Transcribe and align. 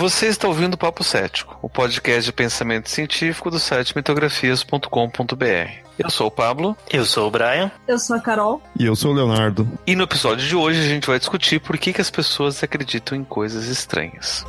Você 0.00 0.28
está 0.28 0.48
ouvindo 0.48 0.72
o 0.72 0.78
Papo 0.78 1.04
Cético, 1.04 1.58
o 1.60 1.68
podcast 1.68 2.24
de 2.24 2.32
pensamento 2.32 2.88
científico 2.88 3.50
do 3.50 3.58
site 3.58 3.94
mitografias.com.br. 3.94 5.90
Eu 5.98 6.08
sou 6.08 6.28
o 6.28 6.30
Pablo. 6.30 6.74
Eu 6.90 7.04
sou 7.04 7.28
o 7.28 7.30
Brian. 7.30 7.70
Eu 7.86 7.98
sou 7.98 8.16
a 8.16 8.20
Carol. 8.20 8.62
E 8.78 8.86
eu 8.86 8.96
sou 8.96 9.12
o 9.12 9.14
Leonardo. 9.14 9.68
E 9.86 9.94
no 9.94 10.04
episódio 10.04 10.48
de 10.48 10.56
hoje 10.56 10.80
a 10.80 10.88
gente 10.88 11.06
vai 11.06 11.18
discutir 11.18 11.60
por 11.60 11.76
que, 11.76 11.92
que 11.92 12.00
as 12.00 12.10
pessoas 12.10 12.64
acreditam 12.64 13.14
em 13.18 13.22
coisas 13.22 13.66
estranhas. 13.66 14.46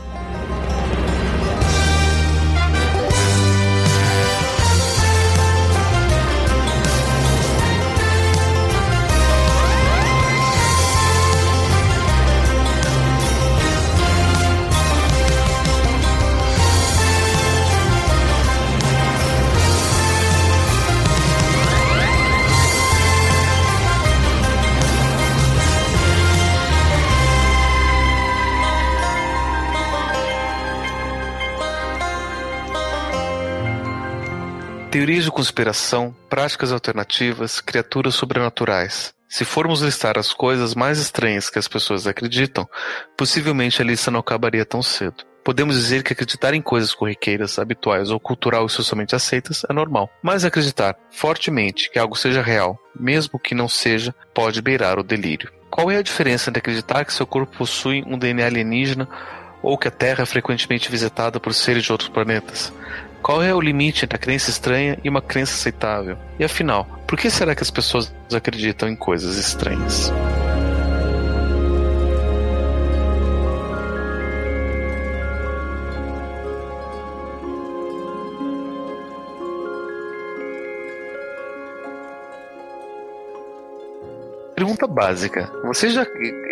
Teorias 35.02 35.24
de 35.24 35.32
conspiração, 35.32 36.16
práticas 36.30 36.72
alternativas, 36.72 37.60
criaturas 37.60 38.14
sobrenaturais. 38.14 39.12
Se 39.28 39.44
formos 39.44 39.82
listar 39.82 40.16
as 40.16 40.32
coisas 40.32 40.76
mais 40.76 41.00
estranhas 41.00 41.50
que 41.50 41.58
as 41.58 41.68
pessoas 41.68 42.06
acreditam, 42.06 42.70
possivelmente 43.18 43.82
a 43.82 43.84
lista 43.84 44.12
não 44.12 44.20
acabaria 44.20 44.64
tão 44.64 44.84
cedo. 44.84 45.24
Podemos 45.44 45.76
dizer 45.76 46.04
que 46.04 46.14
acreditar 46.14 46.54
em 46.54 46.62
coisas 46.62 46.94
corriqueiras, 46.94 47.58
habituais 47.58 48.12
ou 48.12 48.20
cultural 48.20 48.68
e 48.68 48.70
socialmente 48.70 49.16
aceitas 49.16 49.64
é 49.68 49.74
normal. 49.74 50.08
Mas 50.22 50.46
acreditar 50.46 50.96
fortemente 51.10 51.90
que 51.90 51.98
algo 51.98 52.16
seja 52.16 52.44
real, 52.44 52.78
mesmo 52.96 53.40
que 53.40 53.56
não 53.56 53.68
seja, 53.68 54.14
pode 54.36 54.62
beirar 54.62 55.00
o 55.00 55.04
delírio. 55.04 55.52
Qual 55.72 55.90
é 55.90 55.98
a 55.98 56.04
diferença 56.04 56.52
entre 56.52 56.60
acreditar 56.60 57.06
que 57.06 57.14
seu 57.14 57.26
corpo 57.26 57.58
possui 57.58 58.04
um 58.06 58.20
DNA 58.20 58.46
alienígena 58.46 59.10
ou 59.64 59.80
que 59.80 59.88
a 59.88 59.92
Terra 59.92 60.22
é 60.22 60.28
frequentemente 60.28 60.92
visitada 60.92 61.40
por 61.40 61.56
seres 61.56 61.84
de 61.84 61.92
outros 61.92 62.10
planetas? 62.10 62.72
Qual 63.22 63.44
é 63.44 63.54
o 63.54 63.62
limite 63.62 64.04
entre 64.04 64.16
a 64.16 64.20
crença 64.20 64.50
estranha 64.50 64.98
e 65.04 65.10
uma 65.10 65.22
crença 65.22 65.54
aceitável? 65.54 66.18
E 66.40 66.44
afinal, 66.44 66.88
por 67.08 67.20
que 67.20 67.30
será 67.30 67.54
que 67.54 67.62
as 67.62 67.70
pessoas 67.70 68.12
acreditam 68.34 68.90
em 68.90 68.96
coisas 68.96 69.38
estranhas? 69.38 70.12
Pergunta 84.56 84.88
básica. 84.88 85.52
Você 85.66 85.90
já. 85.90 86.04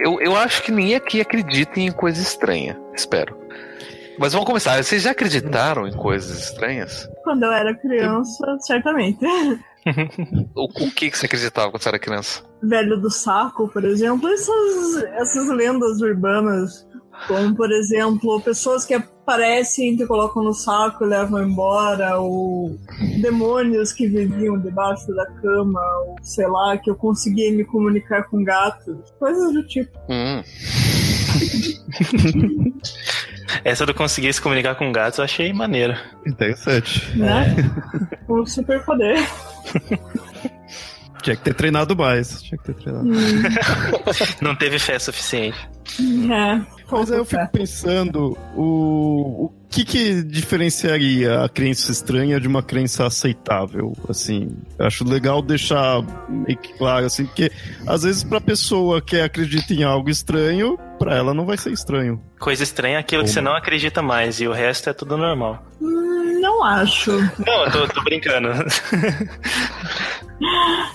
Eu, 0.03 0.19
eu 0.21 0.35
acho 0.35 0.63
que 0.63 0.71
ninguém 0.71 0.95
aqui 0.95 1.21
acredita 1.21 1.79
em 1.79 1.91
coisa 1.91 2.21
estranha. 2.21 2.79
Espero. 2.93 3.38
Mas 4.19 4.33
vamos 4.33 4.45
começar. 4.45 4.83
Vocês 4.83 5.01
já 5.01 5.11
acreditaram 5.11 5.87
em 5.87 5.93
coisas 5.93 6.37
estranhas? 6.43 7.09
Quando 7.23 7.43
eu 7.43 7.53
era 7.53 7.73
criança, 7.73 8.57
certamente. 8.59 9.25
o, 10.53 10.65
o 10.65 10.91
que, 10.91 11.09
que 11.09 11.17
você 11.17 11.25
acreditava 11.25 11.71
quando 11.71 11.81
você 11.81 11.87
era 11.87 11.97
criança? 11.97 12.43
Velho 12.61 12.99
do 12.99 13.09
saco, 13.09 13.69
por 13.69 13.85
exemplo. 13.85 14.27
Essas, 14.27 15.03
essas 15.13 15.47
lendas 15.47 16.01
urbanas. 16.01 16.85
Como, 17.27 17.55
por 17.55 17.71
exemplo, 17.71 18.41
pessoas 18.41 18.83
que 18.85 18.93
aparecem, 18.93 19.95
te 19.95 20.05
colocam 20.05 20.43
no 20.43 20.53
saco 20.53 21.05
e 21.05 21.07
levam 21.07 21.41
embora, 21.43 22.17
ou 22.17 22.77
demônios 23.21 23.93
que 23.93 24.07
viviam 24.07 24.57
debaixo 24.57 25.13
da 25.13 25.25
cama, 25.25 25.81
ou 26.05 26.15
sei 26.21 26.47
lá, 26.47 26.77
que 26.77 26.89
eu 26.89 26.95
conseguia 26.95 27.51
me 27.51 27.63
comunicar 27.63 28.23
com 28.23 28.43
gatos. 28.43 28.97
Coisas 29.17 29.53
do 29.53 29.65
tipo. 29.65 29.97
Hum. 30.09 30.43
Essa 33.63 33.85
do 33.85 33.93
conseguir 33.93 34.33
se 34.33 34.41
comunicar 34.41 34.75
com 34.75 34.91
gatos 34.91 35.19
eu 35.19 35.25
achei 35.25 35.51
maneira. 35.53 35.99
Interessante. 36.25 37.17
Né? 37.17 37.55
Um 38.27 38.45
super 38.45 38.83
poder. 38.83 39.17
Tinha 41.21 41.35
que 41.35 41.43
ter 41.43 41.53
treinado 41.53 41.95
mais. 41.95 42.41
Tinha 42.41 42.57
que 42.57 42.65
ter 42.65 42.75
treinado. 42.75 43.09
Não 44.41 44.55
teve 44.55 44.79
fé 44.79 44.97
suficiente. 44.97 45.57
É. 46.31 46.79
Mas 46.91 47.11
aí 47.11 47.17
eu 47.17 47.25
fico 47.25 47.47
pensando 47.51 48.37
o, 48.55 49.45
o 49.45 49.53
que 49.69 49.85
que 49.85 50.23
diferenciaria 50.23 51.43
a 51.43 51.49
crença 51.49 51.91
estranha 51.91 52.39
de 52.39 52.47
uma 52.47 52.63
crença 52.63 53.05
aceitável? 53.05 53.93
Assim, 54.07 54.49
eu 54.77 54.85
acho 54.85 55.03
legal 55.03 55.41
deixar 55.41 56.01
meio 56.27 56.57
que 56.57 56.73
claro, 56.73 57.05
assim, 57.05 57.25
porque 57.25 57.51
às 57.85 58.03
vezes 58.03 58.23
pra 58.23 58.41
pessoa 58.41 59.01
que 59.01 59.19
acredita 59.19 59.73
em 59.73 59.83
algo 59.83 60.09
estranho, 60.09 60.79
pra 60.99 61.15
ela 61.15 61.33
não 61.33 61.45
vai 61.45 61.57
ser 61.57 61.71
estranho. 61.71 62.21
Coisa 62.39 62.61
estranha 62.61 62.97
é 62.97 62.99
aquilo 62.99 63.23
que 63.23 63.29
você 63.29 63.41
não 63.41 63.55
acredita 63.55 64.01
mais 64.01 64.39
e 64.39 64.47
o 64.47 64.51
resto 64.51 64.89
é 64.89 64.93
tudo 64.93 65.17
normal. 65.17 65.63
Hum, 65.81 66.39
não 66.41 66.63
acho. 66.63 67.11
Não, 67.11 67.65
eu 67.65 67.71
tô, 67.71 67.87
tô 67.87 68.03
brincando. 68.03 68.49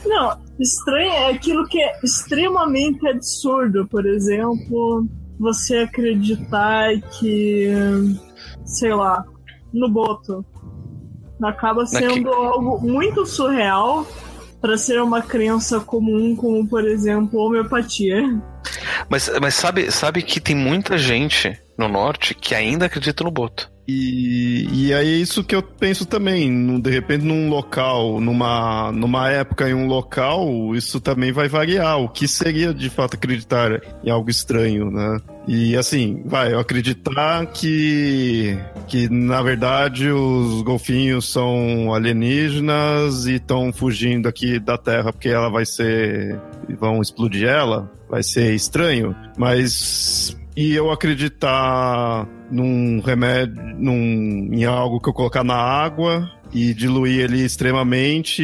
Não, 0.06 0.38
estranho 0.58 1.12
é 1.12 1.30
aquilo 1.30 1.66
que 1.66 1.78
é 1.78 2.00
extremamente 2.02 3.06
absurdo. 3.06 3.86
Por 3.86 4.06
exemplo, 4.06 5.06
você 5.38 5.78
acreditar 5.78 6.98
que, 7.18 7.68
sei 8.64 8.94
lá, 8.94 9.22
no 9.72 9.90
Boto 9.90 10.44
acaba 11.42 11.84
sendo 11.84 12.32
algo 12.32 12.80
muito 12.80 13.26
surreal 13.26 14.06
para 14.60 14.78
ser 14.78 15.02
uma 15.02 15.20
crença 15.20 15.78
comum, 15.80 16.34
como 16.34 16.66
por 16.66 16.86
exemplo 16.86 17.40
homeopatia. 17.40 18.22
Mas, 19.08 19.30
mas 19.40 19.54
sabe, 19.54 19.90
sabe 19.90 20.22
que 20.22 20.40
tem 20.40 20.54
muita 20.54 20.96
gente 20.98 21.58
no 21.76 21.88
norte 21.88 22.34
que 22.34 22.54
ainda 22.54 22.86
acredita 22.86 23.24
no 23.24 23.30
Boto. 23.30 23.73
E, 23.86 24.66
e 24.72 24.94
aí 24.94 25.14
é 25.14 25.16
isso 25.16 25.44
que 25.44 25.54
eu 25.54 25.62
penso 25.62 26.06
também. 26.06 26.80
De 26.80 26.90
repente, 26.90 27.24
num 27.24 27.50
local, 27.50 28.20
numa, 28.20 28.90
numa 28.92 29.30
época 29.30 29.68
em 29.68 29.74
um 29.74 29.86
local, 29.86 30.74
isso 30.74 31.00
também 31.00 31.32
vai 31.32 31.48
variar. 31.48 31.98
O 31.98 32.08
que 32.08 32.26
seria 32.26 32.72
de 32.72 32.88
fato 32.88 33.14
acreditar 33.14 33.80
em 34.02 34.10
algo 34.10 34.30
estranho, 34.30 34.90
né? 34.90 35.18
E 35.46 35.76
assim, 35.76 36.22
vai, 36.24 36.54
eu 36.54 36.58
acreditar 36.58 37.44
que, 37.46 38.56
que 38.88 39.10
na 39.10 39.42
verdade 39.42 40.10
os 40.10 40.62
golfinhos 40.62 41.30
são 41.30 41.92
alienígenas 41.92 43.26
e 43.26 43.34
estão 43.34 43.70
fugindo 43.70 44.26
aqui 44.26 44.58
da 44.58 44.78
Terra 44.78 45.12
porque 45.12 45.28
ela 45.28 45.50
vai 45.50 45.66
ser. 45.66 46.40
vão 46.80 47.02
explodir 47.02 47.46
ela, 47.46 47.92
vai 48.08 48.22
ser 48.22 48.54
estranho, 48.54 49.14
mas 49.36 50.34
e 50.56 50.74
eu 50.74 50.90
acreditar 50.90 52.28
num 52.50 53.00
remédio, 53.00 53.60
num, 53.76 54.48
em 54.52 54.64
algo 54.64 55.00
que 55.00 55.08
eu 55.08 55.12
colocar 55.12 55.42
na 55.42 55.56
água 55.56 56.30
e 56.52 56.72
diluir 56.72 57.20
ele 57.20 57.44
extremamente, 57.44 58.42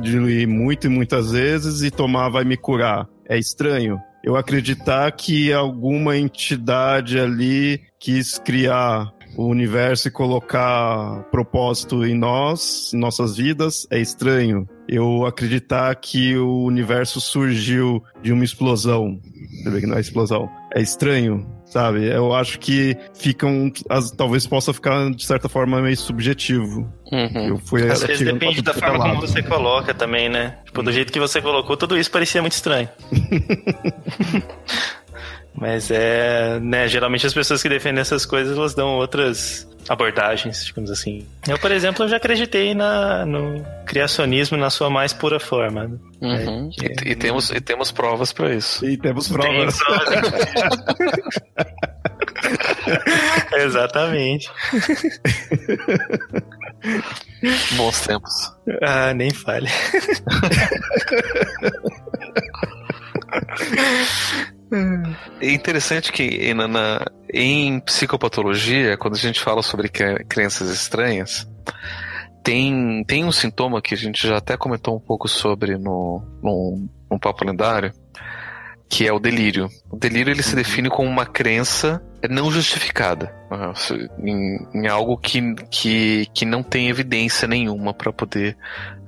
diluir 0.00 0.48
muito 0.48 0.86
e 0.86 0.90
muitas 0.90 1.32
vezes 1.32 1.82
e 1.82 1.90
tomar 1.90 2.30
vai 2.30 2.44
me 2.44 2.56
curar. 2.56 3.06
É 3.28 3.38
estranho. 3.38 4.00
Eu 4.24 4.36
acreditar 4.36 5.10
que 5.12 5.52
alguma 5.52 6.16
entidade 6.16 7.18
ali 7.18 7.80
quis 7.98 8.38
criar 8.38 9.12
o 9.36 9.46
universo 9.46 10.08
e 10.08 10.10
colocar 10.10 11.24
propósito 11.30 12.04
em 12.04 12.14
nós, 12.14 12.92
em 12.94 12.98
nossas 12.98 13.36
vidas, 13.36 13.86
é 13.90 14.00
estranho. 14.00 14.68
Eu 14.94 15.24
acreditar 15.24 15.94
que 15.94 16.36
o 16.36 16.64
universo 16.64 17.18
surgiu 17.18 18.04
de 18.20 18.30
uma 18.30 18.44
explosão. 18.44 19.18
Você 19.62 19.70
vê 19.70 19.80
que 19.80 19.86
não 19.86 19.96
é 19.96 20.00
explosão. 20.00 20.50
É 20.74 20.82
estranho, 20.82 21.46
sabe? 21.64 22.04
Eu 22.06 22.34
acho 22.34 22.58
que 22.58 22.94
ficam. 23.14 23.72
As, 23.88 24.10
talvez 24.10 24.46
possa 24.46 24.70
ficar, 24.74 25.10
de 25.10 25.24
certa 25.24 25.48
forma, 25.48 25.80
meio 25.80 25.96
subjetivo. 25.96 26.92
Uhum. 27.10 27.48
Eu 27.48 27.56
fui 27.56 27.90
Às 27.90 28.02
vezes 28.02 28.22
depende 28.22 28.60
da 28.60 28.74
forma 28.74 28.98
como 28.98 29.22
você 29.22 29.42
coloca 29.42 29.94
também, 29.94 30.28
né? 30.28 30.58
Tipo, 30.66 30.82
do 30.82 30.92
jeito 30.92 31.10
que 31.10 31.18
você 31.18 31.40
colocou, 31.40 31.74
tudo 31.74 31.96
isso 31.96 32.10
parecia 32.10 32.42
muito 32.42 32.52
estranho. 32.52 32.88
Mas 35.54 35.90
é, 35.90 36.58
né, 36.60 36.88
geralmente 36.88 37.26
as 37.26 37.34
pessoas 37.34 37.62
que 37.62 37.68
defendem 37.68 38.00
essas 38.00 38.24
coisas, 38.24 38.56
elas 38.56 38.74
dão 38.74 38.96
outras 38.96 39.68
abordagens, 39.88 40.64
digamos 40.64 40.90
assim. 40.90 41.26
Eu, 41.46 41.58
por 41.58 41.70
exemplo, 41.70 42.08
já 42.08 42.16
acreditei 42.16 42.74
na, 42.74 43.26
no 43.26 43.62
criacionismo 43.84 44.56
na 44.56 44.70
sua 44.70 44.88
mais 44.88 45.12
pura 45.12 45.38
forma. 45.38 45.88
Né? 45.88 45.98
Uhum. 46.20 46.70
É, 46.80 47.08
e, 47.08 47.12
e, 47.12 47.14
temos, 47.14 47.50
e 47.50 47.60
temos 47.60 47.92
provas 47.92 48.32
para 48.32 48.54
isso. 48.54 48.86
E 48.86 48.96
temos 48.96 49.28
provas. 49.28 49.78
Exatamente. 53.54 54.50
Bons 57.76 58.00
tempos. 58.00 58.52
Ah, 58.82 59.14
nem 59.14 59.30
falha. 59.30 59.70
É 65.40 65.52
interessante 65.52 66.10
que 66.10 66.52
na, 66.54 66.66
na, 66.66 67.04
em 67.32 67.80
psicopatologia, 67.80 68.96
quando 68.96 69.14
a 69.14 69.18
gente 69.18 69.40
fala 69.40 69.62
sobre 69.62 69.88
crenças 69.88 70.70
estranhas, 70.70 71.46
tem, 72.42 73.04
tem 73.04 73.24
um 73.24 73.32
sintoma 73.32 73.82
que 73.82 73.94
a 73.94 73.96
gente 73.96 74.26
já 74.26 74.38
até 74.38 74.56
comentou 74.56 74.96
um 74.96 75.00
pouco 75.00 75.28
sobre 75.28 75.76
no, 75.76 76.22
no, 76.42 76.88
no 77.10 77.20
Papo 77.20 77.44
Lendário, 77.44 77.92
que 78.88 79.06
é 79.06 79.12
o 79.12 79.18
delírio. 79.18 79.68
O 79.90 79.96
delírio 79.96 80.32
ele 80.32 80.42
se 80.42 80.50
uhum. 80.50 80.56
define 80.56 80.88
como 80.90 81.08
uma 81.08 81.26
crença 81.26 82.02
não 82.28 82.50
justificada 82.50 83.34
né? 83.50 83.72
em, 84.18 84.58
em 84.74 84.88
algo 84.88 85.16
que, 85.16 85.54
que, 85.70 86.26
que 86.32 86.44
não 86.44 86.62
tem 86.62 86.88
evidência 86.88 87.48
nenhuma 87.48 87.92
para 87.92 88.12
poder 88.12 88.56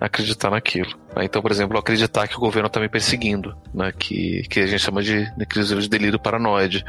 acreditar 0.01 0.51
naquilo. 0.51 0.91
Né? 1.17 1.25
Então, 1.25 1.41
por 1.41 1.51
exemplo, 1.51 1.79
acreditar 1.79 2.27
que 2.27 2.37
o 2.37 2.41
governo 2.41 2.67
está 2.67 2.81
me 2.81 2.89
perseguindo, 2.89 3.57
né? 3.73 3.93
que, 3.97 4.43
que 4.49 4.61
a 4.61 4.67
gente 4.67 4.81
chama 4.81 5.03
de, 5.03 5.31
inclusive, 5.41 5.81
de 5.81 5.89
delírio 5.89 6.19
paranoide, 6.19 6.85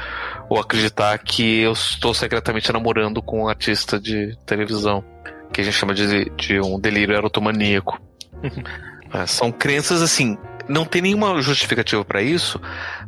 ou 0.49 0.59
acreditar 0.59 1.17
que 1.19 1.61
eu 1.61 1.73
estou 1.73 2.13
secretamente 2.13 2.71
namorando 2.71 3.21
com 3.21 3.43
um 3.43 3.47
artista 3.47 3.99
de 3.99 4.35
televisão 4.45 5.03
que 5.53 5.61
a 5.61 5.63
gente 5.63 5.75
chama 5.75 5.93
de, 5.93 6.29
de 6.31 6.59
um 6.59 6.79
delírio 6.79 7.15
erotomaníaco. 7.15 8.01
é, 9.13 9.25
são 9.27 9.51
crenças 9.51 10.01
assim, 10.01 10.37
não 10.67 10.85
tem 10.85 11.01
nenhuma 11.01 11.41
justificativa 11.41 12.03
para 12.03 12.21
isso, 12.21 12.59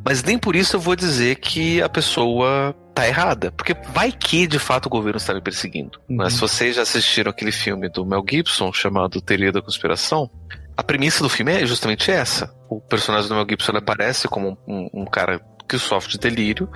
mas 0.06 0.24
nem 0.24 0.38
por 0.38 0.56
isso 0.56 0.76
eu 0.76 0.80
vou 0.80 0.96
dizer 0.96 1.36
que 1.36 1.82
a 1.82 1.90
pessoa 1.90 2.76
tá 2.94 3.08
errada. 3.08 3.52
Porque 3.52 3.76
vai 3.94 4.12
que 4.12 4.48
de 4.48 4.60
fato 4.60 4.88
o 4.88 4.90
governo 4.90 5.18
está 5.18 5.34
me 5.34 5.42
perseguindo. 5.42 6.00
Uhum. 6.10 6.18
Mas 6.18 6.34
se 6.34 6.42
vocês 6.42 6.76
já 6.76 6.82
assistiram 6.82 7.32
aquele 7.32 7.52
filme 7.52 7.90
do 7.90 8.06
Mel 8.06 8.24
Gibson 8.28 8.72
chamado 8.74 9.22
Teoria 9.22 9.52
da 9.52 9.62
Conspiração, 9.62 10.30
a 10.76 10.84
premissa 10.84 11.24
do 11.24 11.30
filme 11.30 11.52
é 11.52 11.66
justamente 11.66 12.12
essa. 12.12 12.54
O 12.70 12.80
personagem 12.80 13.30
do 13.30 13.36
Mel 13.36 13.46
Gibson 13.50 13.76
aparece 13.76 14.28
como 14.28 14.58
um, 14.68 14.90
um 14.94 15.06
cara 15.06 15.42
que 15.68 15.78
sofre 15.78 16.12
de 16.12 16.18
delírio 16.18 16.70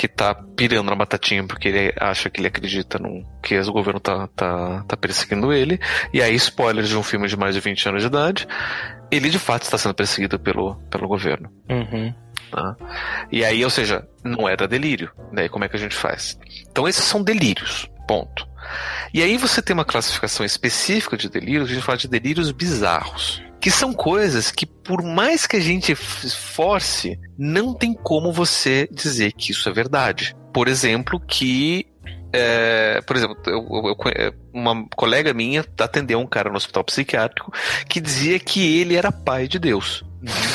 que 0.00 0.08
tá 0.08 0.34
pirando 0.34 0.88
na 0.88 0.96
batatinha 0.96 1.46
porque 1.46 1.68
ele 1.68 1.92
acha 2.00 2.30
que 2.30 2.40
ele 2.40 2.48
acredita 2.48 2.98
num, 2.98 3.22
que 3.42 3.58
o 3.60 3.70
governo 3.70 4.00
tá, 4.00 4.26
tá, 4.28 4.82
tá 4.88 4.96
perseguindo 4.96 5.52
ele. 5.52 5.78
E 6.10 6.22
aí, 6.22 6.34
spoiler 6.36 6.84
de 6.84 6.96
um 6.96 7.02
filme 7.02 7.28
de 7.28 7.36
mais 7.36 7.54
de 7.54 7.60
20 7.60 7.86
anos 7.90 8.00
de 8.00 8.08
idade, 8.08 8.48
ele 9.10 9.28
de 9.28 9.38
fato 9.38 9.64
está 9.64 9.76
sendo 9.76 9.92
perseguido 9.92 10.38
pelo, 10.38 10.76
pelo 10.90 11.06
governo. 11.06 11.52
Uhum. 11.68 12.14
Tá? 12.50 12.76
E 13.30 13.44
aí, 13.44 13.62
ou 13.62 13.68
seja, 13.68 14.08
não 14.24 14.48
é 14.48 14.56
da 14.56 14.64
delírio. 14.64 15.12
Daí 15.34 15.50
como 15.50 15.66
é 15.66 15.68
que 15.68 15.76
a 15.76 15.78
gente 15.80 15.94
faz? 15.94 16.38
Então 16.70 16.88
esses 16.88 17.04
são 17.04 17.22
delírios. 17.22 17.86
Ponto. 18.08 18.48
E 19.12 19.22
aí 19.22 19.36
você 19.36 19.60
tem 19.60 19.74
uma 19.74 19.84
classificação 19.84 20.46
específica 20.46 21.14
de 21.14 21.28
delírios, 21.28 21.70
a 21.70 21.74
gente 21.74 21.84
fala 21.84 21.98
de 21.98 22.08
delírios 22.08 22.50
bizarros 22.52 23.42
que 23.60 23.70
são 23.70 23.92
coisas 23.92 24.50
que, 24.50 24.64
por 24.64 25.02
mais 25.02 25.46
que 25.46 25.56
a 25.56 25.60
gente 25.60 25.94
force, 25.94 27.18
não 27.38 27.74
tem 27.74 27.92
como 27.92 28.32
você 28.32 28.88
dizer 28.90 29.32
que 29.32 29.52
isso 29.52 29.68
é 29.68 29.72
verdade. 29.72 30.34
Por 30.52 30.66
exemplo, 30.66 31.20
que 31.20 31.86
é, 32.32 33.00
por 33.06 33.16
exemplo, 33.16 33.36
eu, 33.46 33.66
eu, 33.88 34.34
uma 34.52 34.86
colega 34.96 35.34
minha 35.34 35.64
atendeu 35.80 36.20
um 36.20 36.26
cara 36.26 36.48
no 36.48 36.56
hospital 36.56 36.84
psiquiátrico 36.84 37.52
que 37.88 38.00
dizia 38.00 38.38
que 38.38 38.78
ele 38.78 38.94
era 38.94 39.10
pai 39.10 39.48
de 39.48 39.58
Deus. 39.58 40.04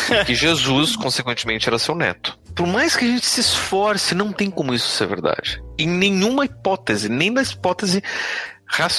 e 0.10 0.26
que 0.26 0.34
Jesus, 0.34 0.96
consequentemente, 0.98 1.68
era 1.68 1.78
seu 1.78 1.96
neto. 1.96 2.38
Por 2.56 2.66
mais 2.66 2.96
que 2.96 3.04
a 3.04 3.08
gente 3.08 3.26
se 3.26 3.42
esforce, 3.42 4.16
não 4.16 4.32
tem 4.32 4.50
como 4.50 4.74
isso 4.74 4.88
ser 4.88 5.08
verdade. 5.08 5.62
Em 5.78 5.88
nenhuma 5.88 6.46
hipótese, 6.46 7.10
nem 7.10 7.30
na 7.30 7.42
hipótese 7.42 8.02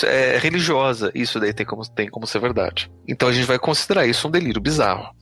é, 0.04 0.38
religiosa, 0.38 1.10
isso 1.14 1.38
daí 1.40 1.52
tem 1.52 1.66
como, 1.66 1.82
tem 1.88 2.08
como 2.08 2.26
ser 2.26 2.38
verdade. 2.38 2.90
Então 3.06 3.28
a 3.28 3.32
gente 3.32 3.46
vai 3.46 3.58
considerar 3.58 4.06
isso 4.06 4.28
um 4.28 4.30
delírio 4.30 4.60
bizarro. 4.60 5.14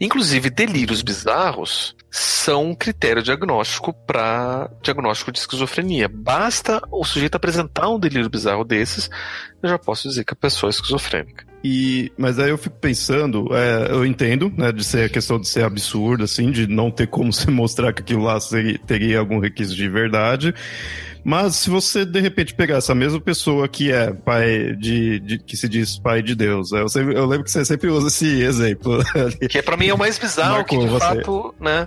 Inclusive, 0.00 0.50
delírios 0.50 1.02
bizarros 1.02 1.94
são 2.10 2.70
um 2.70 2.74
critério 2.74 3.22
diagnóstico 3.22 3.92
para 3.92 4.70
diagnóstico 4.82 5.30
de 5.30 5.38
esquizofrenia. 5.38 6.08
Basta 6.08 6.82
o 6.90 7.04
sujeito 7.04 7.36
apresentar 7.36 7.88
um 7.88 7.98
delírio 7.98 8.28
bizarro 8.28 8.64
desses, 8.64 9.08
eu 9.62 9.68
já 9.68 9.78
posso 9.78 10.08
dizer 10.08 10.24
que 10.24 10.32
a 10.32 10.36
pessoa 10.36 10.68
é 10.68 10.72
esquizofrênica. 10.72 11.46
E, 11.64 12.10
mas 12.18 12.40
aí 12.40 12.50
eu 12.50 12.58
fico 12.58 12.76
pensando, 12.76 13.48
é, 13.54 13.92
eu 13.92 14.04
entendo, 14.04 14.52
né, 14.56 14.72
de 14.72 14.82
ser 14.82 15.04
a 15.04 15.08
questão 15.08 15.38
de 15.38 15.46
ser 15.46 15.64
absurdo, 15.64 16.24
assim, 16.24 16.50
de 16.50 16.66
não 16.66 16.90
ter 16.90 17.06
como 17.06 17.32
se 17.32 17.48
mostrar 17.50 17.92
que 17.92 18.02
aquilo 18.02 18.24
lá 18.24 18.40
seria, 18.40 18.78
teria 18.80 19.18
algum 19.20 19.38
requisito 19.38 19.76
de 19.76 19.88
verdade. 19.88 20.52
Mas 21.24 21.56
se 21.56 21.70
você 21.70 22.04
de 22.04 22.20
repente 22.20 22.54
pegar 22.54 22.78
essa 22.78 22.94
mesma 22.94 23.20
pessoa 23.20 23.68
que 23.68 23.92
é 23.92 24.12
pai 24.12 24.74
de, 24.76 25.20
de 25.20 25.38
que 25.38 25.56
se 25.56 25.68
diz 25.68 25.98
pai 25.98 26.20
de 26.20 26.34
Deus, 26.34 26.72
eu, 26.72 26.88
sempre, 26.88 27.14
eu, 27.14 27.26
lembro 27.26 27.44
que 27.44 27.50
você 27.50 27.64
sempre 27.64 27.88
usa 27.88 28.08
esse 28.08 28.42
exemplo. 28.42 28.98
Que 29.48 29.58
é 29.58 29.62
para 29.62 29.76
mim 29.76 29.88
é 29.88 29.94
o 29.94 29.98
mais 29.98 30.18
bizarro 30.18 30.64
que 30.64 30.76
de 30.76 30.86
você. 30.86 31.04
fato, 31.04 31.54
né? 31.60 31.86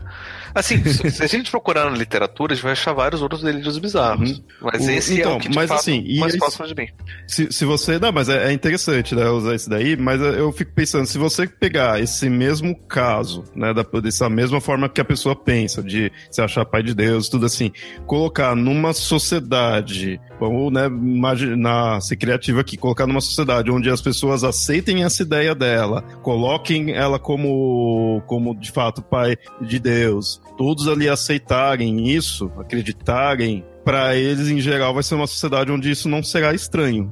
Assim, 0.56 0.81
se 0.86 1.22
a 1.22 1.28
gente 1.28 1.52
procurar 1.52 1.92
na 1.92 1.98
literatura, 1.98 2.54
a 2.54 2.56
gente 2.56 2.63
vai 2.63 2.72
achar 2.72 2.94
vários 2.94 3.22
outros 3.22 3.42
delírios 3.42 3.78
bizarros. 3.78 4.31
Uhum. 4.31 4.44
Mas 4.62 4.88
esse 4.88 5.19
então, 5.19 5.34
é 5.34 5.36
o 5.36 5.40
que 5.40 5.50
de 5.50 5.56
mas, 5.56 5.68
fato, 5.68 5.80
assim, 5.80 6.18
mais 6.18 6.38
próximo 6.38 6.66
de 6.66 6.75
mim. 6.75 6.88
Se, 7.28 7.52
se 7.52 7.66
você. 7.66 8.00
Não, 8.00 8.12
mas 8.12 8.30
é, 8.30 8.48
é, 8.48 8.54
interessante 8.54 9.13
né, 9.13 9.28
usar 9.30 9.54
isso 9.54 9.69
daí, 9.69 9.98
mas 9.98 10.22
eu 10.22 10.52
fico 10.54 10.72
pensando, 10.72 11.06
se 11.06 11.18
você 11.18 11.46
pegar 11.46 12.00
esse 12.02 12.30
mesmo 12.30 12.74
caso, 12.88 13.44
né, 13.54 13.74
da, 13.74 13.84
dessa 14.00 14.30
mesma 14.30 14.62
forma 14.62 14.88
que 14.88 15.02
a 15.02 15.06
pessoa 15.06 15.36
pensa, 15.36 15.84
de 15.84 16.10
se 16.31 16.42
achar 16.42 16.63
pai 16.66 16.81
de 16.81 16.94
Deus, 16.94 17.28
tudo 17.28 17.46
assim, 17.46 17.72
colocar 18.07 18.56
numa 18.56 18.94
sociedade, 18.94 20.22
vamos 20.39 20.71
né, 20.71 20.87
imaginar, 20.87 22.01
ser 22.01 22.15
criativo 22.15 22.59
aqui, 22.59 22.77
colocar 22.77 23.07
numa 23.07 23.21
sociedade 23.21 23.71
onde 23.71 23.89
as 23.89 24.01
pessoas 24.01 24.43
aceitem 24.43 25.03
essa 25.03 25.23
ideia 25.23 25.55
dela, 25.55 26.01
coloquem 26.21 26.91
ela 26.91 27.19
como, 27.19 28.21
como 28.27 28.55
de 28.55 28.71
fato 28.71 29.01
pai 29.01 29.37
de 29.61 29.79
Deus, 29.79 30.41
todos 30.57 30.87
ali 30.87 31.09
aceitarem 31.09 32.09
isso, 32.09 32.51
acreditarem, 32.57 33.65
para 33.83 34.15
eles 34.15 34.49
em 34.49 34.59
geral 34.59 34.93
vai 34.93 35.03
ser 35.03 35.15
uma 35.15 35.27
sociedade 35.27 35.71
onde 35.71 35.91
isso 35.91 36.09
não 36.09 36.23
será 36.23 36.53
estranho. 36.53 37.11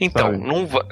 Então, 0.00 0.32
não 0.32 0.66
vai, 0.66 0.82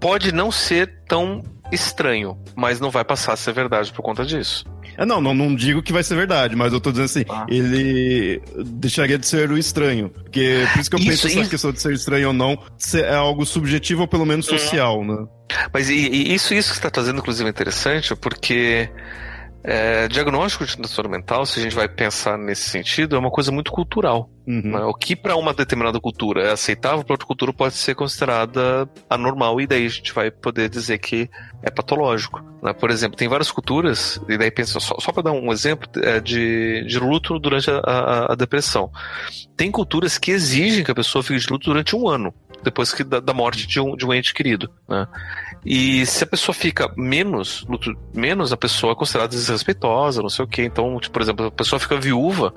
pode 0.00 0.32
não 0.32 0.50
ser 0.52 1.02
tão 1.08 1.42
estranho, 1.72 2.38
mas 2.54 2.80
não 2.80 2.90
vai 2.90 3.04
passar 3.04 3.32
a 3.32 3.36
ser 3.36 3.52
verdade 3.52 3.92
por 3.92 4.02
conta 4.02 4.24
disso. 4.24 4.64
É, 4.96 5.04
não, 5.04 5.20
não, 5.20 5.34
não 5.34 5.54
digo 5.54 5.82
que 5.82 5.92
vai 5.92 6.02
ser 6.02 6.14
verdade, 6.14 6.56
mas 6.56 6.72
eu 6.72 6.80
tô 6.80 6.90
dizendo 6.90 7.06
assim, 7.06 7.24
ah. 7.28 7.46
ele 7.48 8.40
deixaria 8.64 9.18
de 9.18 9.26
ser 9.26 9.50
o 9.50 9.58
estranho. 9.58 10.08
Porque 10.10 10.66
por 10.72 10.80
isso 10.80 10.90
que 10.90 10.96
eu 10.96 11.00
isso, 11.00 11.08
penso 11.08 11.26
isso. 11.28 11.40
essa 11.40 11.50
questão 11.50 11.72
de 11.72 11.80
ser 11.80 11.92
estranho 11.92 12.28
ou 12.28 12.32
não 12.32 12.58
é 12.94 13.14
algo 13.14 13.44
subjetivo 13.44 14.02
ou 14.02 14.08
pelo 14.08 14.26
menos 14.26 14.46
social, 14.46 15.02
é. 15.02 15.06
né? 15.06 15.26
Mas 15.72 15.88
e, 15.88 15.94
e 15.94 16.34
isso, 16.34 16.54
isso 16.54 16.68
que 16.68 16.74
você 16.74 16.80
está 16.80 16.90
trazendo, 16.90 17.18
inclusive, 17.18 17.46
é 17.46 17.50
interessante, 17.50 18.14
porque 18.16 18.88
é, 19.62 20.08
diagnóstico 20.08 20.66
de 20.66 20.76
transtorno 20.76 21.10
mental, 21.10 21.46
se 21.46 21.58
a 21.58 21.62
gente 21.62 21.74
vai 21.74 21.88
pensar 21.88 22.36
nesse 22.36 22.68
sentido, 22.68 23.16
é 23.16 23.18
uma 23.18 23.30
coisa 23.30 23.50
muito 23.50 23.72
cultural. 23.72 24.30
Uhum. 24.46 24.72
Né? 24.72 24.80
O 24.84 24.94
que 24.94 25.16
para 25.16 25.36
uma 25.36 25.54
determinada 25.54 25.98
cultura 25.98 26.42
é 26.42 26.52
aceitável, 26.52 27.04
para 27.04 27.14
outra 27.14 27.26
cultura 27.26 27.52
pode 27.52 27.74
ser 27.74 27.94
considerada 27.94 28.88
anormal, 29.08 29.60
e 29.60 29.66
daí 29.66 29.86
a 29.86 29.88
gente 29.88 30.12
vai 30.12 30.30
poder 30.30 30.68
dizer 30.68 30.98
que 30.98 31.30
é 31.62 31.70
patológico. 31.70 32.42
Né? 32.62 32.72
Por 32.72 32.90
exemplo, 32.90 33.16
tem 33.16 33.28
várias 33.28 33.50
culturas, 33.50 34.20
e 34.28 34.36
daí 34.36 34.50
pensa, 34.50 34.78
só, 34.80 34.96
só 34.98 35.12
para 35.12 35.24
dar 35.24 35.32
um 35.32 35.50
exemplo 35.52 35.88
é, 36.02 36.20
de, 36.20 36.84
de 36.86 36.98
luto 36.98 37.38
durante 37.38 37.70
a, 37.70 37.78
a, 37.78 38.32
a 38.32 38.34
depressão. 38.34 38.90
Tem 39.56 39.70
culturas 39.70 40.18
que 40.18 40.30
exigem 40.30 40.84
que 40.84 40.90
a 40.90 40.94
pessoa 40.94 41.22
fique 41.22 41.40
de 41.40 41.50
luto 41.50 41.70
durante 41.70 41.96
um 41.96 42.08
ano 42.08 42.34
depois 42.64 42.92
que 42.92 43.04
da, 43.04 43.20
da 43.20 43.34
morte 43.34 43.66
de 43.66 43.78
um, 43.78 43.94
de 43.94 44.04
um 44.06 44.12
ente 44.12 44.32
querido. 44.32 44.70
Né? 44.88 45.06
E 45.64 46.04
se 46.06 46.24
a 46.24 46.26
pessoa 46.26 46.54
fica 46.54 46.92
menos, 46.96 47.66
menos 48.12 48.52
a 48.52 48.56
pessoa 48.56 48.92
é 48.92 48.96
considerada 48.96 49.30
desrespeitosa, 49.30 50.22
não 50.22 50.30
sei 50.30 50.44
o 50.44 50.48
quê. 50.48 50.64
Então, 50.64 50.98
tipo, 50.98 51.12
por 51.12 51.22
exemplo, 51.22 51.46
a 51.46 51.50
pessoa 51.50 51.78
fica 51.78 52.00
viúva, 52.00 52.54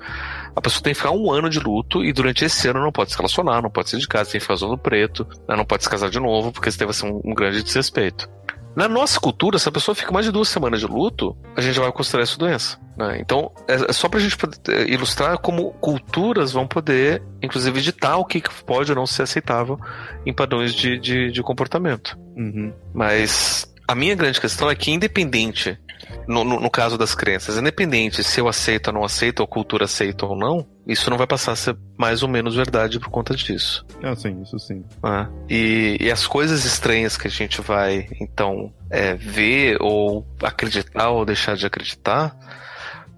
a 0.58 0.62
pessoa 0.62 0.82
tem 0.82 0.92
que 0.92 1.00
ficar 1.00 1.12
um 1.12 1.32
ano 1.32 1.52
de 1.52 1.60
luto 1.60 2.04
e 2.04 2.12
durante 2.12 2.44
esse 2.44 2.68
ano 2.68 2.82
não 2.82 2.92
pode 2.92 3.12
se 3.12 3.18
relacionar, 3.18 3.62
não 3.62 3.70
pode 3.70 3.92
sair 3.92 4.00
de 4.00 4.08
casa, 4.08 4.32
tem 4.32 4.40
que 4.40 4.40
ficar 4.40 4.56
usando 4.56 4.76
preto, 4.76 5.26
né? 5.48 5.56
não 5.56 5.64
pode 5.64 5.84
se 5.84 5.90
casar 5.90 6.10
de 6.10 6.20
novo, 6.20 6.52
porque 6.52 6.68
isso 6.68 6.80
teve 6.80 6.90
assim, 6.90 7.08
um, 7.08 7.22
um 7.24 7.36
grande 7.36 7.62
desrespeito. 7.62 8.28
Na 8.76 8.88
nossa 8.88 9.20
cultura, 9.20 9.60
se 9.60 9.70
a 9.70 9.72
pessoa 9.72 9.94
fica 9.94 10.12
mais 10.12 10.26
de 10.26 10.32
duas 10.32 10.50
semanas 10.50 10.80
de 10.80 10.88
luto, 10.88 11.38
a 11.56 11.62
gente 11.62 11.80
vai 11.80 11.92
considerar 11.92 12.24
isso 12.24 12.40
doença. 12.40 12.80
Né? 12.98 13.20
Então, 13.22 13.52
é, 13.68 13.90
é 13.90 13.94
só 13.94 14.10
pra 14.10 14.20
gente 14.20 14.36
poder 14.36 14.90
ilustrar 14.90 15.38
como 15.38 15.74
culturas 15.74 16.52
vão 16.52 16.68
poder, 16.68 17.22
inclusive, 17.42 17.80
ditar 17.80 18.18
o 18.18 18.26
que 18.26 18.42
pode 18.66 18.92
ou 18.92 18.96
não 18.96 19.06
ser 19.06 19.24
aceitável 19.24 19.80
em 20.26 20.34
padrões 20.34 20.74
de, 20.74 20.98
de, 20.98 21.32
de 21.32 21.44
comportamento. 21.44 22.18
Uhum. 22.36 22.74
Mas 22.96 23.72
a 23.88 23.94
minha 23.94 24.16
grande 24.16 24.42
questão 24.42 24.70
é 24.70 24.76
que, 24.76 24.92
independente 24.92 25.80
no, 26.28 26.44
no, 26.44 26.60
no, 26.60 26.70
caso 26.70 26.98
das 26.98 27.16
crenças, 27.16 27.58
independente 27.58 28.24
se 28.24 28.40
eu 28.40 28.48
aceito 28.48 28.88
ou 28.88 28.94
não 28.94 29.04
aceito, 29.04 29.40
ou 29.40 29.46
a 29.46 29.48
cultura 29.48 29.86
aceita 29.86 30.26
ou 30.26 30.36
não, 30.36 30.66
isso 30.86 31.10
não 31.10 31.18
vai 31.18 31.28
passar 31.28 31.54
a 31.54 31.56
ser 31.56 31.78
mais 31.98 32.24
ou 32.24 32.30
menos 32.30 32.56
verdade 32.56 33.00
por 33.00 33.10
conta 33.10 33.36
disso. 33.36 33.86
Ah, 34.04 34.16
sim, 34.16 34.42
isso 34.42 34.60
sim. 34.60 34.84
Ah, 35.04 35.28
e, 35.50 35.98
e, 36.00 36.12
as 36.12 36.26
coisas 36.28 36.66
estranhas 36.66 37.18
que 37.18 37.28
a 37.28 37.32
gente 37.32 37.62
vai, 37.62 38.08
então, 38.22 38.74
é, 38.90 39.14
ver 39.16 39.78
ou 39.82 40.26
acreditar 40.42 41.10
ou 41.10 41.26
deixar 41.26 41.56
de 41.56 41.66
acreditar, 41.66 42.36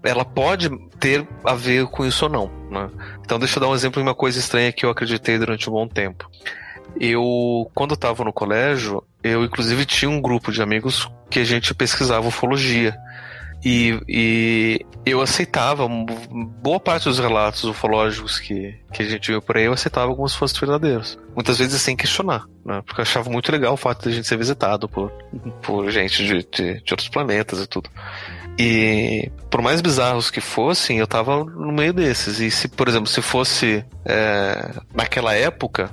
ela 0.02 0.24
pode 0.24 0.70
ter 0.98 1.26
a 1.44 1.54
ver 1.54 1.86
com 1.86 2.04
isso 2.04 2.24
ou 2.24 2.30
não. 2.30 2.50
Né? 2.70 2.90
Então, 3.20 3.38
deixa 3.38 3.58
eu 3.58 3.60
dar 3.60 3.68
um 3.68 3.74
exemplo 3.74 4.02
de 4.02 4.08
uma 4.08 4.14
coisa 4.14 4.38
estranha 4.38 4.72
que 4.72 4.84
eu 4.84 4.90
acreditei 4.90 5.38
durante 5.38 5.68
um 5.68 5.72
bom 5.72 5.86
tempo. 5.86 6.28
Eu, 6.98 7.70
quando 7.74 7.94
estava 7.94 8.24
no 8.24 8.32
colégio, 8.32 9.02
eu 9.22 9.44
inclusive 9.44 9.84
tinha 9.84 10.10
um 10.10 10.20
grupo 10.20 10.52
de 10.52 10.62
amigos 10.62 11.10
que 11.28 11.38
a 11.38 11.44
gente 11.44 11.74
pesquisava 11.74 12.28
ufologia. 12.28 12.96
E, 13.62 14.00
e 14.08 14.86
eu 15.04 15.20
aceitava 15.20 15.86
boa 16.62 16.80
parte 16.80 17.04
dos 17.04 17.18
relatos 17.18 17.64
ufológicos 17.64 18.38
que, 18.38 18.74
que 18.92 19.02
a 19.02 19.06
gente 19.06 19.30
viu 19.30 19.42
por 19.42 19.56
aí, 19.56 19.64
eu 19.64 19.72
aceitava 19.72 20.14
como 20.14 20.28
se 20.28 20.36
fossem 20.36 20.60
verdadeiros. 20.60 21.18
Muitas 21.34 21.58
vezes 21.58 21.80
sem 21.80 21.94
questionar, 21.94 22.46
né? 22.64 22.82
Porque 22.86 23.00
eu 23.00 23.02
achava 23.02 23.28
muito 23.28 23.52
legal 23.52 23.74
o 23.74 23.76
fato 23.76 24.04
de 24.04 24.08
a 24.08 24.12
gente 24.12 24.26
ser 24.26 24.38
visitado 24.38 24.88
por, 24.88 25.12
por 25.60 25.90
gente 25.90 26.24
de, 26.24 26.48
de, 26.50 26.82
de 26.82 26.92
outros 26.92 27.08
planetas 27.08 27.60
e 27.60 27.66
tudo. 27.66 27.90
E 28.58 29.30
por 29.50 29.60
mais 29.60 29.80
bizarros 29.80 30.30
que 30.30 30.40
fossem, 30.40 30.98
eu 30.98 31.06
tava 31.06 31.44
no 31.44 31.72
meio 31.72 31.92
desses. 31.92 32.40
E 32.40 32.50
se, 32.50 32.66
por 32.68 32.88
exemplo, 32.88 33.08
se 33.08 33.20
fosse 33.20 33.84
é, 34.04 34.70
naquela 34.94 35.34
época, 35.34 35.90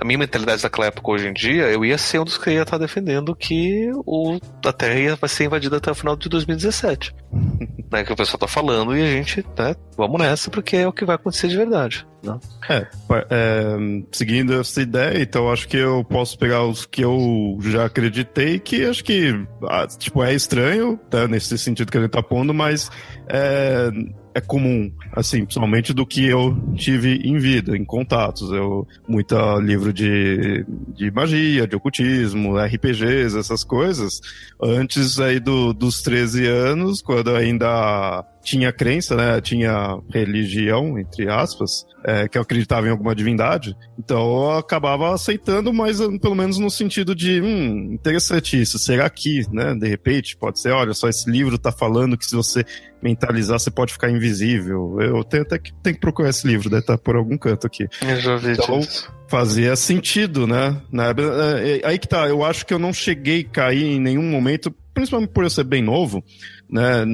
a 0.00 0.04
minha 0.04 0.18
mentalidade 0.18 0.62
daquela 0.62 0.86
época 0.86 1.10
hoje 1.10 1.28
em 1.28 1.32
dia, 1.32 1.64
eu 1.70 1.84
ia 1.84 1.96
ser 1.98 2.18
um 2.20 2.24
dos 2.24 2.36
que 2.36 2.50
ia 2.50 2.62
estar 2.62 2.78
defendendo 2.78 3.34
que 3.34 3.90
o, 4.04 4.38
a 4.64 4.72
Terra 4.72 4.98
ia, 4.98 5.16
vai 5.16 5.28
ser 5.28 5.44
invadida 5.44 5.76
até 5.76 5.90
o 5.90 5.94
final 5.94 6.16
de 6.16 6.28
2017. 6.28 7.14
né, 7.92 8.02
que 8.04 8.12
o 8.12 8.16
pessoal 8.16 8.38
tá 8.38 8.48
falando 8.48 8.96
e 8.96 9.02
a 9.02 9.06
gente, 9.06 9.44
né, 9.58 9.76
vamos 9.96 10.20
nessa 10.20 10.50
porque 10.50 10.76
é 10.76 10.88
o 10.88 10.92
que 10.92 11.04
vai 11.04 11.16
acontecer 11.16 11.48
de 11.48 11.56
verdade. 11.56 12.06
Né? 12.22 12.38
É, 12.68 12.86
é, 13.30 13.76
seguindo 14.10 14.58
essa 14.60 14.80
ideia, 14.80 15.20
então 15.20 15.50
acho 15.52 15.68
que 15.68 15.76
eu 15.76 16.04
posso 16.04 16.38
pegar 16.38 16.64
os 16.64 16.86
que 16.86 17.02
eu 17.02 17.58
já 17.60 17.84
acreditei, 17.84 18.58
que 18.58 18.84
acho 18.84 19.04
que, 19.04 19.46
ah, 19.68 19.86
tipo, 19.86 20.22
é 20.22 20.32
estranho, 20.32 20.98
tá, 21.10 21.28
nesse 21.28 21.56
sentido 21.58 21.90
que 21.90 21.98
ele 21.98 22.08
tá 22.08 22.22
pondo, 22.22 22.54
mas 22.54 22.90
é, 23.28 23.90
é 24.34 24.40
comum, 24.40 24.90
assim, 25.12 25.44
principalmente 25.44 25.92
do 25.92 26.06
que 26.06 26.26
eu 26.26 26.56
tive 26.74 27.16
em 27.16 27.38
vida, 27.38 27.76
em 27.76 27.84
contatos. 27.84 28.50
Eu, 28.50 28.86
muita 29.06 29.56
livro 29.56 29.92
de, 29.92 30.64
de 30.88 31.10
magia, 31.10 31.66
de 31.66 31.76
ocultismo, 31.76 32.56
RPGs, 32.58 33.38
essas 33.38 33.62
coisas. 33.64 34.20
Antes 34.62 35.20
aí 35.20 35.38
do, 35.38 35.72
dos 35.72 36.02
13 36.02 36.46
anos, 36.46 37.02
quando 37.02 37.34
ainda 37.34 38.24
tinha 38.42 38.72
crença, 38.72 39.16
né? 39.16 39.40
Tinha 39.40 39.98
religião, 40.12 40.98
entre 40.98 41.28
aspas, 41.28 41.86
é, 42.04 42.28
que 42.28 42.36
eu 42.36 42.42
acreditava 42.42 42.86
em 42.86 42.90
alguma 42.90 43.14
divindade. 43.14 43.76
Então 43.98 44.18
eu 44.18 44.50
acabava 44.52 45.14
aceitando, 45.14 45.72
mas 45.72 45.98
pelo 46.20 46.34
menos 46.34 46.58
no 46.58 46.70
sentido 46.70 47.14
de, 47.14 47.40
hum, 47.40 47.92
interessante 47.92 48.60
isso. 48.60 48.78
Será 48.78 49.08
que, 49.08 49.42
né? 49.52 49.74
De 49.74 49.88
repente, 49.88 50.36
pode 50.36 50.60
ser, 50.60 50.72
olha 50.72 50.92
só, 50.92 51.08
esse 51.08 51.30
livro 51.30 51.58
tá 51.58 51.70
falando 51.70 52.18
que 52.18 52.26
se 52.26 52.34
você 52.34 52.64
mentalizar, 53.02 53.58
você 53.58 53.70
pode 53.70 53.92
ficar 53.92 54.10
invisível. 54.10 55.00
Eu 55.00 55.24
tenho 55.24 55.42
até 55.42 55.58
que, 55.58 55.72
tenho 55.82 55.94
que 55.94 56.00
procurar 56.00 56.30
esse 56.30 56.46
livro, 56.46 56.68
deve 56.68 56.82
estar 56.82 56.96
tá 56.96 57.02
por 57.02 57.16
algum 57.16 57.38
canto 57.38 57.66
aqui. 57.66 57.86
Eu 58.02 58.20
já 58.20 58.36
vi 58.36 58.52
então, 58.52 58.80
disso. 58.80 59.12
Fazia 59.28 59.74
sentido, 59.76 60.46
né? 60.46 60.80
É, 60.92 61.80
é, 61.80 61.88
aí 61.88 61.98
que 61.98 62.08
tá, 62.08 62.28
eu 62.28 62.44
acho 62.44 62.66
que 62.66 62.74
eu 62.74 62.78
não 62.78 62.92
cheguei 62.92 63.46
a 63.48 63.52
cair 63.52 63.84
em 63.84 64.00
nenhum 64.00 64.30
momento, 64.30 64.74
principalmente 64.92 65.30
por 65.30 65.44
eu 65.44 65.50
ser 65.50 65.64
bem 65.64 65.82
novo, 65.82 66.22
né? 66.72 67.04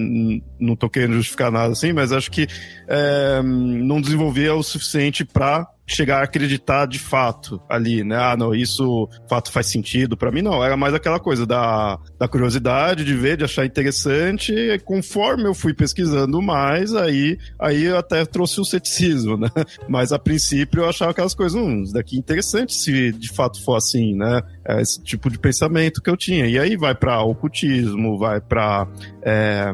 Não 0.61 0.77
tô 0.77 0.89
querendo 0.89 1.15
justificar 1.15 1.51
nada 1.51 1.73
assim, 1.73 1.93
mas 1.93 2.13
acho 2.13 2.31
que 2.31 2.47
é, 2.87 3.43
não 3.43 4.01
desenvolvia 4.01 4.55
o 4.55 4.63
suficiente 4.63 5.25
para 5.25 5.67
chegar 5.89 6.21
a 6.21 6.25
acreditar 6.25 6.87
de 6.87 6.99
fato 6.99 7.61
ali, 7.69 8.05
né? 8.05 8.17
Ah, 8.17 8.37
não, 8.37 8.55
isso 8.55 9.09
fato 9.29 9.51
faz 9.51 9.67
sentido 9.67 10.17
para 10.17 10.31
mim, 10.31 10.43
não. 10.43 10.63
Era 10.63 10.77
mais 10.77 10.95
aquela 10.95 11.19
coisa 11.19 11.47
da, 11.47 11.99
da 12.19 12.29
curiosidade, 12.29 13.05
de 13.05 13.15
ver, 13.15 13.39
de 13.39 13.45
achar 13.45 13.65
interessante. 13.65 14.53
E 14.53 14.79
conforme 14.79 15.45
eu 15.45 15.55
fui 15.55 15.73
pesquisando 15.73 16.41
mais, 16.43 16.95
aí, 16.95 17.39
aí 17.59 17.85
eu 17.85 17.97
até 17.97 18.25
trouxe 18.25 18.61
o 18.61 18.65
ceticismo, 18.65 19.37
né? 19.37 19.49
Mas 19.89 20.13
a 20.13 20.19
princípio 20.19 20.83
eu 20.83 20.89
achava 20.89 21.13
aquelas 21.13 21.35
coisas, 21.35 21.59
hum, 21.59 21.83
isso 21.83 21.95
daqui 21.95 22.17
é 22.17 22.19
interessante 22.19 22.75
se 22.75 23.13
de 23.13 23.33
fato 23.33 23.63
for 23.65 23.77
assim, 23.77 24.15
né? 24.15 24.43
É 24.67 24.83
esse 24.83 25.03
tipo 25.03 25.31
de 25.31 25.39
pensamento 25.39 26.03
que 26.03 26.11
eu 26.11 26.17
tinha. 26.17 26.47
E 26.47 26.59
aí 26.59 26.77
vai 26.77 26.95
para 26.95 27.23
ocultismo, 27.23 28.19
vai 28.19 28.41
para 28.41 28.87
é, 29.23 29.73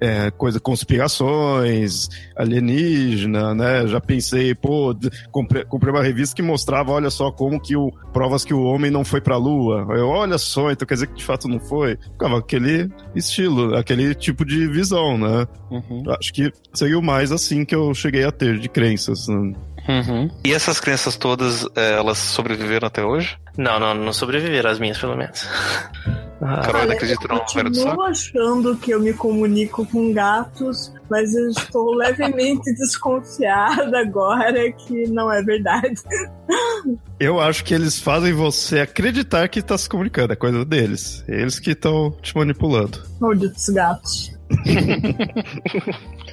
é, 0.00 0.30
coisa, 0.30 0.60
conspirações, 0.60 2.08
alienígena, 2.36 3.54
né? 3.54 3.86
Já 3.86 4.00
pensei, 4.00 4.54
pô, 4.54 4.94
comprei, 5.30 5.53
comprei, 5.68 5.92
uma 5.92 6.02
revista 6.02 6.34
que 6.34 6.42
mostrava, 6.42 6.92
olha 6.92 7.10
só, 7.10 7.30
como 7.30 7.60
que 7.60 7.76
o. 7.76 7.90
provas 8.12 8.44
que 8.44 8.54
o 8.54 8.62
homem 8.62 8.90
não 8.90 9.04
foi 9.04 9.20
pra 9.20 9.36
lua. 9.36 9.86
Eu, 9.90 10.08
olha 10.08 10.38
só, 10.38 10.70
então 10.70 10.86
quer 10.86 10.94
dizer 10.94 11.06
que 11.08 11.14
de 11.14 11.24
fato 11.24 11.48
não 11.48 11.60
foi. 11.60 11.96
Ficava 12.12 12.38
aquele 12.38 12.90
estilo, 13.14 13.76
aquele 13.76 14.14
tipo 14.14 14.44
de 14.44 14.66
visão, 14.66 15.18
né? 15.18 15.46
Uhum. 15.70 16.02
Acho 16.18 16.32
que 16.32 16.52
seria 16.72 16.98
o 16.98 17.02
mais 17.02 17.30
assim 17.32 17.64
que 17.64 17.74
eu 17.74 17.94
cheguei 17.94 18.24
a 18.24 18.32
ter 18.32 18.58
de 18.58 18.68
crenças. 18.68 19.28
Né? 19.28 19.52
Uhum. 19.88 20.30
E 20.44 20.52
essas 20.52 20.80
crenças 20.80 21.16
todas, 21.16 21.66
é, 21.74 21.92
elas 21.92 22.18
sobreviveram 22.18 22.88
até 22.88 23.04
hoje? 23.04 23.36
Não, 23.56 23.78
não, 23.78 23.94
não 23.94 24.12
sobreviveram, 24.12 24.70
as 24.70 24.78
minhas 24.78 24.98
pelo 24.98 25.16
menos. 25.16 25.46
Ah, 26.46 26.60
Carol, 26.60 26.82
Olha, 26.82 26.92
acredito 26.92 27.26
no 27.26 27.36
Eu 27.36 27.40
continuo 27.40 28.02
achando 28.02 28.76
que 28.76 28.90
eu 28.90 29.00
me 29.00 29.14
comunico 29.14 29.86
com 29.86 30.12
gatos, 30.12 30.92
mas 31.08 31.34
eu 31.34 31.48
estou 31.48 31.94
levemente 31.94 32.70
desconfiada 32.76 34.00
agora 34.00 34.70
que 34.72 35.08
não 35.08 35.32
é 35.32 35.42
verdade. 35.42 35.94
Eu 37.18 37.40
acho 37.40 37.64
que 37.64 37.72
eles 37.72 37.98
fazem 37.98 38.34
você 38.34 38.80
acreditar 38.80 39.48
que 39.48 39.60
está 39.60 39.78
se 39.78 39.88
comunicando, 39.88 40.34
é 40.34 40.36
coisa 40.36 40.64
deles. 40.66 41.24
Eles 41.26 41.58
que 41.58 41.70
estão 41.70 42.10
te 42.20 42.36
manipulando. 42.36 43.00
Malditos 43.18 43.68
gatos. 43.70 44.36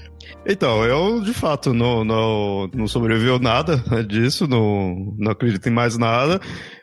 Então, 0.46 0.84
eu 0.84 1.22
de 1.22 1.34
fato 1.34 1.74
não, 1.74 2.04
não, 2.04 2.68
não 2.74 2.88
sobreviveu 2.88 3.40
nada 3.40 3.78
disso, 4.04 4.48
não, 4.48 5.16
não 5.18 5.32
acredito 5.32 5.68
em 5.68 5.72
mais 5.72 5.98
nada, 5.98 6.40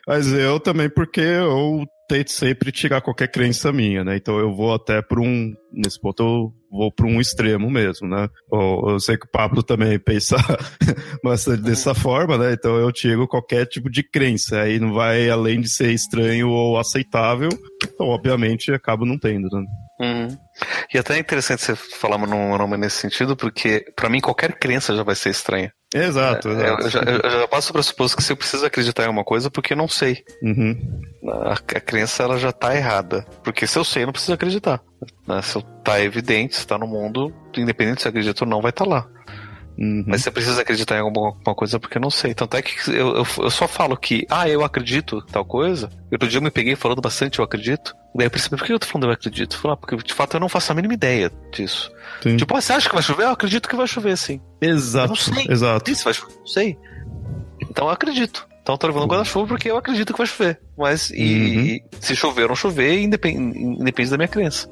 mas 0.07 0.31
eu 0.31 0.59
também 0.59 0.89
porque 0.89 1.19
eu 1.19 1.83
tento 2.09 2.31
sempre 2.31 2.71
tirar 2.71 3.01
qualquer 3.01 3.29
crença 3.29 3.71
minha, 3.71 4.03
né? 4.03 4.17
Então 4.17 4.39
eu 4.39 4.53
vou 4.53 4.73
até 4.73 5.01
por 5.01 5.19
um. 5.19 5.53
Nesse 5.71 6.01
ponto 6.01 6.23
eu 6.23 6.53
vou 6.71 6.91
para 6.91 7.05
um 7.05 7.21
extremo 7.21 7.69
mesmo, 7.69 8.07
né? 8.07 8.27
Eu 8.51 8.99
sei 8.99 9.15
que 9.15 9.27
o 9.27 9.31
Pablo 9.31 9.61
também 9.61 9.99
pensa 10.03 10.35
bastante 11.23 11.61
dessa 11.61 11.93
forma, 11.93 12.37
né? 12.37 12.53
Então 12.53 12.77
eu 12.77 12.91
tiro 12.91 13.27
qualquer 13.27 13.67
tipo 13.67 13.89
de 13.89 14.01
crença. 14.01 14.61
Aí 14.61 14.79
não 14.79 14.93
vai 14.93 15.29
além 15.29 15.61
de 15.61 15.69
ser 15.69 15.91
estranho 15.91 16.49
ou 16.49 16.79
aceitável. 16.79 17.49
Então, 17.83 18.07
obviamente, 18.07 18.71
acabo 18.73 19.05
não 19.05 19.19
tendo, 19.19 19.47
né? 19.51 19.63
Uhum. 19.99 20.37
E 20.93 20.97
até 20.97 21.15
é 21.15 21.19
interessante 21.19 21.61
você 21.61 21.75
falar 21.75 22.17
meu 22.17 22.27
nome 22.27 22.77
nesse 22.77 22.97
sentido, 22.97 23.35
porque 23.35 23.85
para 23.95 24.09
mim 24.09 24.21
qualquer 24.21 24.57
crença 24.57 24.95
já 24.95 25.03
vai 25.03 25.15
ser 25.15 25.29
estranha. 25.29 25.73
Exato, 25.93 26.49
é, 26.49 26.53
exato. 26.53 26.83
Eu, 26.83 26.89
já, 26.89 26.99
eu 27.01 27.39
já 27.41 27.47
passo 27.47 27.71
o 27.71 27.73
pressuposto 27.73 28.15
que 28.15 28.23
se 28.23 28.31
eu 28.31 28.37
preciso 28.37 28.65
acreditar 28.65 29.05
em 29.05 29.09
uma 29.09 29.23
coisa 29.23 29.49
porque 29.49 29.73
eu 29.73 29.77
não 29.77 29.87
sei. 29.87 30.23
Uhum. 30.41 31.01
A, 31.27 31.53
a 31.53 31.81
crença 31.81 32.23
ela 32.23 32.37
já 32.37 32.51
tá 32.51 32.75
errada. 32.75 33.25
Porque 33.43 33.67
se 33.67 33.77
eu 33.77 33.83
sei, 33.83 34.03
eu 34.03 34.07
não 34.07 34.13
preciso 34.13 34.33
acreditar. 34.33 34.81
Né? 35.27 35.41
Se 35.41 35.61
tá 35.83 35.99
evidente, 36.01 36.55
se 36.55 36.67
tá 36.67 36.77
no 36.77 36.87
mundo, 36.87 37.33
independente 37.57 38.01
se 38.01 38.07
eu 38.07 38.11
acredito 38.11 38.41
ou 38.41 38.47
não, 38.47 38.61
vai 38.61 38.69
estar 38.69 38.85
tá 38.85 38.89
lá. 38.89 39.07
Uhum. 39.79 40.03
Mas 40.05 40.21
você 40.21 40.29
precisa 40.29 40.61
acreditar 40.61 40.97
em 40.97 40.99
alguma, 40.99 41.27
alguma 41.27 41.55
coisa 41.55 41.79
porque 41.79 41.97
eu 41.97 42.01
não 42.01 42.09
sei. 42.09 42.33
Tanto 42.33 42.57
é 42.57 42.61
que 42.61 42.75
eu, 42.89 43.15
eu, 43.15 43.25
eu, 43.37 43.49
só 43.49 43.65
falo 43.65 43.95
que, 43.95 44.27
ah, 44.29 44.47
eu 44.49 44.61
acredito 44.61 45.21
tal 45.21 45.45
coisa. 45.45 45.89
Outro 46.11 46.27
dia 46.27 46.37
eu 46.37 46.41
me 46.41 46.51
peguei 46.51 46.75
falando 46.75 47.01
bastante, 47.01 47.39
eu 47.39 47.45
acredito. 47.45 47.95
Daí 48.13 48.27
eu 48.27 48.31
percebi, 48.31 48.57
por 48.57 48.65
que 48.65 48.73
eu 48.73 48.79
tô 48.79 48.85
falando 48.85 49.07
eu 49.07 49.13
acredito? 49.13 49.57
Falar, 49.57 49.75
ah, 49.75 49.77
porque 49.77 49.95
de 49.95 50.13
fato 50.13 50.35
eu 50.35 50.41
não 50.41 50.49
faço 50.49 50.71
a 50.71 50.75
mínima 50.75 50.93
ideia 50.93 51.31
disso. 51.53 51.89
Sim. 52.21 52.35
Tipo, 52.35 52.57
ah, 52.57 52.61
você 52.61 52.73
acha 52.73 52.89
que 52.89 52.95
vai 52.95 53.03
chover? 53.03 53.23
Eu 53.23 53.29
acredito 53.29 53.69
que 53.69 53.75
vai 53.75 53.87
chover, 53.87 54.17
sim. 54.17 54.41
Exato. 54.61 55.05
Eu 55.05 55.09
não 55.09 55.15
sei. 55.15 55.47
Exato. 55.49 55.91
Isso 55.91 56.03
vai 56.03 56.13
chover? 56.13 56.35
Não 56.35 56.47
sei. 56.47 56.77
Então 57.61 57.85
eu 57.85 57.91
acredito. 57.91 58.49
Então 58.61 58.75
eu 58.75 58.77
tô 58.77 58.87
levando 58.87 59.07
guarda-chuva 59.07 59.47
porque 59.47 59.71
eu 59.71 59.77
acredito 59.77 60.11
que 60.11 60.17
vai 60.17 60.27
chover. 60.27 60.59
Mas, 60.77 61.09
e, 61.11 61.15
uhum. 61.15 61.65
e 61.65 61.83
se 62.01 62.15
chover 62.15 62.43
ou 62.43 62.49
não 62.49 62.55
chover, 62.55 62.99
independe, 62.99 63.57
independe 63.57 64.09
da 64.09 64.17
minha 64.17 64.27
crença. 64.27 64.69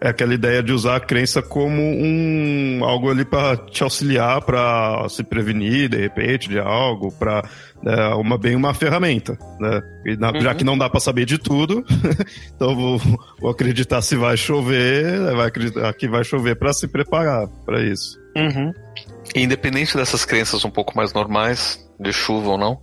É 0.00 0.08
aquela 0.08 0.34
ideia 0.34 0.60
de 0.60 0.72
usar 0.72 0.96
a 0.96 1.00
crença 1.00 1.40
como 1.40 1.80
um 1.80 2.80
algo 2.84 3.08
ali 3.08 3.24
para 3.24 3.56
te 3.56 3.84
auxiliar, 3.84 4.42
para 4.42 5.08
se 5.08 5.22
prevenir 5.22 5.88
de 5.88 5.96
repente 5.96 6.48
de 6.48 6.58
algo, 6.58 7.12
para 7.12 7.48
é, 7.86 8.08
uma 8.14 8.36
bem 8.36 8.56
uma 8.56 8.74
ferramenta, 8.74 9.38
né? 9.60 9.80
Na, 10.18 10.32
uhum. 10.32 10.40
Já 10.40 10.56
que 10.56 10.64
não 10.64 10.76
dá 10.76 10.90
para 10.90 10.98
saber 10.98 11.24
de 11.24 11.38
tudo, 11.38 11.84
então 12.56 12.74
vou, 12.74 13.00
vou, 13.40 13.50
acreditar 13.50 14.02
se 14.02 14.16
vai 14.16 14.36
chover, 14.36 15.20
vai 15.36 15.46
acreditar 15.46 15.92
que 15.92 16.08
vai 16.08 16.24
chover 16.24 16.56
para 16.56 16.72
se 16.72 16.88
preparar 16.88 17.46
para 17.64 17.80
isso. 17.80 18.18
Uhum. 18.36 18.72
Independente 19.36 19.96
dessas 19.96 20.24
crenças 20.24 20.64
um 20.64 20.70
pouco 20.70 20.96
mais 20.96 21.12
normais, 21.12 21.78
de 22.00 22.12
chuva 22.12 22.50
ou 22.50 22.58
não, 22.58 22.80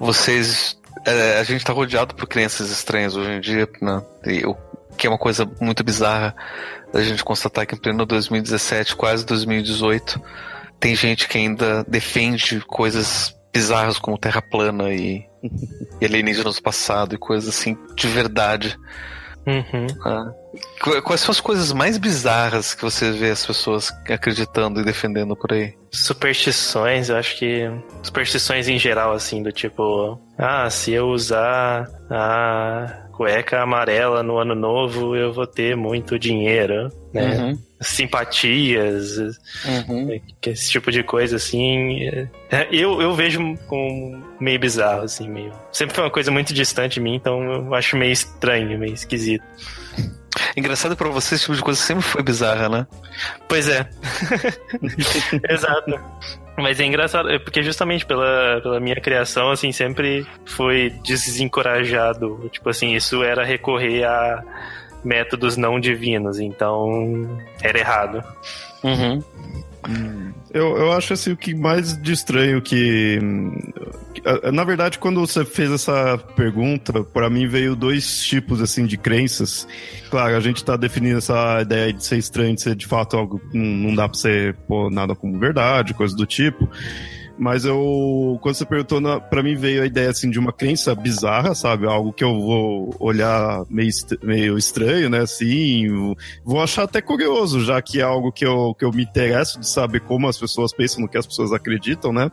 vocês 0.00 0.76
é, 1.06 1.38
a 1.38 1.44
gente 1.44 1.58
está 1.58 1.72
rodeado 1.72 2.14
por 2.14 2.26
crenças 2.26 2.70
estranhas 2.70 3.14
hoje 3.14 3.30
em 3.30 3.40
dia, 3.40 3.68
né? 3.80 4.02
E 4.26 4.44
o 4.44 4.56
que 5.00 5.06
é 5.06 5.10
uma 5.10 5.18
coisa 5.18 5.50
muito 5.58 5.82
bizarra 5.82 6.36
da 6.92 7.02
gente 7.02 7.24
constatar 7.24 7.66
que 7.66 7.74
em 7.74 7.78
pleno 7.78 8.04
2017, 8.04 8.94
quase 8.94 9.24
2018, 9.24 10.20
tem 10.78 10.94
gente 10.94 11.26
que 11.26 11.38
ainda 11.38 11.82
defende 11.88 12.60
coisas 12.60 13.34
bizarras 13.50 13.98
como 13.98 14.18
terra 14.18 14.42
plana 14.42 14.92
e, 14.92 15.24
e 15.98 16.04
alienígenas 16.04 16.56
do 16.56 16.62
passado 16.62 17.14
e 17.14 17.18
coisas 17.18 17.48
assim 17.48 17.78
de 17.96 18.08
verdade. 18.08 18.76
Uhum. 19.46 19.86
Ah. 20.04 20.32
Quais 21.02 21.22
são 21.22 21.30
as 21.30 21.40
coisas 21.40 21.72
mais 21.72 21.96
bizarras 21.96 22.74
que 22.74 22.82
você 22.82 23.10
vê 23.10 23.30
as 23.30 23.46
pessoas 23.46 23.90
acreditando 24.06 24.80
e 24.80 24.84
defendendo 24.84 25.34
por 25.34 25.54
aí? 25.54 25.74
Superstições, 25.90 27.08
eu 27.08 27.16
acho 27.16 27.38
que. 27.38 27.70
Superstições 28.02 28.68
em 28.68 28.78
geral, 28.78 29.12
assim, 29.12 29.42
do 29.42 29.50
tipo. 29.50 30.20
Ah, 30.36 30.68
se 30.68 30.92
eu 30.92 31.08
usar 31.08 31.88
a 32.10 33.09
cueca 33.20 33.60
amarela 33.60 34.22
no 34.22 34.38
ano 34.38 34.54
novo, 34.54 35.14
eu 35.14 35.30
vou 35.30 35.46
ter 35.46 35.76
muito 35.76 36.18
dinheiro, 36.18 36.90
né? 37.12 37.36
Uhum. 37.36 37.58
Simpatias, 37.78 39.18
uhum. 39.18 40.18
esse 40.46 40.70
tipo 40.70 40.90
de 40.90 41.02
coisa, 41.02 41.36
assim. 41.36 42.02
É, 42.50 42.66
eu, 42.72 43.02
eu 43.02 43.14
vejo 43.14 43.58
com 43.68 44.22
meio 44.40 44.58
bizarro, 44.58 45.02
assim, 45.02 45.28
meio. 45.28 45.52
Sempre 45.70 45.96
foi 45.96 46.04
uma 46.04 46.10
coisa 46.10 46.30
muito 46.30 46.54
distante 46.54 46.94
de 46.94 47.00
mim, 47.00 47.14
então 47.14 47.42
eu 47.42 47.74
acho 47.74 47.94
meio 47.94 48.10
estranho, 48.10 48.78
meio 48.78 48.94
esquisito. 48.94 49.44
Engraçado 50.56 50.96
para 50.96 51.10
você, 51.10 51.34
esse 51.34 51.44
tipo 51.44 51.56
de 51.56 51.62
coisa 51.62 51.78
sempre 51.78 52.02
foi 52.02 52.22
bizarra, 52.22 52.70
né? 52.70 52.86
Pois 53.46 53.68
é. 53.68 53.86
Exato. 55.46 56.00
Mas 56.60 56.80
é 56.80 56.84
engraçado, 56.84 57.30
é 57.30 57.38
porque 57.38 57.62
justamente 57.62 58.04
pela, 58.04 58.60
pela 58.62 58.80
minha 58.80 58.96
criação, 58.96 59.50
assim, 59.50 59.72
sempre 59.72 60.26
foi 60.44 60.90
desencorajado. 61.04 62.48
Tipo 62.52 62.70
assim, 62.70 62.94
isso 62.94 63.22
era 63.22 63.44
recorrer 63.44 64.04
a 64.04 64.42
métodos 65.04 65.56
não 65.56 65.80
divinos, 65.80 66.38
então 66.38 67.38
era 67.62 67.78
errado. 67.78 68.22
Uhum. 68.82 69.22
Eu, 70.52 70.76
eu 70.76 70.92
acho 70.92 71.12
assim 71.12 71.32
o 71.32 71.36
que 71.36 71.54
mais 71.54 71.96
de 71.96 72.12
estranho 72.12 72.60
que. 72.60 73.18
Na 74.52 74.64
verdade, 74.64 74.98
quando 74.98 75.20
você 75.20 75.44
fez 75.44 75.70
essa 75.70 76.18
pergunta, 76.36 77.04
para 77.04 77.30
mim 77.30 77.46
veio 77.46 77.76
dois 77.76 78.22
tipos 78.22 78.60
assim 78.60 78.84
de 78.84 78.98
crenças. 78.98 79.66
Claro, 80.10 80.36
a 80.36 80.40
gente 80.40 80.64
tá 80.64 80.76
definindo 80.76 81.18
essa 81.18 81.62
ideia 81.62 81.92
de 81.92 82.04
ser 82.04 82.18
estranho, 82.18 82.54
de 82.54 82.62
ser 82.62 82.74
de 82.74 82.86
fato 82.86 83.16
algo. 83.16 83.40
Não, 83.54 83.64
não 83.64 83.94
dá 83.94 84.08
pra 84.08 84.18
pôr 84.66 84.90
nada 84.90 85.14
como 85.14 85.38
verdade, 85.38 85.94
coisa 85.94 86.14
do 86.14 86.26
tipo. 86.26 86.68
Mas 87.40 87.64
eu, 87.64 88.38
quando 88.42 88.54
você 88.54 88.66
perguntou, 88.66 89.00
na, 89.00 89.18
pra 89.18 89.42
mim 89.42 89.56
veio 89.56 89.82
a 89.82 89.86
ideia, 89.86 90.10
assim, 90.10 90.28
de 90.28 90.38
uma 90.38 90.52
crença 90.52 90.94
bizarra, 90.94 91.54
sabe? 91.54 91.86
Algo 91.86 92.12
que 92.12 92.22
eu 92.22 92.38
vou 92.38 92.94
olhar 93.00 93.64
meio, 93.70 93.88
meio 94.22 94.58
estranho, 94.58 95.08
né? 95.08 95.20
Assim, 95.20 96.14
vou 96.44 96.62
achar 96.62 96.82
até 96.82 97.00
curioso, 97.00 97.64
já 97.64 97.80
que 97.80 97.98
é 97.98 98.02
algo 98.02 98.30
que 98.30 98.44
eu, 98.44 98.74
que 98.74 98.84
eu 98.84 98.92
me 98.92 99.04
interesso 99.04 99.58
de 99.58 99.66
saber 99.66 100.00
como 100.00 100.28
as 100.28 100.36
pessoas 100.36 100.70
pensam, 100.74 101.00
no 101.00 101.08
que 101.08 101.16
as 101.16 101.26
pessoas 101.26 101.50
acreditam, 101.50 102.12
né? 102.12 102.30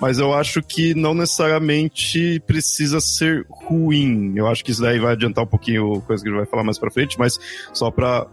Mas 0.00 0.18
eu 0.18 0.32
acho 0.32 0.62
que 0.62 0.94
não 0.94 1.12
necessariamente 1.12 2.42
precisa 2.46 3.00
ser 3.00 3.44
ruim. 3.50 4.32
Eu 4.34 4.46
acho 4.46 4.64
que 4.64 4.70
isso 4.70 4.80
daí 4.80 4.98
vai 4.98 5.12
adiantar 5.12 5.44
um 5.44 5.48
pouquinho 5.48 6.00
coisa 6.00 6.22
que 6.22 6.28
a 6.30 6.32
gente 6.32 6.40
vai 6.40 6.50
falar 6.50 6.64
mais 6.64 6.78
pra 6.78 6.90
frente, 6.90 7.18
mas 7.18 7.38
só 7.74 7.90
pra, 7.90 8.26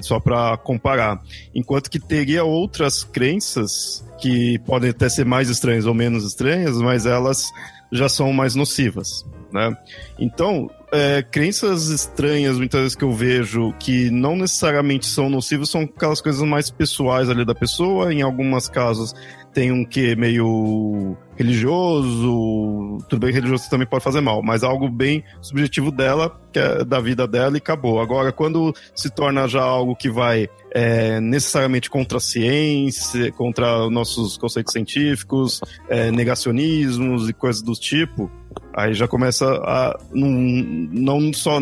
só 0.00 0.20
pra 0.20 0.56
comparar. 0.56 1.20
Enquanto 1.54 1.90
que 1.90 1.98
teria 1.98 2.44
outras 2.44 3.04
crenças 3.04 4.04
que 4.20 4.58
podem 4.60 4.90
até 4.90 5.08
ser 5.08 5.24
mais 5.24 5.48
estranhas 5.48 5.86
ou 5.86 5.94
menos 5.94 6.24
estranhas, 6.24 6.76
mas 6.76 7.06
elas 7.06 7.46
já 7.92 8.08
são 8.08 8.32
mais 8.32 8.54
nocivas, 8.54 9.26
né? 9.52 9.76
Então, 10.18 10.70
é, 10.92 11.22
crenças 11.22 11.88
estranhas, 11.88 12.56
muitas 12.56 12.80
vezes 12.80 12.96
que 12.96 13.04
eu 13.04 13.12
vejo, 13.12 13.72
que 13.78 14.10
não 14.10 14.36
necessariamente 14.36 15.06
são 15.06 15.28
nocivas, 15.28 15.70
são 15.70 15.82
aquelas 15.82 16.20
coisas 16.20 16.42
mais 16.42 16.70
pessoais 16.70 17.28
ali 17.28 17.44
da 17.44 17.54
pessoa, 17.54 18.12
em 18.12 18.22
alguns 18.22 18.68
casos 18.68 19.14
tem 19.52 19.72
um 19.72 19.84
que 19.84 20.14
meio 20.14 21.16
religioso, 21.36 22.98
tudo 23.08 23.20
bem 23.20 23.32
religioso 23.32 23.68
também 23.70 23.86
pode 23.86 24.04
fazer 24.04 24.20
mal, 24.20 24.42
mas 24.42 24.62
algo 24.62 24.88
bem 24.88 25.24
subjetivo 25.40 25.90
dela, 25.90 26.38
que 26.52 26.58
é 26.58 26.84
da 26.84 27.00
vida 27.00 27.26
dela 27.26 27.56
e 27.56 27.58
acabou. 27.58 28.00
Agora, 28.00 28.30
quando 28.30 28.74
se 28.94 29.10
torna 29.10 29.48
já 29.48 29.62
algo 29.62 29.96
que 29.96 30.10
vai 30.10 30.48
é, 30.72 31.20
necessariamente 31.20 31.88
contra 31.88 32.18
a 32.18 32.20
ciência, 32.20 33.32
contra 33.32 33.88
nossos 33.90 34.36
conceitos 34.36 34.72
científicos, 34.72 35.60
é, 35.88 36.10
negacionismos 36.10 37.28
e 37.28 37.32
coisas 37.32 37.62
do 37.62 37.72
tipo, 37.72 38.30
aí 38.72 38.94
já 38.94 39.06
começa 39.08 39.46
a 39.46 39.98
não, 40.12 40.28
não 40.30 41.32
só 41.32 41.58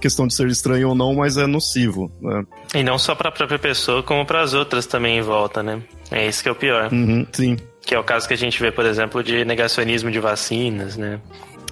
questão 0.00 0.26
de 0.26 0.34
ser 0.34 0.48
estranho 0.48 0.90
ou 0.90 0.94
não, 0.94 1.14
mas 1.14 1.36
é 1.36 1.46
nocivo. 1.46 2.10
Né? 2.20 2.44
E 2.74 2.82
não 2.82 2.98
só 2.98 3.14
para 3.14 3.28
a 3.28 3.32
própria 3.32 3.58
pessoa, 3.58 4.02
como 4.02 4.24
para 4.24 4.40
as 4.40 4.54
outras 4.54 4.86
também 4.86 5.18
em 5.18 5.22
volta, 5.22 5.62
né? 5.62 5.82
É 6.10 6.26
isso 6.26 6.42
que 6.42 6.48
é 6.48 6.52
o 6.52 6.56
pior. 6.56 6.92
Uhum, 6.92 7.26
sim. 7.32 7.56
Que 7.80 7.94
é 7.94 7.98
o 7.98 8.04
caso 8.04 8.28
que 8.28 8.34
a 8.34 8.38
gente 8.38 8.60
vê, 8.60 8.70
por 8.70 8.86
exemplo, 8.86 9.22
de 9.24 9.44
negacionismo 9.44 10.10
de 10.10 10.20
vacinas, 10.20 10.96
né? 10.96 11.20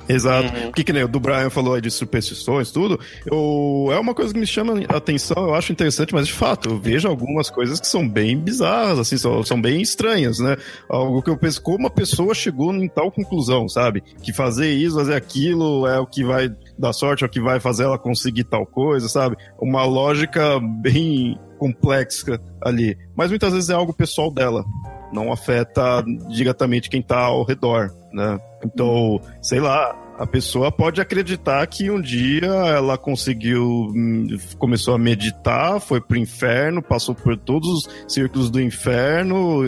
Exato. 0.08 0.52
Uhum. 0.56 0.72
Que, 0.72 0.84
que 0.84 0.92
nem 0.92 1.04
o 1.04 1.08
do 1.08 1.20
Brian 1.20 1.50
falou 1.50 1.74
aí 1.74 1.80
de 1.80 1.90
superstições, 1.90 2.70
tudo. 2.70 2.98
Eu, 3.26 3.88
é 3.92 3.98
uma 3.98 4.14
coisa 4.14 4.32
que 4.32 4.40
me 4.40 4.46
chama 4.46 4.74
a 4.88 4.96
atenção, 4.96 5.44
eu 5.44 5.54
acho 5.54 5.72
interessante, 5.72 6.12
mas 6.12 6.26
de 6.26 6.32
fato, 6.32 6.70
eu 6.70 6.78
vejo 6.78 7.08
algumas 7.08 7.50
coisas 7.50 7.80
que 7.80 7.86
são 7.86 8.08
bem 8.08 8.38
bizarras, 8.38 8.98
assim, 8.98 9.16
são, 9.16 9.42
são 9.42 9.60
bem 9.60 9.80
estranhas, 9.80 10.38
né? 10.38 10.56
Algo 10.88 11.22
que 11.22 11.30
eu 11.30 11.36
penso, 11.36 11.62
como 11.62 11.86
a 11.86 11.90
pessoa 11.90 12.34
chegou 12.34 12.74
em 12.74 12.88
tal 12.88 13.10
conclusão, 13.10 13.68
sabe? 13.68 14.02
Que 14.22 14.32
fazer 14.32 14.70
isso, 14.70 14.96
fazer 14.96 15.14
aquilo 15.14 15.86
é 15.86 15.98
o 15.98 16.06
que 16.06 16.24
vai 16.24 16.50
dar 16.78 16.92
sorte, 16.92 17.24
é 17.24 17.26
o 17.26 17.30
que 17.30 17.40
vai 17.40 17.60
fazer 17.60 17.84
ela 17.84 17.98
conseguir 17.98 18.44
tal 18.44 18.66
coisa, 18.66 19.08
sabe? 19.08 19.36
Uma 19.60 19.84
lógica 19.84 20.58
bem 20.60 21.38
complexa 21.58 22.40
ali. 22.62 22.96
Mas 23.14 23.30
muitas 23.30 23.52
vezes 23.52 23.68
é 23.68 23.74
algo 23.74 23.92
pessoal 23.92 24.30
dela. 24.30 24.64
Não 25.12 25.32
afeta 25.32 26.02
diretamente 26.28 26.90
quem 26.90 27.02
tá 27.02 27.18
ao 27.18 27.44
redor, 27.44 27.90
né? 28.12 28.38
Então, 28.64 29.20
sei 29.42 29.60
lá, 29.60 29.96
a 30.20 30.26
pessoa 30.26 30.70
pode 30.70 31.00
acreditar 31.00 31.66
que 31.66 31.90
um 31.90 31.98
dia 31.98 32.44
ela 32.46 32.98
conseguiu, 32.98 33.64
hum, 33.64 34.28
começou 34.58 34.94
a 34.94 34.98
meditar, 34.98 35.80
foi 35.80 35.98
pro 35.98 36.18
inferno, 36.18 36.82
passou 36.82 37.14
por 37.14 37.38
todos 37.38 37.66
os 37.70 37.88
círculos 38.06 38.50
do 38.50 38.60
inferno 38.60 39.64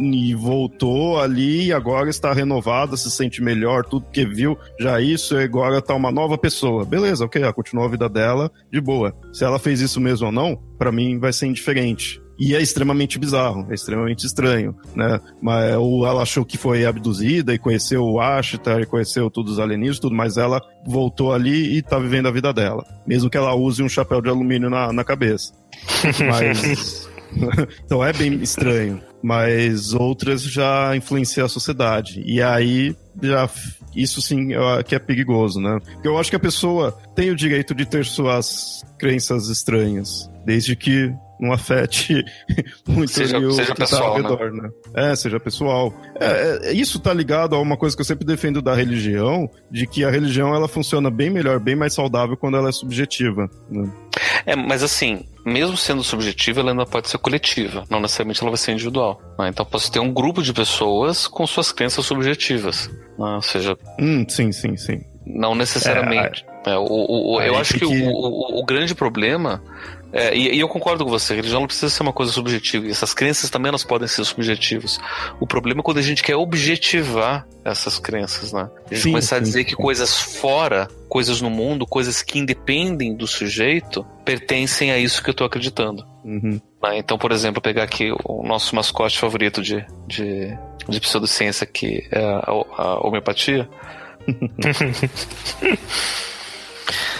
e 0.00 0.34
voltou 0.34 1.20
ali 1.20 1.66
e 1.66 1.72
agora 1.72 2.10
está 2.10 2.32
renovada, 2.32 2.96
se 2.96 3.08
sente 3.12 3.40
melhor, 3.40 3.84
tudo 3.84 4.10
que 4.10 4.26
viu, 4.26 4.58
já 4.80 5.00
isso, 5.00 5.36
e 5.36 5.44
agora 5.44 5.80
tá 5.80 5.94
uma 5.94 6.10
nova 6.10 6.36
pessoa. 6.36 6.84
Beleza, 6.84 7.24
ok, 7.24 7.40
ela 7.40 7.52
continuou 7.52 7.86
a 7.86 7.90
vida 7.90 8.08
dela 8.08 8.50
de 8.72 8.80
boa. 8.80 9.14
Se 9.32 9.44
ela 9.44 9.60
fez 9.60 9.80
isso 9.80 10.00
mesmo 10.00 10.26
ou 10.26 10.32
não, 10.32 10.56
para 10.76 10.90
mim 10.90 11.20
vai 11.20 11.32
ser 11.32 11.46
indiferente. 11.46 12.20
E 12.38 12.54
é 12.54 12.60
extremamente 12.60 13.18
bizarro, 13.18 13.66
é 13.70 13.74
extremamente 13.74 14.26
estranho, 14.26 14.74
né? 14.94 15.20
Mas, 15.40 15.74
ou 15.76 16.06
ela 16.06 16.22
achou 16.22 16.44
que 16.44 16.58
foi 16.58 16.84
abduzida 16.84 17.54
e 17.54 17.58
conheceu 17.58 18.02
o 18.02 18.20
Ashtar 18.20 18.80
e 18.80 18.86
conheceu 18.86 19.30
todos 19.30 19.54
os 19.54 19.58
alienígenas, 19.58 19.98
tudo, 19.98 20.14
mas 20.14 20.36
ela 20.36 20.60
voltou 20.86 21.32
ali 21.32 21.76
e 21.76 21.82
tá 21.82 21.98
vivendo 21.98 22.28
a 22.28 22.30
vida 22.30 22.52
dela. 22.52 22.84
Mesmo 23.06 23.30
que 23.30 23.36
ela 23.36 23.54
use 23.54 23.82
um 23.82 23.88
chapéu 23.88 24.20
de 24.20 24.28
alumínio 24.28 24.68
na, 24.68 24.92
na 24.92 25.04
cabeça. 25.04 25.52
Mas. 26.28 27.08
então 27.84 28.04
é 28.04 28.12
bem 28.12 28.34
estranho. 28.42 29.00
Mas 29.22 29.92
outras 29.92 30.42
já 30.42 30.94
influenciam 30.94 31.46
a 31.46 31.48
sociedade. 31.48 32.22
E 32.24 32.40
aí 32.40 32.94
já 33.20 33.48
isso 33.94 34.20
sim 34.20 34.50
que 34.86 34.94
é 34.94 34.98
perigoso, 34.98 35.58
né? 35.58 35.78
Porque 35.94 36.06
eu 36.06 36.18
acho 36.18 36.30
que 36.30 36.36
a 36.36 36.40
pessoa 36.40 36.96
tem 37.14 37.30
o 37.30 37.36
direito 37.36 37.74
de 37.74 37.86
ter 37.86 38.04
suas 38.04 38.84
crenças 38.98 39.48
estranhas, 39.48 40.30
desde 40.44 40.76
que 40.76 41.12
não 41.40 41.52
afete 41.52 42.24
muito 42.86 43.12
seja, 43.12 43.38
o 43.38 43.52
seja 43.52 43.72
que 43.72 43.78
tá 43.78 43.84
pessoal, 43.84 44.02
tá 44.02 44.08
ao 44.08 44.22
né? 44.22 44.28
redor, 44.28 44.52
né? 44.52 44.70
né? 44.94 45.10
É, 45.12 45.16
seja 45.16 45.38
pessoal. 45.38 45.94
É, 46.18 46.70
é, 46.70 46.72
isso 46.72 46.98
tá 46.98 47.12
ligado 47.12 47.54
a 47.54 47.60
uma 47.60 47.76
coisa 47.76 47.94
que 47.94 48.00
eu 48.00 48.06
sempre 48.06 48.24
defendo 48.24 48.62
da 48.62 48.74
religião, 48.74 49.48
de 49.70 49.86
que 49.86 50.04
a 50.04 50.10
religião 50.10 50.54
ela 50.54 50.68
funciona 50.68 51.10
bem 51.10 51.30
melhor, 51.30 51.60
bem 51.60 51.76
mais 51.76 51.94
saudável 51.94 52.36
quando 52.36 52.56
ela 52.56 52.68
é 52.68 52.72
subjetiva. 52.72 53.50
Né? 53.70 53.90
É, 54.44 54.56
mas 54.56 54.82
assim, 54.82 55.24
mesmo 55.44 55.76
sendo 55.76 56.02
subjetiva, 56.02 56.60
ela 56.60 56.70
ainda 56.70 56.86
pode 56.86 57.08
ser 57.08 57.18
coletiva, 57.18 57.84
não 57.90 58.00
necessariamente 58.00 58.42
ela 58.42 58.50
vai 58.50 58.58
ser 58.58 58.72
individual. 58.72 59.20
Né? 59.38 59.48
Então 59.48 59.64
posso 59.64 59.90
ter 59.90 60.00
um 60.00 60.12
grupo 60.12 60.42
de 60.42 60.52
pessoas 60.52 61.26
com 61.26 61.46
suas 61.46 61.72
crenças 61.72 62.04
subjetivas, 62.04 62.88
né? 63.18 63.34
ou 63.34 63.42
seja... 63.42 63.76
Hum, 64.00 64.24
sim, 64.28 64.52
sim, 64.52 64.76
sim. 64.76 65.00
Não 65.26 65.56
necessariamente. 65.56 66.46
É, 66.64 66.70
é, 66.70 66.78
o, 66.78 66.84
o, 66.84 67.34
o 67.34 67.42
eu 67.42 67.56
acho 67.56 67.74
que, 67.74 67.80
que... 67.80 68.02
O, 68.04 68.60
o, 68.60 68.64
grande 68.64 68.94
problema 68.94 69.60
é, 70.12 70.36
e, 70.36 70.56
e, 70.56 70.60
eu 70.60 70.68
concordo 70.68 71.04
com 71.04 71.10
você, 71.10 71.34
religião 71.34 71.60
não 71.60 71.66
precisa 71.66 71.90
ser 71.90 72.02
uma 72.02 72.12
coisa 72.12 72.32
subjetiva. 72.32 72.86
E 72.86 72.90
essas 72.90 73.12
crenças 73.12 73.50
também 73.50 73.68
elas 73.68 73.84
podem 73.84 74.06
ser 74.06 74.24
subjetivas. 74.24 74.98
O 75.40 75.46
problema 75.46 75.80
é 75.80 75.82
quando 75.82 75.98
a 75.98 76.02
gente 76.02 76.22
quer 76.22 76.36
objetivar 76.36 77.46
essas 77.64 77.98
crenças, 77.98 78.52
né? 78.52 78.68
A 78.86 78.94
gente 78.94 79.02
sim, 79.02 79.10
começar 79.10 79.36
sim, 79.36 79.40
a 79.40 79.44
dizer 79.44 79.58
sim. 79.60 79.64
que 79.64 79.76
coisas 79.76 80.16
fora, 80.16 80.88
coisas 81.08 81.40
no 81.40 81.50
mundo, 81.50 81.86
coisas 81.86 82.22
que 82.22 82.38
independem 82.38 83.14
do 83.14 83.26
sujeito, 83.26 84.06
pertencem 84.24 84.92
a 84.92 84.98
isso 84.98 85.22
que 85.22 85.28
eu 85.28 85.32
estou 85.32 85.46
acreditando. 85.46 86.06
Uhum. 86.24 86.60
Né? 86.82 86.98
Então, 86.98 87.18
por 87.18 87.32
exemplo, 87.32 87.60
pegar 87.60 87.82
aqui 87.82 88.12
o 88.24 88.42
nosso 88.42 88.74
mascote 88.74 89.18
favorito 89.18 89.60
de, 89.60 89.84
de, 90.06 90.56
de 90.88 91.00
pseudociência, 91.00 91.66
que 91.66 92.06
é 92.10 92.24
a, 92.24 92.44
a 92.78 93.06
homeopatia. 93.06 93.68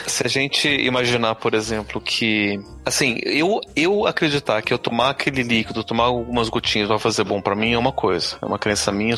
Se 0.06 0.24
a 0.24 0.28
gente 0.28 0.68
imaginar, 0.68 1.34
por 1.34 1.54
exemplo, 1.54 2.00
que. 2.00 2.58
Assim, 2.84 3.18
eu, 3.24 3.60
eu 3.74 4.06
acreditar 4.06 4.62
que 4.62 4.72
eu 4.72 4.78
tomar 4.78 5.10
aquele 5.10 5.42
líquido, 5.42 5.82
tomar 5.82 6.04
algumas 6.04 6.48
gotinhas 6.48 6.88
vai 6.88 6.98
fazer 6.98 7.24
bom 7.24 7.40
para 7.40 7.56
mim 7.56 7.72
é 7.72 7.78
uma 7.78 7.92
coisa. 7.92 8.38
É 8.40 8.46
uma 8.46 8.58
crença 8.58 8.92
minha, 8.92 9.16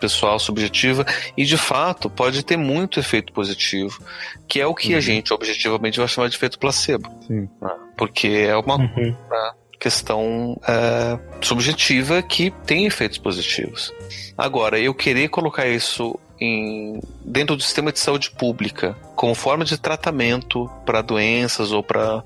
pessoal, 0.00 0.38
subjetiva. 0.38 1.04
E 1.36 1.44
de 1.44 1.56
fato, 1.56 2.08
pode 2.08 2.42
ter 2.42 2.56
muito 2.56 2.98
efeito 2.98 3.32
positivo, 3.32 4.02
que 4.48 4.60
é 4.60 4.66
o 4.66 4.74
que 4.74 4.92
uhum. 4.92 4.98
a 4.98 5.00
gente 5.00 5.32
objetivamente 5.32 5.98
vai 5.98 6.08
chamar 6.08 6.28
de 6.28 6.36
efeito 6.36 6.58
placebo. 6.58 7.10
Sim. 7.26 7.48
Né? 7.60 7.70
Porque 7.96 8.28
é 8.28 8.56
uma. 8.56 8.76
Uhum. 8.76 9.16
Né, 9.30 9.52
questão 9.80 10.60
é, 10.68 11.18
subjetiva 11.40 12.22
que 12.22 12.50
tem 12.66 12.84
efeitos 12.84 13.16
positivos. 13.16 13.90
Agora, 14.36 14.78
eu 14.78 14.94
querer 14.94 15.28
colocar 15.28 15.66
isso 15.66 16.20
em, 16.40 17.00
dentro 17.24 17.56
do 17.56 17.62
sistema 17.62 17.92
de 17.92 17.98
saúde 17.98 18.30
pública 18.30 18.96
como 19.14 19.34
forma 19.34 19.64
de 19.64 19.78
tratamento 19.78 20.70
para 20.86 21.02
doenças 21.02 21.72
ou 21.72 21.82
para 21.82 22.24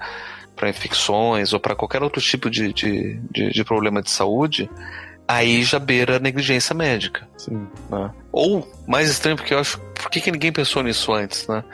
para 0.55 0.69
infecções 0.71 1.53
ou 1.53 1.59
para 1.59 1.75
qualquer 1.75 2.01
outro 2.01 2.23
tipo 2.23 2.49
de, 2.49 2.73
de, 2.73 3.21
de, 3.29 3.51
de, 3.51 3.65
problema 3.65 4.01
de 4.01 4.09
saúde, 4.09 4.71
aí 5.27 5.65
já 5.65 5.81
beira 5.81 6.17
a 6.17 6.21
negligência 6.21 6.73
médica. 6.73 7.27
Né? 7.91 8.11
Ou, 8.31 8.65
mais 8.87 9.11
estranho, 9.11 9.37
porque 9.37 9.53
eu 9.53 9.59
acho. 9.59 9.81
Por 9.81 10.09
que, 10.09 10.21
que 10.21 10.31
ninguém 10.31 10.53
pensou 10.53 10.83
nisso 10.85 11.13
antes, 11.13 11.49
né? 11.49 11.65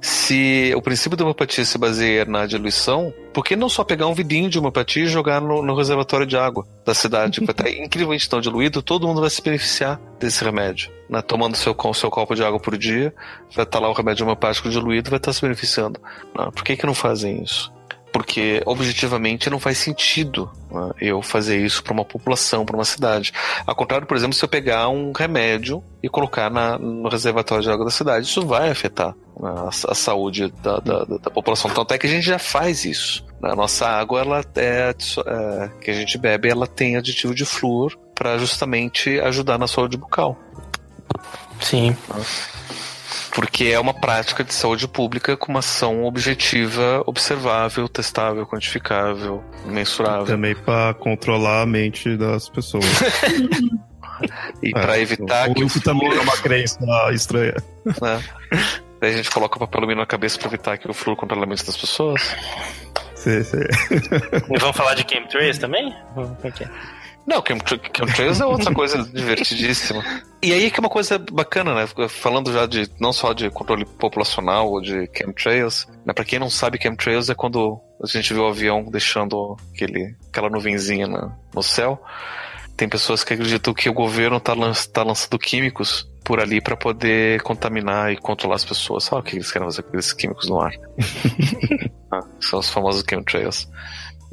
Se 0.00 0.72
o 0.76 0.82
princípio 0.82 1.16
da 1.16 1.24
homeopatia 1.24 1.64
se 1.64 1.78
baseia 1.78 2.24
na 2.24 2.46
diluição, 2.46 3.12
por 3.32 3.44
que 3.44 3.56
não 3.56 3.68
só 3.68 3.84
pegar 3.84 4.06
um 4.06 4.14
vidinho 4.14 4.48
de 4.48 4.58
homeopatia 4.58 5.04
e 5.04 5.06
jogar 5.06 5.40
no, 5.40 5.62
no 5.62 5.74
reservatório 5.74 6.26
de 6.26 6.36
água 6.36 6.66
da 6.84 6.94
cidade? 6.94 7.40
Vai 7.40 7.50
estar 7.50 7.68
incrivelmente 7.84 8.28
tão 8.28 8.40
diluído, 8.40 8.82
todo 8.82 9.06
mundo 9.06 9.20
vai 9.20 9.30
se 9.30 9.42
beneficiar 9.42 10.00
desse 10.18 10.44
remédio. 10.44 10.90
Né? 11.08 11.22
Tomando 11.22 11.56
seu, 11.56 11.76
seu 11.94 12.10
copo 12.10 12.34
de 12.34 12.44
água 12.44 12.60
por 12.60 12.76
dia, 12.76 13.14
vai 13.54 13.64
estar 13.64 13.78
lá 13.78 13.88
o 13.88 13.92
remédio 13.92 14.24
homeopático 14.24 14.68
diluído 14.68 15.10
vai 15.10 15.18
estar 15.18 15.32
se 15.32 15.40
beneficiando. 15.40 16.00
Né? 16.36 16.48
Por 16.54 16.64
que, 16.64 16.76
que 16.76 16.86
não 16.86 16.94
fazem 16.94 17.42
isso? 17.42 17.72
Porque 18.16 18.62
objetivamente 18.64 19.50
não 19.50 19.60
faz 19.60 19.76
sentido 19.76 20.50
né, 20.70 20.90
eu 21.02 21.20
fazer 21.20 21.62
isso 21.62 21.82
para 21.82 21.92
uma 21.92 22.04
população, 22.04 22.64
para 22.64 22.74
uma 22.74 22.84
cidade. 22.86 23.30
Ao 23.66 23.76
contrário, 23.76 24.06
por 24.06 24.16
exemplo, 24.16 24.32
se 24.32 24.42
eu 24.42 24.48
pegar 24.48 24.88
um 24.88 25.12
remédio 25.12 25.84
e 26.02 26.08
colocar 26.08 26.50
na, 26.50 26.78
no 26.78 27.10
reservatório 27.10 27.62
de 27.62 27.70
água 27.70 27.84
da 27.84 27.90
cidade, 27.90 28.24
isso 28.24 28.46
vai 28.46 28.70
afetar 28.70 29.14
né, 29.38 29.50
a, 29.54 29.68
a, 29.68 29.94
saúde 29.94 30.50
da, 30.62 30.78
da, 30.78 31.04
da, 31.04 31.30
população. 31.30 31.70
Tanto 31.70 31.92
é 31.92 31.98
que 31.98 32.06
a 32.06 32.10
gente 32.10 32.24
já 32.24 32.38
faz 32.38 32.86
isso. 32.86 33.22
Né. 33.38 33.50
A 33.52 33.54
nossa 33.54 33.86
água, 33.86 34.20
ela 34.20 34.42
é, 34.54 34.94
é, 35.26 35.70
que 35.78 35.90
a 35.90 35.94
gente 35.94 36.16
bebe, 36.16 36.48
ela 36.48 36.66
tem 36.66 36.96
aditivo 36.96 37.34
de 37.34 37.44
flúor 37.44 37.98
para 38.14 38.38
justamente 38.38 39.20
ajudar 39.20 39.58
na 39.58 39.66
saúde 39.66 39.98
bucal. 39.98 40.38
Sim 41.60 41.94
porque 43.36 43.64
é 43.64 43.78
uma 43.78 43.92
prática 43.92 44.42
de 44.42 44.54
saúde 44.54 44.88
pública 44.88 45.36
com 45.36 45.52
uma 45.52 45.58
ação 45.58 46.04
objetiva, 46.04 47.02
observável, 47.04 47.86
testável, 47.86 48.46
quantificável, 48.46 49.44
mensurável. 49.66 50.24
Também 50.24 50.56
para 50.56 50.94
controlar 50.94 51.60
a 51.60 51.66
mente 51.66 52.16
das 52.16 52.48
pessoas. 52.48 52.86
e 54.62 54.68
é, 54.68 54.72
para 54.72 54.98
evitar 54.98 55.52
que 55.52 55.62
isso 55.62 55.82
também 55.82 56.10
é 56.10 56.20
uma 56.20 56.36
crença 56.40 56.80
estranha. 57.12 57.56
Né? 57.84 58.24
Daí 59.02 59.12
a 59.12 59.16
gente 59.18 59.30
coloca 59.30 59.58
papel 59.58 59.80
alumínio 59.80 60.00
na 60.00 60.06
cabeça 60.06 60.38
para 60.38 60.48
evitar 60.48 60.78
que 60.78 60.90
o 60.90 60.94
fluxo 60.94 61.20
controle 61.20 61.44
a 61.44 61.46
mente 61.46 61.66
das 61.66 61.76
pessoas. 61.76 62.34
Sim, 63.14 63.42
sim. 63.42 63.58
E 64.50 64.58
vamos 64.58 64.74
falar 64.74 64.94
de 64.94 65.04
chemtrails 65.06 65.58
também? 65.58 65.94
Não, 67.26 67.42
chemtrails 67.44 68.40
é 68.40 68.46
outra 68.46 68.72
coisa 68.72 69.02
divertidíssima. 69.12 70.04
E 70.40 70.52
aí 70.52 70.70
que 70.70 70.78
é 70.78 70.80
uma 70.80 70.88
coisa 70.88 71.18
bacana, 71.18 71.74
né? 71.74 72.08
Falando 72.08 72.52
já 72.52 72.66
de 72.66 72.88
não 73.00 73.12
só 73.12 73.32
de 73.32 73.50
controle 73.50 73.84
populacional 73.84 74.70
ou 74.70 74.80
de 74.80 75.10
chemtrails, 75.12 75.88
né? 76.04 76.12
Para 76.12 76.24
quem 76.24 76.38
não 76.38 76.48
sabe, 76.48 76.78
chemtrails 76.80 77.28
é 77.28 77.34
quando 77.34 77.80
a 78.02 78.06
gente 78.06 78.32
vê 78.32 78.38
o 78.38 78.46
avião 78.46 78.84
deixando 78.84 79.56
aquele, 79.74 80.14
aquela 80.28 80.48
nuvenzinha 80.48 81.08
no, 81.08 81.32
no 81.52 81.62
céu. 81.62 82.00
Tem 82.76 82.88
pessoas 82.88 83.24
que 83.24 83.34
acreditam 83.34 83.74
que 83.74 83.88
o 83.88 83.94
governo 83.94 84.36
está 84.36 84.54
tá 84.92 85.02
lançando 85.02 85.38
químicos 85.38 86.08
por 86.22 86.40
ali 86.40 86.60
para 86.60 86.76
poder 86.76 87.40
contaminar 87.42 88.12
e 88.12 88.16
controlar 88.16 88.56
as 88.56 88.64
pessoas. 88.64 89.04
Sabe 89.04 89.22
o 89.22 89.24
que 89.24 89.36
eles 89.36 89.50
querem 89.50 89.66
fazer 89.66 89.82
com 89.82 89.98
esses 89.98 90.12
químicos 90.12 90.48
no 90.48 90.60
ar? 90.60 90.72
ah, 92.12 92.20
são 92.38 92.58
os 92.58 92.68
famosos 92.68 93.04
chemtrails. 93.08 93.68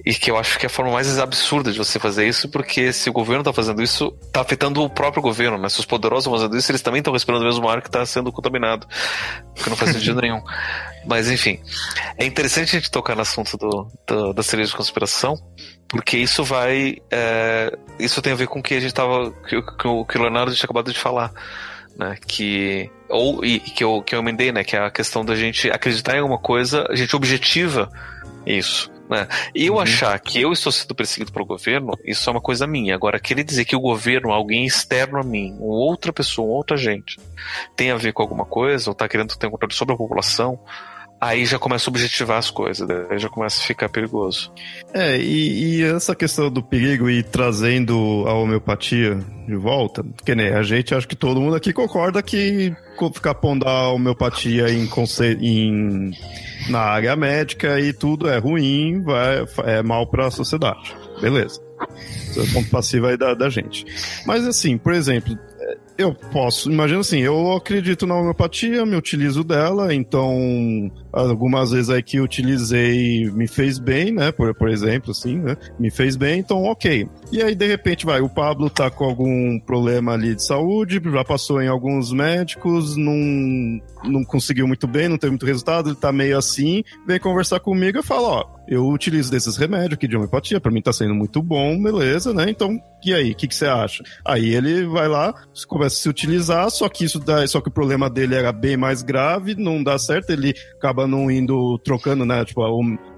E 0.05 0.13
que 0.13 0.29
eu 0.29 0.37
acho 0.37 0.59
que 0.59 0.65
é 0.65 0.67
a 0.67 0.69
forma 0.69 0.91
mais 0.91 1.17
absurda 1.17 1.71
de 1.71 1.77
você 1.77 1.97
fazer 1.97 2.27
isso, 2.27 2.49
porque 2.49 2.91
se 2.91 3.09
o 3.09 3.13
governo 3.13 3.41
está 3.41 3.53
fazendo 3.53 3.81
isso, 3.81 4.13
está 4.23 4.41
afetando 4.41 4.83
o 4.83 4.89
próprio 4.89 5.23
governo, 5.23 5.57
né? 5.57 5.69
Se 5.69 5.79
os 5.79 5.85
poderosos 5.85 6.25
estão 6.25 6.37
fazendo 6.37 6.57
isso, 6.57 6.69
eles 6.71 6.81
também 6.81 6.99
estão 6.99 7.13
respirando 7.13 7.43
o 7.43 7.47
mesmo 7.47 7.69
ar 7.69 7.81
que 7.81 7.87
está 7.87 8.05
sendo 8.05 8.29
contaminado. 8.29 8.85
Que 9.55 9.69
não 9.69 9.77
faz 9.77 9.91
sentido 9.95 10.19
nenhum. 10.21 10.41
Mas 11.05 11.31
enfim, 11.31 11.57
é 12.17 12.25
interessante 12.25 12.75
a 12.75 12.79
gente 12.79 12.91
tocar 12.91 13.15
no 13.15 13.21
assunto 13.21 13.57
do, 13.57 13.87
do, 14.05 14.33
da 14.33 14.43
cereja 14.43 14.71
de 14.71 14.75
conspiração, 14.75 15.35
porque 15.87 16.17
isso 16.17 16.43
vai. 16.43 16.97
É, 17.09 17.71
isso 17.97 18.21
tem 18.21 18.33
a 18.33 18.35
ver 18.35 18.47
com 18.47 18.59
o 18.59 18.63
que 18.63 18.73
a 18.73 18.81
gente 18.81 18.93
tava. 18.93 19.31
que, 19.47 19.61
que, 19.61 19.87
o, 19.87 20.03
que 20.03 20.17
o 20.17 20.21
Leonardo 20.21 20.53
tinha 20.53 20.65
acabado 20.65 20.91
de 20.91 20.99
falar. 20.99 21.31
Né, 21.95 22.17
que 22.27 22.89
ou 23.07 23.45
e, 23.45 23.59
que 23.59 23.83
eu 23.83 24.01
que 24.01 24.15
eu 24.15 24.19
emendei, 24.19 24.51
né, 24.51 24.63
que 24.63 24.75
é 24.75 24.79
a 24.79 24.89
questão 24.89 25.23
da 25.23 25.35
gente 25.35 25.69
acreditar 25.69 26.15
em 26.15 26.21
alguma 26.21 26.39
coisa, 26.39 26.87
a 26.89 26.95
gente 26.95 27.15
objetiva 27.15 27.87
isso. 28.47 28.92
Né? 29.09 29.27
Eu 29.53 29.73
uhum. 29.73 29.79
achar 29.79 30.17
que 30.19 30.41
eu 30.41 30.51
estou 30.51 30.71
sendo 30.71 30.95
perseguido 30.95 31.31
pelo 31.31 31.45
governo, 31.45 31.97
isso 32.05 32.29
é 32.29 32.31
uma 32.31 32.41
coisa 32.41 32.65
minha. 32.65 32.95
Agora, 32.95 33.19
querer 33.19 33.43
dizer 33.43 33.65
que 33.65 33.75
o 33.75 33.79
governo, 33.79 34.31
alguém 34.31 34.65
externo 34.65 35.17
a 35.17 35.23
mim, 35.23 35.55
outra 35.59 36.13
pessoa, 36.13 36.47
outra 36.47 36.77
gente, 36.77 37.19
tem 37.75 37.91
a 37.91 37.97
ver 37.97 38.13
com 38.13 38.21
alguma 38.21 38.45
coisa, 38.45 38.89
ou 38.89 38.93
está 38.93 39.07
querendo 39.07 39.35
ter 39.35 39.47
um 39.47 39.51
controle 39.51 39.73
sobre 39.73 39.93
a 39.93 39.97
população, 39.97 40.59
aí 41.23 41.45
já 41.45 41.57
começa 41.57 41.89
a 41.89 41.91
objetivar 41.91 42.37
as 42.37 42.49
coisas, 42.49 42.87
aí 43.09 43.17
já 43.17 43.29
começa 43.29 43.59
a 43.59 43.63
ficar 43.63 43.89
perigoso. 43.89 44.51
É, 44.93 45.17
e, 45.17 45.77
e, 45.77 45.83
essa 45.83 46.15
questão 46.15 46.51
do 46.51 46.61
perigo 46.61 47.09
e 47.09 47.23
trazendo 47.23 48.25
a 48.27 48.33
homeopatia 48.33 49.15
de 49.47 49.55
volta, 49.55 50.03
que 50.25 50.35
nem 50.35 50.49
a 50.49 50.61
gente, 50.61 50.93
acho 50.93 51.07
que 51.07 51.15
todo 51.15 51.39
mundo 51.39 51.55
aqui 51.55 51.71
concorda 51.71 52.21
que 52.21 52.75
ficar 53.13 53.35
pondo 53.35 53.67
a 53.67 53.89
homeopatia 53.91 54.69
em, 54.69 54.89
em 55.41 56.11
na 56.69 56.79
área 56.79 57.15
médica 57.15 57.79
e 57.79 57.91
tudo 57.91 58.29
é 58.29 58.37
ruim, 58.37 59.01
vai, 59.01 59.45
é 59.65 59.81
mal 59.81 60.07
para 60.07 60.27
a 60.27 60.31
sociedade. 60.31 60.95
Beleza. 61.21 61.61
Isso 62.29 62.41
é 62.41 62.45
ponto 62.53 62.69
passivo 62.69 63.07
aí 63.07 63.17
da, 63.17 63.33
da 63.33 63.49
gente. 63.49 63.85
Mas 64.25 64.47
assim, 64.47 64.77
por 64.77 64.93
exemplo, 64.93 65.37
eu 65.97 66.13
posso, 66.13 66.71
imagina 66.71 66.99
assim, 67.01 67.19
eu 67.19 67.53
acredito 67.53 68.07
na 68.07 68.15
homeopatia, 68.15 68.85
me 68.85 68.95
utilizo 68.95 69.43
dela, 69.43 69.93
então 69.93 70.91
algumas 71.11 71.71
vezes 71.71 71.89
aí 71.89 72.01
que 72.01 72.19
utilizei 72.19 73.29
me 73.31 73.47
fez 73.47 73.77
bem, 73.77 74.11
né? 74.11 74.31
Por, 74.31 74.53
por 74.55 74.69
exemplo, 74.69 75.11
assim, 75.11 75.37
né? 75.37 75.55
Me 75.79 75.91
fez 75.91 76.15
bem, 76.15 76.39
então 76.39 76.63
ok. 76.63 77.07
E 77.31 77.41
aí, 77.41 77.53
de 77.55 77.67
repente, 77.67 78.05
vai, 78.05 78.21
o 78.21 78.29
Pablo 78.29 78.69
tá 78.69 78.89
com 78.89 79.05
algum 79.05 79.59
problema 79.59 80.13
ali 80.13 80.35
de 80.35 80.43
saúde, 80.43 81.01
já 81.03 81.23
passou 81.23 81.61
em 81.61 81.67
alguns 81.67 82.11
médicos, 82.11 82.97
não, 82.97 83.79
não 84.03 84.23
conseguiu 84.23 84.67
muito 84.67 84.87
bem, 84.87 85.07
não 85.07 85.17
teve 85.17 85.31
muito 85.31 85.45
resultado, 85.45 85.89
ele 85.89 85.95
tá 85.95 86.11
meio 86.11 86.37
assim, 86.37 86.83
vem 87.07 87.19
conversar 87.19 87.59
comigo 87.59 87.99
e 87.99 88.03
fala, 88.03 88.27
ó, 88.27 88.45
eu 88.67 88.87
utilizo 88.87 89.31
desses 89.31 89.57
remédios 89.57 89.93
aqui 89.93 90.07
de 90.07 90.15
homeopatia, 90.15 90.59
para 90.59 90.71
mim 90.71 90.81
tá 90.81 90.93
sendo 90.93 91.13
muito 91.13 91.41
bom, 91.41 91.81
beleza, 91.81 92.33
né? 92.33 92.45
Então, 92.49 92.79
e 93.05 93.13
aí, 93.13 93.31
o 93.31 93.35
que, 93.35 93.47
que 93.47 93.55
você 93.55 93.65
acha? 93.65 94.03
Aí 94.25 94.53
ele 94.53 94.85
vai 94.85 95.07
lá, 95.07 95.33
começa 95.67 95.95
a 95.95 95.99
se 95.99 96.09
utilizar, 96.09 96.69
só 96.69 96.87
que 96.87 97.03
isso 97.03 97.19
dá, 97.19 97.45
só 97.47 97.59
que 97.59 97.69
o 97.69 97.73
problema 97.73 98.09
dele 98.09 98.35
era 98.35 98.51
bem 98.51 98.77
mais 98.77 99.01
grave, 99.01 99.55
não 99.55 99.83
dá 99.83 99.97
certo, 99.97 100.29
ele 100.29 100.53
acaba 100.77 101.05
não 101.05 101.29
indo 101.29 101.77
trocando, 101.79 102.25
né, 102.25 102.45
tipo, 102.45 102.61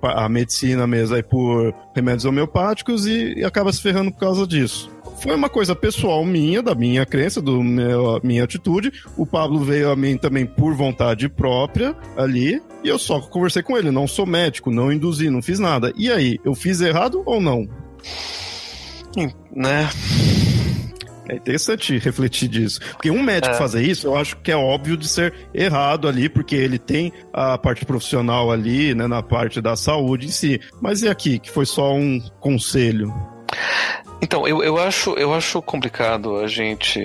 a, 0.03 0.25
a 0.25 0.29
medicina 0.29 0.87
mesmo 0.87 1.15
aí 1.15 1.23
por 1.23 1.73
remédios 1.95 2.25
homeopáticos 2.25 3.07
e, 3.07 3.39
e 3.39 3.43
acaba 3.43 3.71
se 3.71 3.81
ferrando 3.81 4.11
por 4.11 4.19
causa 4.19 4.45
disso 4.45 4.93
foi 5.25 5.33
uma 5.33 5.49
coisa 5.49 5.75
pessoal 5.75 6.23
minha, 6.23 6.61
da 6.61 6.75
minha 6.75 7.05
crença, 7.05 7.41
da 7.41 7.51
minha 8.23 8.43
atitude. 8.43 8.91
O 9.17 9.25
Pablo 9.25 9.59
veio 9.59 9.89
a 9.89 9.95
mim 9.95 10.17
também 10.17 10.45
por 10.45 10.75
vontade 10.75 11.27
própria 11.29 11.95
ali. 12.15 12.61
E 12.83 12.87
eu 12.87 12.99
só 12.99 13.19
conversei 13.19 13.63
com 13.63 13.77
ele. 13.77 13.91
Não 13.91 14.07
sou 14.07 14.25
médico, 14.25 14.69
não 14.69 14.91
induzi, 14.91 15.29
não 15.29 15.41
fiz 15.41 15.57
nada. 15.57 15.91
E 15.97 16.11
aí, 16.11 16.39
eu 16.43 16.53
fiz 16.53 16.81
errado 16.81 17.23
ou 17.25 17.41
não? 17.41 17.67
Né? 19.51 19.89
É 21.29 21.35
interessante 21.35 21.97
refletir 21.97 22.47
disso. 22.47 22.79
Porque 22.91 23.09
um 23.09 23.21
médico 23.21 23.55
é. 23.55 23.57
fazer 23.57 23.81
isso, 23.83 24.07
eu 24.07 24.15
acho 24.15 24.37
que 24.37 24.51
é 24.51 24.55
óbvio 24.55 24.95
de 24.95 25.07
ser 25.07 25.33
errado 25.53 26.07
ali, 26.07 26.29
porque 26.29 26.55
ele 26.55 26.77
tem 26.77 27.11
a 27.33 27.57
parte 27.57 27.85
profissional 27.85 28.51
ali, 28.51 28.93
né, 28.93 29.07
na 29.07 29.23
parte 29.23 29.61
da 29.61 29.75
saúde 29.75 30.27
em 30.27 30.31
si. 30.31 30.59
Mas 30.81 31.01
e 31.01 31.09
aqui, 31.09 31.39
que 31.39 31.49
foi 31.49 31.65
só 31.65 31.93
um 31.93 32.19
conselho? 32.39 33.13
Então, 34.25 34.47
eu, 34.47 34.63
eu, 34.63 34.79
acho, 34.79 35.11
eu 35.11 35.31
acho 35.35 35.61
complicado 35.61 36.37
a 36.37 36.47
gente 36.47 36.99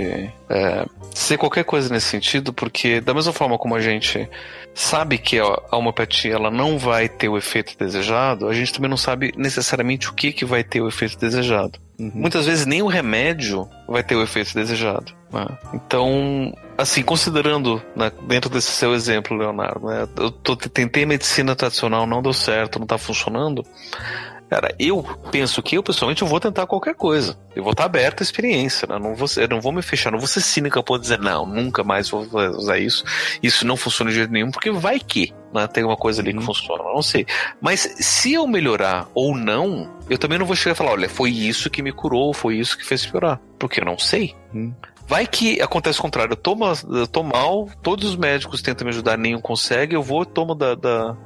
é, 0.48 0.86
ser 1.14 1.36
qualquer 1.36 1.64
coisa 1.64 1.92
nesse 1.92 2.06
sentido, 2.06 2.50
porque 2.50 2.98
da 2.98 3.12
mesma 3.12 3.30
forma 3.30 3.58
como 3.58 3.74
a 3.74 3.80
gente 3.80 4.26
sabe 4.74 5.18
que 5.18 5.38
a 5.38 5.76
homeopatia 5.76 6.32
ela 6.32 6.50
não 6.50 6.78
vai 6.78 7.10
ter 7.10 7.28
o 7.28 7.36
efeito 7.36 7.76
desejado, 7.76 8.48
a 8.48 8.54
gente 8.54 8.72
também 8.72 8.88
não 8.88 8.96
sabe 8.96 9.34
necessariamente 9.36 10.08
o 10.08 10.14
que, 10.14 10.32
que 10.32 10.46
vai 10.46 10.64
ter 10.64 10.80
o 10.80 10.88
efeito 10.88 11.18
desejado. 11.18 11.78
Uhum. 11.98 12.10
Muitas 12.14 12.46
vezes 12.46 12.64
nem 12.64 12.80
o 12.80 12.86
remédio 12.86 13.68
vai 13.86 14.02
ter 14.02 14.16
o 14.16 14.22
efeito 14.22 14.54
desejado. 14.54 15.12
Né? 15.30 15.46
Então, 15.74 16.54
assim, 16.78 17.02
considerando 17.02 17.82
né, 17.94 18.10
dentro 18.26 18.48
desse 18.48 18.70
seu 18.70 18.94
exemplo, 18.94 19.36
Leonardo, 19.36 19.88
né, 19.88 20.08
eu 20.16 20.30
tô, 20.30 20.56
tentei 20.56 21.04
medicina 21.04 21.54
tradicional, 21.54 22.06
não 22.06 22.22
deu 22.22 22.32
certo, 22.32 22.78
não 22.78 22.84
está 22.84 22.96
funcionando. 22.96 23.62
Cara, 24.50 24.74
eu 24.80 25.04
penso 25.30 25.62
que 25.62 25.76
eu, 25.76 25.82
pessoalmente, 25.82 26.22
eu 26.22 26.28
vou 26.28 26.40
tentar 26.40 26.66
qualquer 26.66 26.96
coisa. 26.96 27.38
Eu 27.54 27.62
vou 27.62 27.70
estar 27.70 27.84
aberto 27.84 28.20
à 28.20 28.24
experiência, 28.24 28.84
né? 28.88 28.98
não 28.98 29.14
vou, 29.14 29.28
eu 29.36 29.48
não 29.48 29.60
vou 29.60 29.70
me 29.70 29.80
fechar, 29.80 30.10
não 30.10 30.18
vou 30.18 30.26
ser 30.26 30.40
cínico 30.40 30.76
a 30.76 30.82
ponto 30.82 31.00
dizer, 31.00 31.20
não, 31.20 31.46
nunca 31.46 31.84
mais 31.84 32.10
vou 32.10 32.26
usar 32.56 32.76
isso. 32.76 33.04
Isso 33.40 33.64
não 33.64 33.76
funciona 33.76 34.10
de 34.10 34.16
jeito 34.16 34.32
nenhum, 34.32 34.50
porque 34.50 34.72
vai 34.72 34.98
que 34.98 35.32
né? 35.54 35.68
tem 35.68 35.84
uma 35.84 35.96
coisa 35.96 36.20
ali 36.20 36.32
que 36.32 36.38
uhum. 36.38 36.44
funciona, 36.44 36.82
não 36.82 37.00
sei. 37.00 37.24
Mas 37.60 37.94
se 38.00 38.32
eu 38.32 38.44
melhorar 38.48 39.08
ou 39.14 39.36
não, 39.36 39.88
eu 40.10 40.18
também 40.18 40.36
não 40.36 40.46
vou 40.46 40.56
chegar 40.56 40.72
e 40.74 40.76
falar, 40.76 40.90
olha, 40.90 41.08
foi 41.08 41.30
isso 41.30 41.70
que 41.70 41.80
me 41.80 41.92
curou, 41.92 42.34
foi 42.34 42.56
isso 42.56 42.76
que 42.76 42.84
fez 42.84 43.06
piorar. 43.06 43.40
Porque 43.56 43.80
eu 43.80 43.84
não 43.84 43.98
sei. 43.98 44.34
Uhum 44.52 44.74
Vai 45.10 45.26
que 45.26 45.60
acontece 45.60 45.98
o 45.98 46.02
contrário. 46.02 46.34
Eu 46.34 46.36
tomo, 46.36 46.64
eu 46.88 47.04
tô 47.04 47.24
mal, 47.24 47.68
todos 47.82 48.10
os 48.10 48.16
médicos 48.16 48.62
tentam 48.62 48.84
me 48.84 48.92
ajudar, 48.92 49.18
nenhum 49.18 49.40
consegue, 49.40 49.96
eu 49.96 50.02
vou, 50.04 50.24
tomo 50.24 50.54
da, 50.54 50.76
da, 50.76 51.16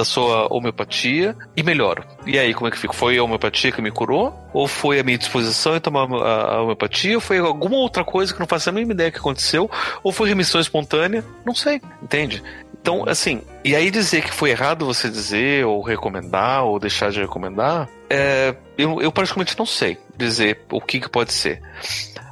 da 0.00 0.04
sua 0.04 0.48
homeopatia 0.50 1.36
e 1.54 1.62
melhoro. 1.62 2.02
E 2.26 2.38
aí, 2.38 2.54
como 2.54 2.68
é 2.68 2.70
que 2.70 2.78
fica? 2.78 2.94
Foi 2.94 3.18
a 3.18 3.22
homeopatia 3.22 3.70
que 3.70 3.82
me 3.82 3.90
curou? 3.90 4.34
Ou 4.52 4.66
foi 4.66 4.98
a 4.98 5.02
minha 5.02 5.18
disposição 5.18 5.76
em 5.76 5.80
tomar 5.80 6.10
a, 6.10 6.62
homeopatia? 6.62 7.14
Ou 7.14 7.20
foi 7.20 7.38
alguma 7.38 7.76
outra 7.76 8.02
coisa 8.02 8.32
que 8.32 8.40
não 8.40 8.46
faço 8.46 8.70
a 8.70 8.72
mínima 8.72 8.94
ideia 8.94 9.10
que 9.10 9.18
aconteceu? 9.18 9.70
Ou 10.02 10.10
foi 10.10 10.28
remissão 10.30 10.58
espontânea? 10.58 11.22
Não 11.44 11.54
sei, 11.54 11.82
entende? 12.02 12.42
Então, 12.80 13.04
assim, 13.06 13.42
e 13.62 13.76
aí 13.76 13.90
dizer 13.90 14.22
que 14.22 14.32
foi 14.32 14.50
errado 14.50 14.86
você 14.86 15.10
dizer, 15.10 15.66
ou 15.66 15.82
recomendar, 15.82 16.64
ou 16.64 16.78
deixar 16.78 17.10
de 17.10 17.20
recomendar, 17.20 17.86
é, 18.08 18.54
eu, 18.78 19.02
eu 19.02 19.12
praticamente 19.12 19.58
não 19.58 19.66
sei 19.66 19.98
dizer 20.16 20.62
o 20.72 20.80
que, 20.80 20.98
que 20.98 21.10
pode 21.10 21.34
ser. 21.34 21.60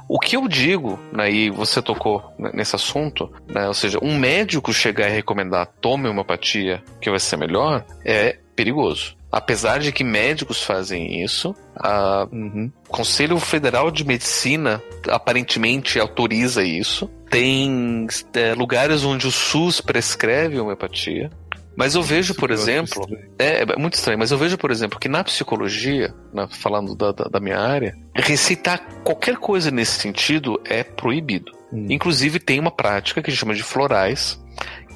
O 0.09 0.19
que 0.19 0.35
eu 0.35 0.47
digo, 0.47 0.99
né, 1.13 1.31
e 1.31 1.51
você 1.51 1.83
tocou 1.83 2.33
nesse 2.51 2.75
assunto, 2.75 3.31
né, 3.47 3.67
ou 3.67 3.75
seja, 3.75 3.99
um 4.01 4.17
médico 4.17 4.73
chegar 4.73 5.07
e 5.07 5.13
recomendar 5.13 5.67
tome 5.79 6.09
homeopatia 6.09 6.81
que 6.99 7.11
vai 7.11 7.19
ser 7.19 7.37
melhor, 7.37 7.85
é 8.03 8.39
perigoso. 8.55 9.15
Apesar 9.31 9.79
de 9.79 9.91
que 9.91 10.03
médicos 10.03 10.63
fazem 10.63 11.23
isso, 11.23 11.55
o 11.79 12.35
uhum. 12.35 12.71
Conselho 12.87 13.37
Federal 13.37 13.91
de 13.91 14.03
Medicina 14.03 14.81
aparentemente 15.07 15.99
autoriza 15.99 16.63
isso. 16.63 17.07
Tem 17.29 18.07
é, 18.33 18.55
lugares 18.55 19.03
onde 19.03 19.27
o 19.27 19.31
SUS 19.31 19.79
prescreve 19.79 20.59
homeopatia. 20.59 21.29
Mas 21.75 21.95
eu 21.95 22.03
vejo, 22.03 22.35
por 22.35 22.51
exemplo. 22.51 23.07
É, 23.37 23.61
é, 23.61 23.75
muito 23.77 23.93
estranho, 23.93 24.19
mas 24.19 24.31
eu 24.31 24.37
vejo, 24.37 24.57
por 24.57 24.71
exemplo, 24.71 24.99
que 24.99 25.07
na 25.07 25.23
psicologia, 25.23 26.13
falando 26.49 26.95
da, 26.95 27.11
da, 27.11 27.25
da, 27.25 27.39
minha 27.39 27.57
área, 27.57 27.95
receitar 28.15 28.79
qualquer 29.03 29.37
coisa 29.37 29.71
nesse 29.71 29.99
sentido 29.99 30.59
é 30.65 30.83
proibido. 30.83 31.51
Hum. 31.71 31.85
Inclusive, 31.89 32.39
tem 32.39 32.59
uma 32.59 32.71
prática 32.71 33.21
que 33.21 33.29
a 33.29 33.31
gente 33.31 33.39
chama 33.39 33.53
de 33.53 33.63
florais, 33.63 34.43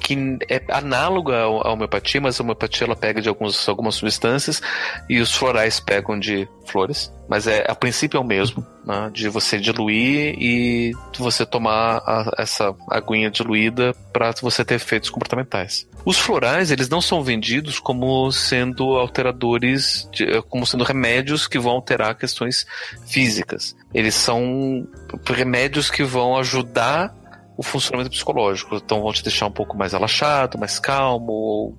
que 0.04 0.38
é 0.50 0.62
análoga 0.68 1.44
à 1.44 1.72
homeopatia, 1.72 2.20
mas 2.20 2.38
a 2.38 2.42
homeopatia 2.42 2.86
ela 2.86 2.94
pega 2.94 3.22
de 3.22 3.28
alguns, 3.28 3.66
algumas 3.68 3.94
substâncias 3.94 4.60
e 5.08 5.18
os 5.18 5.34
florais 5.34 5.80
pegam 5.80 6.18
de 6.18 6.46
flores. 6.66 7.10
Mas 7.26 7.46
é, 7.46 7.64
a 7.66 7.74
princípio 7.74 8.18
é 8.18 8.20
o 8.20 8.24
mesmo, 8.24 8.66
né, 8.84 9.10
de 9.12 9.30
você 9.30 9.58
diluir 9.58 10.36
e 10.38 10.92
você 11.18 11.46
tomar 11.46 12.02
a, 12.04 12.34
essa 12.38 12.74
aguinha 12.90 13.30
diluída 13.30 13.94
para 14.12 14.30
você 14.42 14.62
ter 14.62 14.74
efeitos 14.74 15.08
comportamentais. 15.08 15.88
Os 16.04 16.18
florais, 16.18 16.70
eles 16.70 16.88
não 16.90 17.00
são 17.00 17.22
vendidos 17.22 17.78
como 17.78 18.30
sendo 18.30 18.84
alteradores, 18.96 20.06
de, 20.12 20.42
como 20.42 20.66
sendo 20.66 20.84
remédios 20.84 21.46
que 21.46 21.58
vão 21.58 21.72
alterar 21.72 22.14
questões 22.14 22.66
físicas. 23.06 23.74
Eles 23.94 24.14
são 24.14 24.86
remédios 25.24 25.90
que 25.90 26.04
vão 26.04 26.36
ajudar 26.36 27.14
o 27.56 27.62
funcionamento 27.62 28.10
psicológico. 28.10 28.76
Então 28.76 29.02
vão 29.02 29.12
te 29.12 29.22
deixar 29.22 29.46
um 29.46 29.50
pouco 29.50 29.76
mais 29.76 29.92
relaxado, 29.92 30.58
mais 30.58 30.78
calmo, 30.78 31.76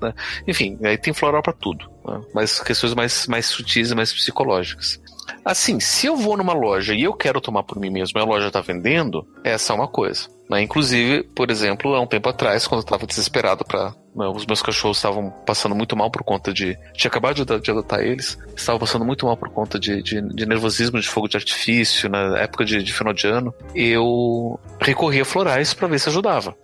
né? 0.00 0.14
enfim, 0.46 0.78
aí 0.82 0.96
tem 0.96 1.12
floral 1.12 1.42
para 1.42 1.52
tudo, 1.52 1.90
né? 2.06 2.20
mas 2.34 2.60
questões 2.60 2.94
mais, 2.94 3.26
mais 3.26 3.46
sutis 3.46 3.90
e 3.90 3.94
mais 3.94 4.12
psicológicas. 4.12 5.00
Assim, 5.44 5.80
se 5.80 6.06
eu 6.06 6.16
vou 6.16 6.36
numa 6.36 6.52
loja 6.52 6.94
e 6.94 7.02
eu 7.02 7.12
quero 7.12 7.40
tomar 7.40 7.62
por 7.62 7.78
mim 7.78 7.90
mesmo 7.90 8.18
e 8.18 8.22
a 8.22 8.24
loja 8.24 8.48
está 8.48 8.60
vendendo, 8.60 9.26
essa 9.44 9.72
é 9.72 9.76
uma 9.76 9.88
coisa. 9.88 10.28
Né? 10.48 10.62
Inclusive, 10.62 11.24
por 11.34 11.50
exemplo, 11.50 11.94
há 11.94 12.00
um 12.00 12.06
tempo 12.06 12.28
atrás, 12.28 12.66
quando 12.66 12.80
eu 12.80 12.84
estava 12.84 13.06
desesperado 13.06 13.64
para 13.64 13.94
né, 14.14 14.26
os 14.28 14.46
meus 14.46 14.62
cachorros 14.62 14.96
estavam 14.96 15.30
passando 15.44 15.74
muito 15.74 15.96
mal 15.96 16.10
por 16.10 16.22
conta 16.22 16.52
de. 16.52 16.76
Tinha 16.94 17.08
acabado 17.08 17.44
de, 17.44 17.60
de 17.60 17.70
adotar 17.70 18.00
eles, 18.00 18.38
estavam 18.56 18.78
passando 18.78 19.04
muito 19.04 19.26
mal 19.26 19.36
por 19.36 19.50
conta 19.50 19.78
de, 19.78 20.02
de, 20.02 20.22
de 20.22 20.46
nervosismo, 20.46 21.00
de 21.00 21.08
fogo 21.08 21.28
de 21.28 21.36
artifício, 21.36 22.08
na 22.08 22.38
época 22.38 22.64
de, 22.64 22.82
de 22.82 22.92
final 22.92 23.12
de 23.12 23.26
ano. 23.26 23.52
Eu 23.74 24.58
recorri 24.80 25.20
a 25.20 25.24
florais 25.24 25.74
para 25.74 25.88
ver 25.88 25.98
se 25.98 26.08
ajudava. 26.08 26.56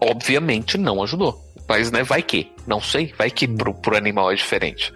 Obviamente 0.00 0.76
não 0.76 1.02
ajudou. 1.02 1.40
Mas, 1.68 1.90
né, 1.90 2.02
vai 2.02 2.22
que. 2.22 2.50
Não 2.66 2.80
sei, 2.80 3.12
vai 3.16 3.30
que 3.30 3.46
pro, 3.46 3.74
pro 3.74 3.96
animal 3.96 4.32
é 4.32 4.34
diferente. 4.34 4.92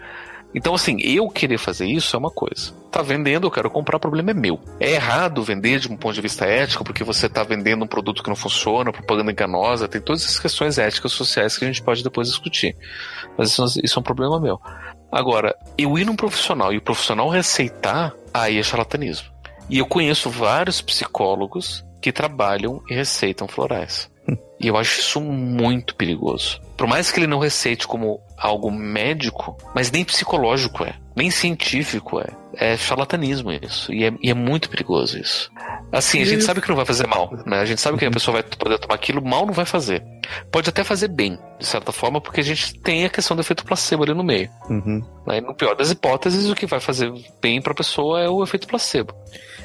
Então, 0.55 0.75
assim, 0.75 0.97
eu 1.01 1.27
querer 1.29 1.57
fazer 1.57 1.87
isso 1.87 2.15
é 2.15 2.19
uma 2.19 2.29
coisa. 2.29 2.73
Tá 2.91 3.01
vendendo, 3.01 3.47
eu 3.47 3.51
quero 3.51 3.69
comprar, 3.71 3.97
o 3.97 3.99
problema 3.99 4.31
é 4.31 4.33
meu. 4.33 4.59
É 4.79 4.91
errado 4.91 5.43
vender 5.43 5.79
de 5.79 5.87
um 5.91 5.97
ponto 5.97 6.13
de 6.13 6.21
vista 6.21 6.45
ético, 6.45 6.83
porque 6.83 7.03
você 7.03 7.27
tá 7.27 7.43
vendendo 7.43 7.83
um 7.83 7.87
produto 7.87 8.21
que 8.21 8.29
não 8.29 8.35
funciona, 8.35 8.91
propaganda 8.91 9.31
enganosa, 9.31 9.87
tem 9.87 9.99
todas 9.99 10.23
essas 10.23 10.39
questões 10.39 10.77
éticas 10.77 11.11
sociais 11.11 11.57
que 11.57 11.65
a 11.65 11.67
gente 11.67 11.81
pode 11.81 12.03
depois 12.03 12.27
discutir. 12.27 12.75
Mas 13.37 13.49
isso, 13.51 13.79
isso 13.83 13.97
é 13.97 13.99
um 13.99 14.03
problema 14.03 14.39
meu. 14.39 14.61
Agora, 15.11 15.55
eu 15.77 15.97
ir 15.97 16.05
num 16.05 16.15
profissional 16.15 16.71
e 16.71 16.77
o 16.77 16.81
profissional 16.81 17.29
receitar, 17.29 18.13
aí 18.33 18.59
é 18.59 18.63
charlatanismo. 18.63 19.27
E 19.69 19.79
eu 19.79 19.85
conheço 19.85 20.29
vários 20.29 20.81
psicólogos 20.81 21.85
que 22.03 22.11
trabalham 22.11 22.83
e 22.89 22.93
receitam 22.93 23.47
florais. 23.47 24.11
E 24.59 24.67
eu 24.67 24.77
acho 24.77 25.01
isso 25.01 25.19
muito 25.19 25.93
perigoso. 25.93 26.61
Por 26.77 26.87
mais 26.87 27.11
que 27.11 27.19
ele 27.19 27.27
não 27.27 27.37
receite 27.37 27.85
como 27.85 28.21
algo 28.37 28.71
médico, 28.71 29.57
mas 29.75 29.91
nem 29.91 30.05
psicológico 30.05 30.85
é, 30.85 30.95
nem 31.13 31.29
científico 31.29 32.17
é. 32.17 32.27
É 32.55 32.77
charlatanismo 32.77 33.51
isso. 33.51 33.91
E 33.91 34.05
é, 34.05 34.13
e 34.21 34.29
é 34.29 34.33
muito 34.33 34.69
perigoso 34.69 35.17
isso. 35.17 35.51
Assim, 35.91 36.21
a 36.21 36.25
gente 36.25 36.43
sabe 36.43 36.61
que 36.61 36.69
não 36.69 36.75
vai 36.75 36.85
fazer 36.85 37.07
mal, 37.07 37.31
né? 37.45 37.59
A 37.59 37.65
gente 37.65 37.81
sabe 37.81 37.97
que 37.97 38.05
a 38.05 38.11
pessoa 38.11 38.41
vai 38.41 38.43
poder 38.43 38.77
tomar 38.79 38.95
aquilo, 38.95 39.23
mal 39.23 39.45
não 39.45 39.53
vai 39.53 39.65
fazer. 39.65 40.03
Pode 40.51 40.69
até 40.69 40.83
fazer 40.83 41.07
bem, 41.07 41.37
de 41.59 41.65
certa 41.65 41.91
forma, 41.91 42.21
porque 42.21 42.41
a 42.41 42.43
gente 42.43 42.79
tem 42.79 43.05
a 43.05 43.09
questão 43.09 43.35
do 43.35 43.41
efeito 43.41 43.65
placebo 43.65 44.03
ali 44.03 44.13
no 44.13 44.23
meio. 44.23 44.49
Uhum. 44.69 45.03
Né? 45.27 45.41
No 45.41 45.55
pior 45.55 45.75
das 45.75 45.91
hipóteses, 45.91 46.49
o 46.49 46.55
que 46.55 46.65
vai 46.65 46.79
fazer 46.79 47.11
bem 47.41 47.61
para 47.61 47.73
a 47.73 47.75
pessoa 47.75 48.21
é 48.21 48.29
o 48.29 48.43
efeito 48.43 48.67
placebo. 48.67 49.13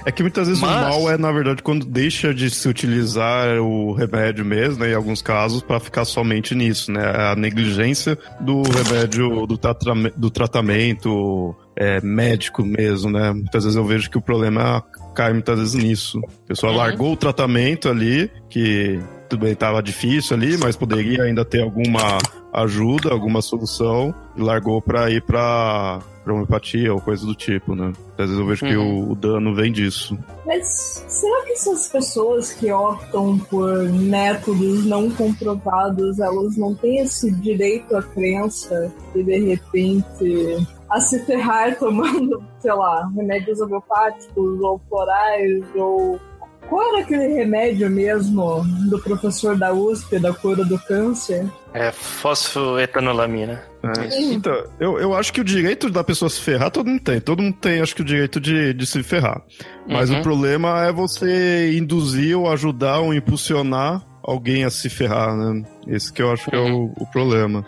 É 0.05 0.12
que 0.12 0.22
muitas 0.22 0.46
vezes 0.46 0.62
Mas... 0.62 0.70
o 0.70 1.01
mal 1.01 1.11
é, 1.11 1.18
na 1.18 1.33
verdade, 1.33 1.62
quando 1.62 1.85
deixa 1.85 2.33
de 2.33 2.51
se 2.51 2.68
utilizar 2.68 3.59
o 3.61 3.92
remédio 3.92 4.44
mesmo, 4.44 4.85
né, 4.85 4.92
em 4.92 4.94
alguns 4.94 5.20
casos, 5.20 5.62
para 5.62 5.81
ficar 5.81 6.05
somente 6.05 6.55
nisso, 6.55 6.92
né? 6.92 7.03
A 7.05 7.37
negligência 7.37 8.18
do 8.40 8.62
remédio, 8.62 9.46
do, 9.46 9.59
tra 9.59 9.74
do 10.16 10.31
tratamento 10.31 11.55
é, 11.79 12.01
médico 12.01 12.64
mesmo, 12.64 13.09
né? 13.09 13.33
Muitas 13.33 13.62
vezes 13.62 13.77
eu 13.77 13.85
vejo 13.85 14.11
que 14.11 14.19
o 14.19 14.21
problema 14.21 14.83
cai 15.14 15.33
muitas 15.33 15.59
vezes 15.59 15.75
nisso. 15.75 16.21
A 16.45 16.49
pessoa 16.49 16.73
uhum. 16.73 16.79
largou 16.79 17.12
o 17.12 17.17
tratamento 17.17 17.88
ali, 17.88 18.29
que 18.51 19.01
tudo 19.29 19.43
bem, 19.43 19.53
estava 19.53 19.81
difícil 19.81 20.37
ali, 20.37 20.57
mas 20.59 20.75
poderia 20.75 21.23
ainda 21.23 21.45
ter 21.45 21.62
alguma 21.62 22.19
ajuda, 22.53 23.12
alguma 23.12 23.41
solução, 23.41 24.12
e 24.37 24.41
largou 24.41 24.83
para 24.83 25.09
ir 25.11 25.23
para 25.23 26.01
homeopatia 26.27 26.93
ou 26.93 27.01
coisa 27.01 27.25
do 27.25 27.35
tipo, 27.35 27.75
né? 27.75 27.93
Às 28.19 28.27
vezes 28.27 28.38
eu 28.38 28.47
vejo 28.47 28.64
uhum. 28.64 28.71
que 28.71 28.77
o, 28.77 29.12
o, 29.12 29.14
dano 29.14 29.55
vem 29.55 29.71
disso. 29.71 30.19
Mas 30.45 31.05
será 31.07 31.45
que 31.45 31.53
essas 31.53 31.88
pessoas 31.88 32.53
que 32.53 32.73
optam 32.73 33.38
por 33.38 33.88
métodos 33.91 34.85
não 34.85 35.09
comprovados, 35.11 36.19
elas 36.19 36.57
não 36.57 36.75
têm 36.75 36.99
esse 36.99 37.31
direito 37.31 37.97
à 37.97 38.03
crença 38.03 38.93
e 39.14 39.23
de 39.23 39.38
repente 39.38 40.67
a 40.90 41.01
se 41.01 41.24
ferrar 41.24 41.79
tomando, 41.79 42.42
sei 42.59 42.72
lá, 42.72 43.09
remédios 43.14 43.61
homeopáticos 43.61 44.61
ou 44.61 44.81
florais 44.88 45.64
ou 45.74 46.20
qual 46.68 46.87
era 46.88 47.01
aquele 47.01 47.29
remédio 47.29 47.88
mesmo 47.88 48.62
do 48.90 48.98
professor 48.98 49.57
da 49.57 49.72
USP 49.72 50.18
da 50.18 50.35
cura 50.35 50.64
do 50.64 50.79
câncer? 50.79 51.51
É 51.72 51.90
fosfoetanolamina. 51.90 53.62
É. 53.83 54.20
Então, 54.20 54.64
eu, 54.79 54.98
eu 54.98 55.14
acho 55.14 55.33
que 55.33 55.40
o 55.40 55.44
direito 55.44 55.88
da 55.88 56.05
pessoa 56.05 56.29
se 56.29 56.40
ferrar 56.40 56.70
todo 56.70 56.88
mundo 56.88 57.01
tem. 57.01 57.20
Todo 57.20 57.42
mundo 57.42 57.57
tem, 57.59 57.81
acho 57.81 57.94
que 57.94 58.03
o 58.03 58.05
direito 58.05 58.38
de, 58.38 58.74
de 58.74 58.87
se 58.87 59.03
ferrar. 59.03 59.42
Mas 59.87 60.11
uhum. 60.11 60.20
o 60.20 60.22
problema 60.22 60.85
é 60.85 60.92
você 60.92 61.74
induzir 61.74 62.37
ou 62.37 62.51
ajudar 62.51 62.98
ou 62.98 63.14
impulsionar 63.14 64.07
alguém 64.29 64.64
a 64.64 64.71
se 64.71 64.91
ferrar, 64.91 65.35
né? 65.35 65.64
Esse 65.87 66.12
que 66.12 66.21
eu 66.21 66.31
acho 66.31 66.51
que 66.51 66.55
é 66.55 66.59
o, 66.59 66.67
uhum. 66.67 66.95
o 66.99 67.07
problema. 67.07 67.64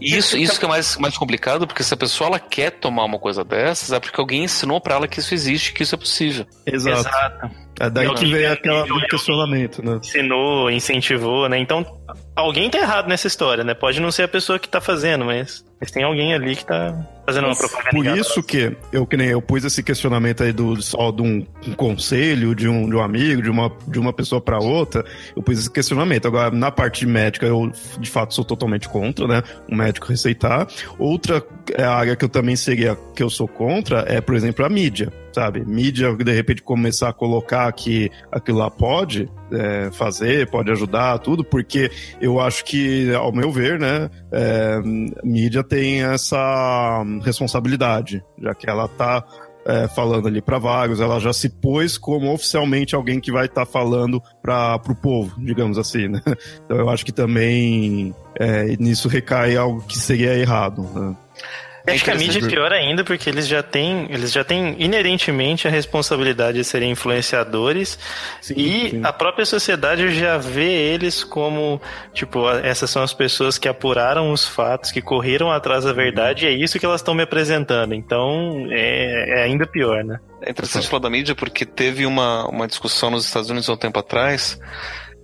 Isso, 0.00 0.38
isso 0.38 0.60
que 0.60 0.64
é 0.64 0.68
mais, 0.68 0.96
mais 0.96 1.18
complicado, 1.18 1.66
porque 1.66 1.82
se 1.82 1.92
a 1.92 1.96
pessoa 1.96 2.28
ela 2.28 2.38
quer 2.38 2.70
tomar 2.70 3.04
uma 3.04 3.18
coisa 3.18 3.42
dessas, 3.42 3.90
é 3.90 3.98
porque 3.98 4.20
alguém 4.20 4.44
ensinou 4.44 4.80
para 4.80 4.94
ela 4.94 5.08
que 5.08 5.18
isso 5.18 5.34
existe, 5.34 5.72
que 5.72 5.82
isso 5.82 5.94
é 5.94 5.98
possível. 5.98 6.46
Exato. 6.64 7.00
Exato. 7.00 7.50
É 7.80 7.90
daí 7.90 8.14
que 8.14 8.26
vem 8.26 8.46
aquele 8.46 9.06
questionamento, 9.08 9.84
né? 9.84 9.96
Ensinou, 9.96 10.70
incentivou, 10.70 11.48
né? 11.48 11.58
Então, 11.58 11.84
alguém 12.36 12.70
tá 12.70 12.78
errado 12.78 13.08
nessa 13.08 13.26
história, 13.26 13.64
né? 13.64 13.74
Pode 13.74 14.00
não 14.00 14.12
ser 14.12 14.22
a 14.22 14.28
pessoa 14.28 14.60
que 14.60 14.68
tá 14.68 14.80
fazendo, 14.80 15.24
mas, 15.24 15.64
mas 15.80 15.90
tem 15.90 16.04
alguém 16.04 16.32
ali 16.32 16.54
que 16.54 16.64
tá 16.64 16.96
fazendo 17.26 17.46
uma 17.46 17.56
propaganda. 17.56 17.90
Por 17.90 18.06
isso 18.06 18.42
que 18.42 18.76
eu 18.92 19.06
que 19.06 19.16
nem 19.16 19.28
eu 19.28 19.40
pus 19.40 19.64
esse 19.64 19.82
questionamento 19.82 20.42
aí 20.42 20.52
do 20.52 20.80
só 20.82 21.10
de 21.10 21.22
um, 21.22 21.46
um 21.66 21.72
conselho, 21.74 22.54
de 22.54 22.68
um, 22.68 22.88
de 22.88 22.94
um 22.94 23.00
amigo, 23.00 23.42
de 23.42 23.50
uma, 23.50 23.72
de 23.86 23.98
uma 23.98 24.12
pessoa 24.12 24.40
para 24.40 24.58
outra, 24.58 25.04
eu 25.36 25.42
pus 25.42 25.58
esse 25.58 25.70
questionamento. 25.70 26.26
Agora, 26.26 26.50
na 26.50 26.70
parte 26.70 27.06
médica, 27.06 27.46
eu 27.46 27.70
de 27.98 28.10
fato 28.10 28.34
sou 28.34 28.44
totalmente 28.44 28.88
contra, 28.88 29.26
né? 29.26 29.42
Um 29.70 29.76
médico 29.76 30.08
receitar. 30.08 30.66
Outra 30.98 31.42
é, 31.72 31.84
área 31.84 32.16
que 32.16 32.24
eu 32.24 32.28
também 32.28 32.56
seria 32.56 32.96
que 33.14 33.22
eu 33.22 33.30
sou 33.30 33.48
contra 33.48 34.04
é, 34.08 34.20
por 34.20 34.34
exemplo, 34.34 34.64
a 34.64 34.68
mídia 34.68 35.12
sabe? 35.34 35.64
Mídia, 35.64 36.14
de 36.14 36.32
repente, 36.32 36.62
começar 36.62 37.08
a 37.08 37.12
colocar 37.12 37.70
que 37.72 38.10
aquilo 38.30 38.58
lá 38.58 38.70
pode 38.70 39.28
é, 39.52 39.90
fazer, 39.92 40.48
pode 40.48 40.70
ajudar, 40.70 41.18
tudo, 41.18 41.44
porque 41.44 41.90
eu 42.20 42.40
acho 42.40 42.64
que, 42.64 43.12
ao 43.14 43.32
meu 43.32 43.50
ver, 43.50 43.78
né, 43.78 44.08
é, 44.32 44.80
mídia 45.24 45.64
tem 45.64 46.04
essa 46.04 47.04
responsabilidade, 47.22 48.22
já 48.40 48.54
que 48.54 48.70
ela 48.70 48.86
tá 48.86 49.24
é, 49.66 49.88
falando 49.88 50.28
ali 50.28 50.40
para 50.40 50.58
vários, 50.58 51.00
ela 51.00 51.18
já 51.18 51.32
se 51.32 51.48
pôs 51.48 51.96
como 51.96 52.32
oficialmente 52.32 52.94
alguém 52.94 53.18
que 53.20 53.32
vai 53.32 53.46
estar 53.46 53.66
tá 53.66 53.70
falando 53.70 54.22
para 54.42 54.80
o 54.88 54.94
povo, 54.94 55.34
digamos 55.42 55.78
assim, 55.78 56.08
né? 56.08 56.20
Então 56.64 56.76
eu 56.76 56.88
acho 56.88 57.04
que 57.04 57.12
também 57.12 58.14
é, 58.38 58.76
nisso 58.78 59.08
recai 59.08 59.56
algo 59.56 59.82
que 59.82 59.98
seria 59.98 60.36
errado. 60.36 60.82
Né? 60.94 61.16
Acho 61.86 62.04
que 62.04 62.10
a 62.10 62.14
mídia 62.14 62.38
é 62.38 62.48
pior 62.48 62.72
ainda 62.72 63.04
porque 63.04 63.28
eles 63.28 63.46
já 63.46 63.62
têm, 63.62 64.06
eles 64.10 64.32
já 64.32 64.42
têm 64.42 64.74
inerentemente 64.78 65.68
a 65.68 65.70
responsabilidade 65.70 66.56
de 66.56 66.64
serem 66.64 66.90
influenciadores 66.90 67.98
sim, 68.40 68.54
e 68.56 68.90
sim. 68.90 69.00
a 69.04 69.12
própria 69.12 69.44
sociedade 69.44 70.14
já 70.14 70.38
vê 70.38 70.70
eles 70.70 71.22
como, 71.22 71.80
tipo, 72.14 72.48
essas 72.50 72.88
são 72.88 73.02
as 73.02 73.12
pessoas 73.12 73.58
que 73.58 73.68
apuraram 73.68 74.32
os 74.32 74.48
fatos, 74.48 74.90
que 74.90 75.02
correram 75.02 75.50
atrás 75.50 75.84
da 75.84 75.92
verdade 75.92 76.46
e 76.46 76.48
é 76.48 76.52
isso 76.52 76.78
que 76.78 76.86
elas 76.86 77.02
estão 77.02 77.12
me 77.12 77.22
apresentando. 77.22 77.94
Então 77.94 78.66
é, 78.70 79.40
é 79.40 79.42
ainda 79.42 79.66
pior, 79.66 80.02
né? 80.02 80.18
É 80.40 80.50
interessante 80.50 80.88
falar 80.88 81.02
da 81.02 81.10
mídia 81.10 81.34
porque 81.34 81.66
teve 81.66 82.06
uma, 82.06 82.48
uma 82.48 82.66
discussão 82.66 83.10
nos 83.10 83.26
Estados 83.26 83.50
Unidos 83.50 83.68
há 83.68 83.74
um 83.74 83.76
tempo 83.76 83.98
atrás 83.98 84.58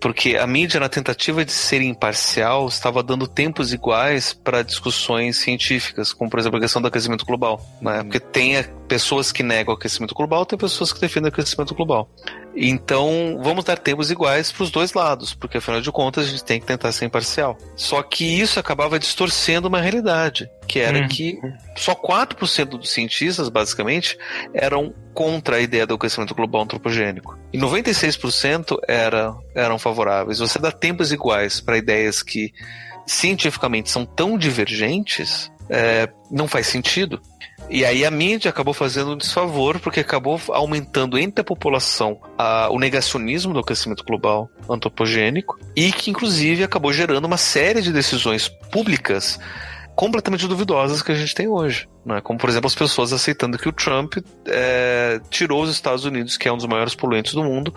porque 0.00 0.36
a 0.36 0.46
mídia, 0.46 0.80
na 0.80 0.88
tentativa 0.88 1.44
de 1.44 1.52
ser 1.52 1.82
imparcial, 1.82 2.66
estava 2.66 3.02
dando 3.02 3.26
tempos 3.26 3.72
iguais 3.72 4.32
para 4.32 4.62
discussões 4.62 5.36
científicas, 5.36 6.12
como 6.12 6.30
por 6.30 6.40
exemplo 6.40 6.58
a 6.58 6.60
questão 6.60 6.80
do 6.80 6.88
aquecimento 6.88 7.24
global. 7.26 7.60
Né? 7.80 8.02
Porque 8.02 8.18
tem 8.18 8.56
pessoas 8.90 9.30
que 9.30 9.44
negam 9.44 9.72
o 9.72 9.76
aquecimento 9.76 10.12
global, 10.16 10.44
tem 10.44 10.58
pessoas 10.58 10.92
que 10.92 11.00
defendem 11.00 11.30
o 11.30 11.32
aquecimento 11.32 11.72
global. 11.76 12.10
Então, 12.56 13.38
vamos 13.40 13.62
dar 13.62 13.78
tempos 13.78 14.10
iguais 14.10 14.50
para 14.50 14.64
os 14.64 14.70
dois 14.72 14.92
lados, 14.92 15.32
porque 15.32 15.58
afinal 15.58 15.80
de 15.80 15.92
contas 15.92 16.26
a 16.26 16.28
gente 16.28 16.42
tem 16.42 16.58
que 16.58 16.66
tentar 16.66 16.90
ser 16.90 17.04
imparcial. 17.04 17.56
Só 17.76 18.02
que 18.02 18.24
isso 18.24 18.58
acabava 18.58 18.98
distorcendo 18.98 19.68
uma 19.68 19.80
realidade, 19.80 20.50
que 20.66 20.80
era 20.80 21.02
uhum. 21.02 21.06
que 21.06 21.38
só 21.76 21.94
4% 21.94 22.64
dos 22.70 22.90
cientistas, 22.90 23.48
basicamente, 23.48 24.18
eram 24.52 24.92
contra 25.14 25.56
a 25.56 25.60
ideia 25.60 25.86
do 25.86 25.94
aquecimento 25.94 26.34
global 26.34 26.62
antropogênico. 26.62 27.38
E 27.52 27.58
96% 27.58 28.76
era, 28.88 29.32
eram 29.54 29.78
favoráveis. 29.78 30.40
Você 30.40 30.58
dá 30.58 30.72
tempos 30.72 31.12
iguais 31.12 31.60
para 31.60 31.78
ideias 31.78 32.24
que 32.24 32.52
cientificamente 33.06 33.88
são 33.88 34.04
tão 34.04 34.36
divergentes, 34.36 35.48
é, 35.68 36.08
não 36.28 36.48
faz 36.48 36.66
sentido. 36.66 37.22
E 37.70 37.84
aí 37.84 38.04
a 38.04 38.10
mídia 38.10 38.50
acabou 38.50 38.74
fazendo 38.74 39.12
um 39.12 39.16
desfavor, 39.16 39.78
porque 39.78 40.00
acabou 40.00 40.40
aumentando 40.48 41.16
entre 41.16 41.40
a 41.40 41.44
população 41.44 42.20
a, 42.36 42.68
o 42.68 42.80
negacionismo 42.80 43.52
do 43.52 43.60
aquecimento 43.60 44.04
global 44.04 44.50
antropogênico, 44.68 45.56
e 45.76 45.92
que 45.92 46.10
inclusive 46.10 46.64
acabou 46.64 46.92
gerando 46.92 47.24
uma 47.26 47.36
série 47.36 47.80
de 47.80 47.92
decisões 47.92 48.48
públicas 48.48 49.38
completamente 49.94 50.48
duvidosas 50.48 51.00
que 51.00 51.12
a 51.12 51.14
gente 51.14 51.34
tem 51.34 51.46
hoje. 51.46 51.88
Né? 52.04 52.20
Como, 52.20 52.38
por 52.38 52.50
exemplo, 52.50 52.66
as 52.66 52.74
pessoas 52.74 53.12
aceitando 53.12 53.58
que 53.58 53.68
o 53.68 53.72
Trump 53.72 54.14
é, 54.46 55.20
tirou 55.30 55.62
os 55.62 55.70
Estados 55.70 56.04
Unidos, 56.04 56.36
que 56.36 56.48
é 56.48 56.52
um 56.52 56.56
dos 56.56 56.66
maiores 56.66 56.94
poluentes 56.94 57.34
do 57.34 57.44
mundo, 57.44 57.72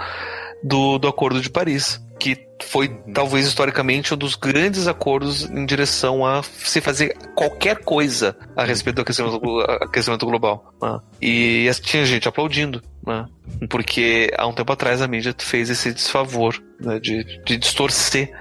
do, 0.63 0.97
do 0.97 1.07
Acordo 1.07 1.39
de 1.39 1.49
Paris, 1.49 2.01
que 2.23 2.37
foi 2.63 2.87
talvez 3.13 3.45
historicamente 3.45 4.13
um 4.13 4.17
dos 4.17 4.35
grandes 4.35 4.87
acordos 4.87 5.43
em 5.43 5.65
direção 5.65 6.25
a 6.25 6.41
se 6.41 6.79
fazer 6.79 7.17
qualquer 7.35 7.83
coisa 7.83 8.33
a 8.55 8.63
respeito 8.63 8.95
do 8.95 9.01
aquecimento, 9.01 9.59
aquecimento 9.81 10.25
global. 10.25 10.73
Né? 10.81 10.99
E 11.21 11.69
tinha 11.81 12.05
gente 12.05 12.25
aplaudindo, 12.25 12.81
né? 13.05 13.25
porque 13.69 14.31
há 14.37 14.47
um 14.47 14.53
tempo 14.53 14.71
atrás 14.71 15.01
a 15.01 15.07
mídia 15.07 15.35
fez 15.37 15.69
esse 15.69 15.91
desfavor 15.91 16.63
né? 16.79 16.97
de, 16.97 17.25
de 17.43 17.57
distorcer 17.57 18.31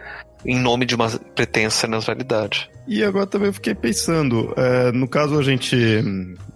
em 0.44 0.58
nome 0.58 0.84
de 0.84 0.94
uma 0.94 1.08
pretensa 1.08 1.86
neutralidade. 1.86 2.70
E 2.86 3.04
agora 3.04 3.26
também 3.26 3.52
fiquei 3.52 3.74
pensando, 3.74 4.52
é, 4.56 4.90
no 4.92 5.06
caso 5.06 5.38
a 5.38 5.42
gente. 5.42 5.76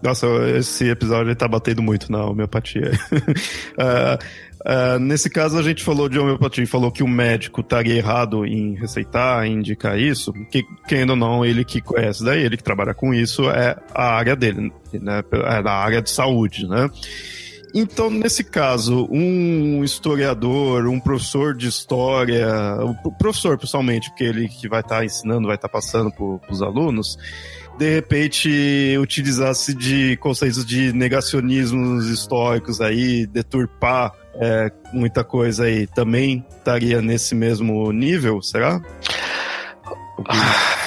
Nossa, 0.03 0.27
esse 0.57 0.89
episódio 0.89 1.35
tá 1.37 1.47
batendo 1.47 1.83
muito 1.83 2.11
na 2.11 2.25
homeopatia. 2.25 2.91
é, 3.79 4.19
é, 4.65 4.99
nesse 4.99 5.31
caso 5.31 5.57
a 5.57 5.63
gente 5.63 5.85
falou 5.85 6.09
de 6.09 6.19
homeopatia, 6.19 6.67
falou 6.67 6.91
que 6.91 7.03
o 7.03 7.09
médico 7.09 7.61
estaria 7.61 7.95
errado 7.95 8.45
em 8.45 8.75
receitar, 8.75 9.47
em 9.47 9.55
indicar 9.55 9.97
isso, 9.97 10.33
que 10.51 10.65
quem 10.89 11.09
ou 11.09 11.15
não, 11.15 11.45
ele 11.45 11.65
que 11.65 11.81
conhece 11.81 12.25
daí, 12.25 12.43
ele 12.43 12.57
que 12.57 12.65
trabalha 12.65 12.93
com 12.93 13.15
isso, 13.15 13.49
é 13.49 13.77
a 13.95 14.17
área 14.17 14.35
dele, 14.35 14.73
né? 14.93 15.23
É 15.45 15.63
na 15.63 15.73
área 15.73 16.03
de 16.03 16.11
saúde, 16.11 16.67
né? 16.67 16.91
Então, 17.79 18.09
nesse 18.09 18.43
caso, 18.43 19.07
um 19.11 19.85
historiador, 19.85 20.87
um 20.87 20.99
professor 20.99 21.55
de 21.55 21.69
história, 21.69 22.49
o 23.05 23.13
professor 23.13 23.59
pessoalmente, 23.59 24.09
porque 24.09 24.25
ele 24.25 24.49
que 24.49 24.67
vai 24.67 24.81
estar 24.81 24.97
tá 24.97 25.05
ensinando, 25.05 25.47
vai 25.47 25.57
estar 25.57 25.69
tá 25.69 25.73
passando 25.73 26.11
para 26.11 26.51
os 26.51 26.63
alunos, 26.63 27.19
de 27.77 27.95
repente 27.95 28.97
utilizasse 28.99 29.75
de 29.75 30.17
conceitos 30.17 30.65
de 30.65 30.91
negacionismos 30.95 32.09
históricos 32.09 32.81
aí, 32.81 33.27
deturpar 33.27 34.11
é, 34.37 34.73
muita 34.95 35.23
coisa 35.23 35.65
aí, 35.65 35.87
também 35.87 36.43
estaria 36.57 37.03
nesse 37.03 37.35
mesmo 37.35 37.93
nível, 37.93 38.41
será? 38.41 38.81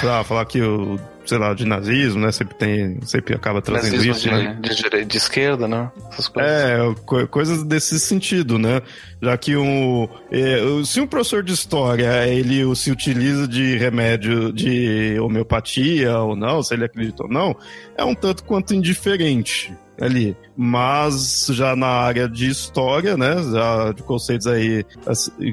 Ah, 0.02 0.24
falar 0.24 0.44
que 0.44 0.60
o 0.60 0.98
sei 1.30 1.38
lá, 1.38 1.54
de 1.54 1.64
nazismo, 1.64 2.20
né? 2.20 2.32
Sempre 2.32 2.56
tem, 2.56 2.98
sempre 3.02 3.34
acaba 3.36 3.62
trazendo 3.62 3.92
nazismo 3.92 4.12
isso, 4.12 4.28
de, 4.28 4.30
né? 4.30 4.58
De, 4.60 5.04
de, 5.04 5.16
esquerda, 5.16 5.68
né? 5.68 5.88
Coisas. 6.16 6.32
É, 6.36 6.76
co 7.06 7.28
coisas 7.28 7.62
desse 7.62 8.00
sentido, 8.00 8.58
né? 8.58 8.82
Já 9.22 9.36
que 9.38 9.56
um, 9.56 10.08
é, 10.28 10.60
se 10.84 11.00
um 11.00 11.06
professor 11.06 11.44
de 11.44 11.52
história 11.52 12.26
ele 12.26 12.74
se 12.74 12.90
utiliza 12.90 13.46
de 13.46 13.76
remédio 13.76 14.52
de 14.52 15.20
homeopatia 15.20 16.18
ou 16.18 16.34
não, 16.34 16.64
se 16.64 16.74
ele 16.74 16.84
acredita 16.84 17.22
ou 17.22 17.28
não, 17.28 17.54
é 17.96 18.04
um 18.04 18.14
tanto 18.14 18.42
quanto 18.42 18.74
indiferente 18.74 19.72
ali. 20.00 20.36
Mas 20.56 21.46
já 21.50 21.76
na 21.76 21.86
área 21.86 22.28
de 22.28 22.48
história, 22.48 23.16
né, 23.16 23.36
já 23.52 23.92
de 23.92 24.02
conceitos 24.02 24.48
aí, 24.48 24.84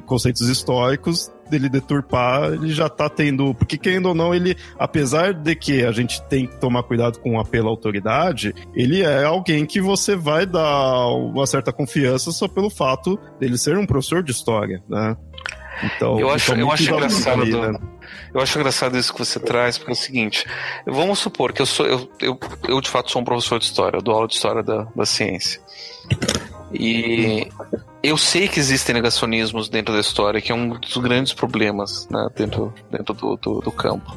conceitos 0.08 0.50
históricos, 0.50 1.32
dele 1.50 1.70
deturpar, 1.70 2.54
ele 2.54 2.70
já 2.70 2.90
tá 2.90 3.10
tendo. 3.10 3.54
Porque, 3.56 3.78
querendo 3.78 4.08
ou 4.08 4.16
não, 4.16 4.34
ele, 4.34 4.56
apesar 4.78 5.34
de 5.34 5.56
que 5.56 5.84
a 5.84 5.92
gente 5.92 6.22
tem 6.24 6.48
que 6.48 6.58
tomar 6.58 6.84
cuidado 6.84 7.20
com 7.20 7.36
o 7.36 7.40
apelo 7.40 7.68
à 7.68 7.72
autoridade, 7.72 8.54
ele 8.76 9.02
é 9.02 9.24
alguém 9.24 9.66
que 9.66 9.82
você 9.82 10.16
vai 10.16 10.46
dar 10.46 11.08
uma 11.08 11.46
certa 11.48 11.72
confiança 11.72 12.32
só 12.32 12.48
pelo 12.48 12.70
fato 12.70 13.20
dele 13.40 13.58
ser 13.58 13.78
um 13.78 13.86
professor 13.86 14.24
de 14.24 14.32
história, 14.32 14.84
né? 14.88 15.16
Então, 15.84 16.20
eu 16.20 16.30
acho, 16.30 16.54
eu 16.54 16.72
acho 16.72 16.92
engraçado. 16.92 17.42
Ali, 17.42 17.52
né? 17.52 17.80
Eu 18.34 18.42
acho 18.42 18.58
engraçado 18.58 18.98
isso 18.98 19.14
que 19.14 19.20
você 19.20 19.40
traz, 19.40 19.78
porque 19.78 19.92
é 19.92 19.94
o 19.94 19.98
seguinte: 19.98 20.46
vamos 20.86 21.20
supor 21.20 21.54
que 21.54 21.62
eu 21.62 21.66
sou, 21.66 21.86
eu, 21.86 22.10
eu, 22.20 22.40
eu 22.68 22.82
de 22.82 22.90
fato 22.90 23.12
sou 23.12 23.22
um 23.22 23.26
professor 23.26 23.60
de 23.60 23.66
história, 23.66 23.98
eu 23.98 24.02
dou 24.02 24.16
aula 24.16 24.28
de 24.28 24.34
história 24.34 24.64
da, 24.64 24.88
da 24.96 25.06
ciência. 25.06 25.62
E 26.74 27.48
eu 28.04 28.18
sei 28.18 28.48
que 28.48 28.60
existem 28.60 28.94
negacionismos 28.94 29.70
dentro 29.70 29.94
da 29.94 30.00
história, 30.00 30.42
que 30.42 30.52
é 30.52 30.56
um 30.56 30.70
dos 30.70 30.98
grandes 30.98 31.34
problemas 31.34 32.08
né, 32.10 32.28
dentro, 32.36 32.74
dentro 32.92 33.14
do, 33.14 33.38
do, 33.38 33.60
do 33.62 33.72
campo. 33.72 34.16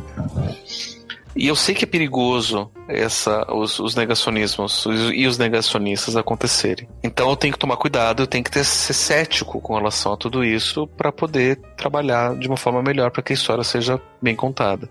E 1.34 1.46
eu 1.46 1.54
sei 1.54 1.74
que 1.74 1.84
é 1.84 1.86
perigoso 1.86 2.70
essa, 2.88 3.46
os, 3.52 3.78
os 3.78 3.94
negacionismos 3.94 4.84
os, 4.84 5.10
e 5.14 5.26
os 5.26 5.38
negacionistas 5.38 6.16
acontecerem. 6.16 6.88
Então 7.02 7.30
eu 7.30 7.36
tenho 7.36 7.52
que 7.52 7.58
tomar 7.58 7.76
cuidado, 7.76 8.22
eu 8.22 8.26
tenho 8.26 8.42
que 8.42 8.50
ter, 8.50 8.64
ser 8.64 8.92
cético 8.92 9.60
com 9.60 9.76
relação 9.76 10.12
a 10.12 10.16
tudo 10.16 10.44
isso 10.44 10.86
para 10.88 11.12
poder 11.12 11.56
trabalhar 11.76 12.34
de 12.36 12.48
uma 12.48 12.56
forma 12.56 12.82
melhor 12.82 13.10
para 13.10 13.22
que 13.22 13.32
a 13.32 13.34
história 13.34 13.62
seja 13.62 14.00
bem 14.20 14.34
contada. 14.34 14.88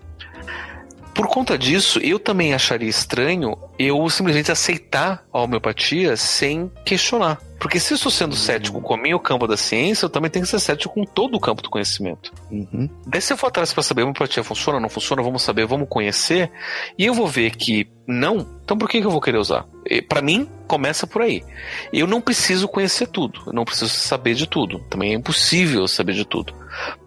Por 1.20 1.28
conta 1.28 1.58
disso, 1.58 1.98
eu 1.98 2.18
também 2.18 2.54
acharia 2.54 2.88
estranho 2.88 3.54
eu 3.78 4.08
simplesmente 4.08 4.50
aceitar 4.50 5.22
a 5.30 5.42
homeopatia 5.42 6.16
sem 6.16 6.72
questionar. 6.82 7.38
Porque 7.58 7.78
se 7.78 7.92
eu 7.92 7.96
estou 7.96 8.10
sendo 8.10 8.34
cético 8.34 8.80
com 8.80 8.94
o 8.94 8.96
meu 8.96 9.20
campo 9.20 9.46
da 9.46 9.54
ciência, 9.54 10.06
eu 10.06 10.08
também 10.08 10.30
tenho 10.30 10.46
que 10.46 10.50
ser 10.50 10.58
cético 10.58 10.94
com 10.94 11.04
todo 11.04 11.34
o 11.34 11.40
campo 11.40 11.60
do 11.60 11.68
conhecimento. 11.68 12.32
Uhum. 12.50 12.88
Daí 13.06 13.20
se 13.20 13.34
eu 13.34 13.36
for 13.36 13.48
atrás 13.48 13.70
para 13.70 13.82
saber 13.82 14.00
a 14.00 14.04
homeopatia 14.04 14.42
funciona, 14.42 14.80
não 14.80 14.88
funciona, 14.88 15.22
vamos 15.22 15.42
saber, 15.42 15.66
vamos 15.66 15.90
conhecer, 15.90 16.50
e 16.96 17.04
eu 17.04 17.12
vou 17.12 17.26
ver 17.26 17.54
que 17.54 17.86
não, 18.06 18.38
então 18.64 18.78
por 18.78 18.88
que 18.88 18.96
eu 18.96 19.10
vou 19.10 19.20
querer 19.20 19.36
usar? 19.36 19.66
Para 20.08 20.22
mim, 20.22 20.48
começa 20.66 21.06
por 21.06 21.20
aí. 21.20 21.44
Eu 21.92 22.06
não 22.06 22.22
preciso 22.22 22.66
conhecer 22.66 23.08
tudo, 23.08 23.42
eu 23.46 23.52
não 23.52 23.66
preciso 23.66 23.92
saber 23.92 24.32
de 24.32 24.46
tudo. 24.46 24.78
Também 24.88 25.12
é 25.12 25.16
impossível 25.16 25.86
saber 25.86 26.14
de 26.14 26.24
tudo. 26.24 26.54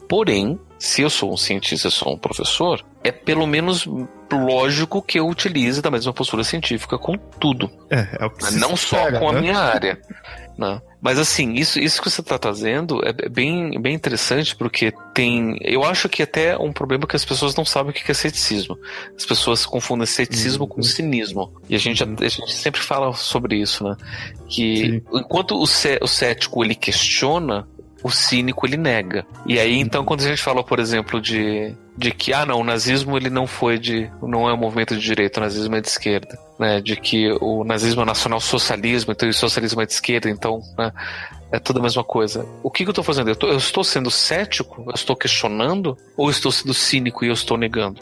Porém, 0.08 0.60
se 0.84 1.02
eu 1.02 1.10
sou 1.10 1.32
um 1.32 1.38
cientista, 1.38 1.88
eu 1.88 1.92
sou 1.92 2.14
um 2.14 2.18
professor, 2.18 2.84
é 3.06 3.10
pelo 3.10 3.48
menos 3.48 3.88
lógico 4.30 5.02
que 5.02 5.18
eu 5.18 5.30
utilize 5.30 5.82
da 5.82 5.90
mesma 5.90 6.12
postura 6.12 6.44
científica 6.44 6.98
com 6.98 7.18
tudo. 7.18 7.72
É, 7.90 8.18
é 8.20 8.26
o 8.26 8.30
que 8.30 8.54
Não 8.56 8.76
só 8.76 9.10
com 9.14 9.32
né? 9.32 9.38
a 9.38 9.42
minha 9.42 9.58
área. 9.58 10.02
Né? 10.58 10.82
Mas 11.02 11.18
assim, 11.18 11.54
isso, 11.54 11.80
isso 11.80 12.02
que 12.02 12.10
você 12.10 12.20
está 12.20 12.38
trazendo 12.38 13.02
é 13.04 13.30
bem, 13.30 13.80
bem 13.82 13.96
interessante 13.96 14.56
porque 14.56 14.94
tem. 15.14 15.58
Eu 15.62 15.86
acho 15.86 16.10
que 16.10 16.22
até 16.22 16.58
um 16.58 16.74
problema 16.74 17.08
que 17.08 17.16
as 17.16 17.24
pessoas 17.24 17.56
não 17.56 17.64
sabem 17.64 17.92
o 17.92 17.94
que 17.94 18.12
é 18.12 18.14
ceticismo. 18.14 18.78
As 19.18 19.26
pessoas 19.26 19.66
confundem 19.66 20.06
ceticismo 20.06 20.66
uhum. 20.66 20.70
com 20.70 20.84
cinismo. 20.84 21.54
E 21.70 21.76
a 21.76 21.80
gente, 21.80 22.04
a 22.04 22.28
gente 22.28 22.54
sempre 22.54 22.82
fala 22.82 23.14
sobre 23.14 23.56
isso, 23.56 23.84
né? 23.86 23.96
Que 24.48 24.78
Sim. 24.78 25.02
enquanto 25.14 25.56
o, 25.56 25.64
o 25.64 26.08
cético 26.08 26.64
ele 26.64 26.76
questiona, 26.76 27.68
o 28.04 28.12
cínico 28.12 28.66
ele 28.66 28.78
nega. 28.78 29.26
E 29.46 29.60
aí 29.60 29.80
então 29.80 30.04
quando 30.04 30.22
a 30.22 30.28
gente 30.28 30.42
fala, 30.42 30.64
por 30.64 30.80
exemplo, 30.80 31.22
de, 31.22 31.76
de 31.98 32.12
que 32.12 32.34
ah 32.34 32.46
não, 32.46 32.60
o 32.60 32.64
nazismo 32.64 33.18
ele 33.18 33.30
não 33.30 33.48
foi 33.48 33.80
de 33.80 34.12
não 34.22 34.50
é 34.50 34.54
um 34.54 34.58
movimento 34.58 34.96
de 34.96 35.02
direita, 35.02 35.40
o 35.40 35.44
nazismo 35.44 35.76
é 35.76 35.82
de 35.82 35.88
esquerda. 35.88 36.38
né, 36.60 36.82
de 36.82 36.96
que 36.96 37.32
o 37.42 37.64
nazismo 37.64 38.02
é 38.02 38.06
nacional-socialismo, 38.06 39.12
então 39.12 39.28
o 39.28 39.34
socialismo 39.34 39.82
é 39.82 39.86
de 39.86 39.94
esquerda, 39.94 40.30
então 40.30 40.62
né, 40.78 40.92
é 41.54 41.60
tudo 41.60 41.80
a 41.80 41.84
mesma 41.84 42.04
coisa. 42.04 42.46
O 42.64 42.72
que, 42.72 42.84
que 42.84 42.90
eu 42.90 42.92
estou 42.92 43.04
fazendo? 43.04 43.30
Eu, 43.30 43.36
tô, 43.36 43.48
eu, 43.48 43.58
estou 43.58 43.84
sendo 43.84 44.10
cético? 44.10 44.84
Eu 44.88 44.94
estou 44.96 45.16
questionando? 45.16 45.96
Ou 46.18 46.30
estou 46.30 46.52
sendo 46.52 46.74
cínico 46.74 47.24
e 47.24 47.28
eu 47.28 47.34
estou 47.34 47.58
negando? 47.58 48.02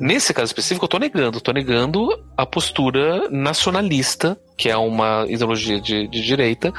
Nesse 0.00 0.34
caso 0.34 0.46
específico, 0.46 0.84
eu 0.84 0.86
estou 0.86 0.98
negando. 0.98 1.38
Estou 1.38 1.54
negando 1.54 2.08
a 2.36 2.44
postura 2.44 3.30
nacionalista, 3.30 4.36
que 4.56 4.68
é 4.68 4.76
uma 4.76 5.24
ideologia 5.28 5.80
de, 5.80 6.08
de 6.08 6.22
direita, 6.24 6.72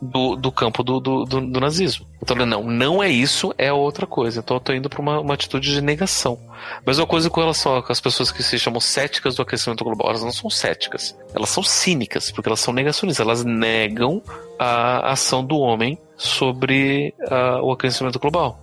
do, 0.00 0.36
do 0.36 0.52
campo 0.52 0.82
do, 0.82 1.00
do, 1.00 1.24
do, 1.24 1.40
do 1.40 1.60
nazismo. 1.60 2.06
Então, 2.22 2.36
não, 2.36 2.62
não 2.64 3.02
é 3.02 3.08
isso, 3.08 3.54
é 3.56 3.72
outra 3.72 4.06
coisa. 4.06 4.40
Então, 4.40 4.56
eu 4.56 4.60
tô 4.60 4.72
indo 4.72 4.88
para 4.88 5.00
uma, 5.00 5.20
uma 5.20 5.34
atitude 5.34 5.72
de 5.72 5.80
negação. 5.80 6.38
Mesma 6.86 7.06
coisa 7.06 7.30
com 7.30 7.40
relação 7.40 7.82
às 7.88 8.00
pessoas 8.00 8.30
que 8.30 8.42
se 8.42 8.58
chamam 8.58 8.80
céticas 8.80 9.36
do 9.36 9.42
aquecimento 9.42 9.84
global. 9.84 10.08
Elas 10.08 10.22
não 10.22 10.32
são 10.32 10.50
céticas, 10.50 11.16
elas 11.34 11.50
são 11.50 11.62
cínicas, 11.62 12.30
porque 12.30 12.48
elas 12.48 12.60
são 12.60 12.74
negacionistas. 12.74 13.24
Elas 13.24 13.44
negam 13.44 14.22
a 14.58 15.12
ação 15.12 15.44
do 15.44 15.58
homem 15.58 15.98
sobre 16.16 17.14
uh, 17.20 17.62
o 17.62 17.72
aquecimento 17.72 18.18
global. 18.18 18.60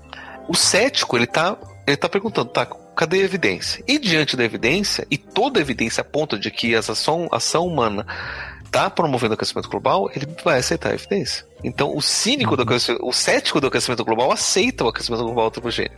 O 0.47 0.55
cético, 0.55 1.15
ele 1.15 1.27
tá, 1.27 1.57
ele 1.87 1.97
tá 1.97 2.09
perguntando, 2.09 2.49
tá, 2.49 2.65
cadê 2.95 3.21
a 3.21 3.23
evidência? 3.23 3.83
E 3.87 3.97
diante 3.97 4.35
da 4.35 4.43
evidência, 4.43 5.07
e 5.09 5.17
toda 5.17 5.59
evidência 5.59 6.01
aponta 6.01 6.37
de 6.37 6.51
que 6.51 6.75
essa 6.75 6.91
ação, 6.91 7.27
ação 7.31 7.65
humana 7.65 8.05
está 8.73 8.89
promovendo 8.89 9.33
o 9.33 9.35
aquecimento 9.35 9.69
global, 9.69 10.09
ele 10.15 10.27
vai 10.43 10.57
aceitar 10.57 10.89
a 10.89 10.95
evidência. 10.95 11.45
Então, 11.63 11.95
o 11.95 12.01
cínico 12.01 12.57
do 12.57 12.63
aquecimento, 12.63 13.05
o 13.05 13.13
cético 13.13 13.61
do 13.61 13.67
aquecimento 13.67 14.03
global 14.03 14.31
aceita 14.31 14.83
o 14.83 14.87
aquecimento 14.87 15.23
global 15.23 15.47
antropogênico. 15.47 15.95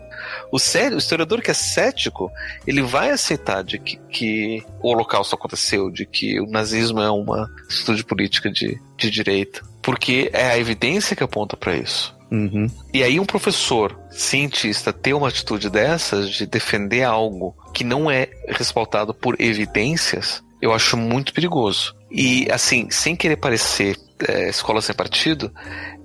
O, 0.51 0.57
o 0.57 0.97
historiador 0.97 1.41
que 1.41 1.49
é 1.49 1.53
cético, 1.53 2.29
ele 2.67 2.81
vai 2.81 3.11
aceitar 3.11 3.63
de 3.63 3.79
que, 3.79 3.97
que, 4.09 4.63
o 4.81 4.89
holocausto 4.89 5.33
aconteceu, 5.35 5.89
de 5.89 6.05
que 6.05 6.39
o 6.39 6.45
nazismo 6.45 7.01
é 7.01 7.09
uma 7.09 7.49
atitude 7.63 8.03
política 8.03 8.51
de, 8.51 8.79
de 8.97 9.09
direita, 9.09 9.61
porque 9.81 10.29
é 10.33 10.51
a 10.51 10.59
evidência 10.59 11.15
que 11.15 11.23
aponta 11.23 11.55
para 11.55 11.75
isso. 11.75 12.13
Uhum. 12.31 12.67
E 12.93 13.03
aí 13.03 13.19
um 13.19 13.25
professor 13.25 13.97
cientista 14.09 14.91
ter 14.91 15.13
uma 15.13 15.29
atitude 15.29 15.69
dessas 15.69 16.29
de 16.29 16.45
defender 16.45 17.03
algo 17.03 17.55
que 17.73 17.83
não 17.83 18.09
é 18.09 18.29
respaldado 18.47 19.13
por 19.13 19.39
evidências, 19.39 20.43
eu 20.61 20.73
acho 20.73 20.97
muito 20.97 21.33
perigoso. 21.33 21.95
E, 22.11 22.47
assim, 22.51 22.89
sem 22.89 23.15
querer 23.15 23.37
parecer 23.37 23.97
é, 24.27 24.49
escola 24.49 24.81
sem 24.81 24.95
partido, 24.95 25.51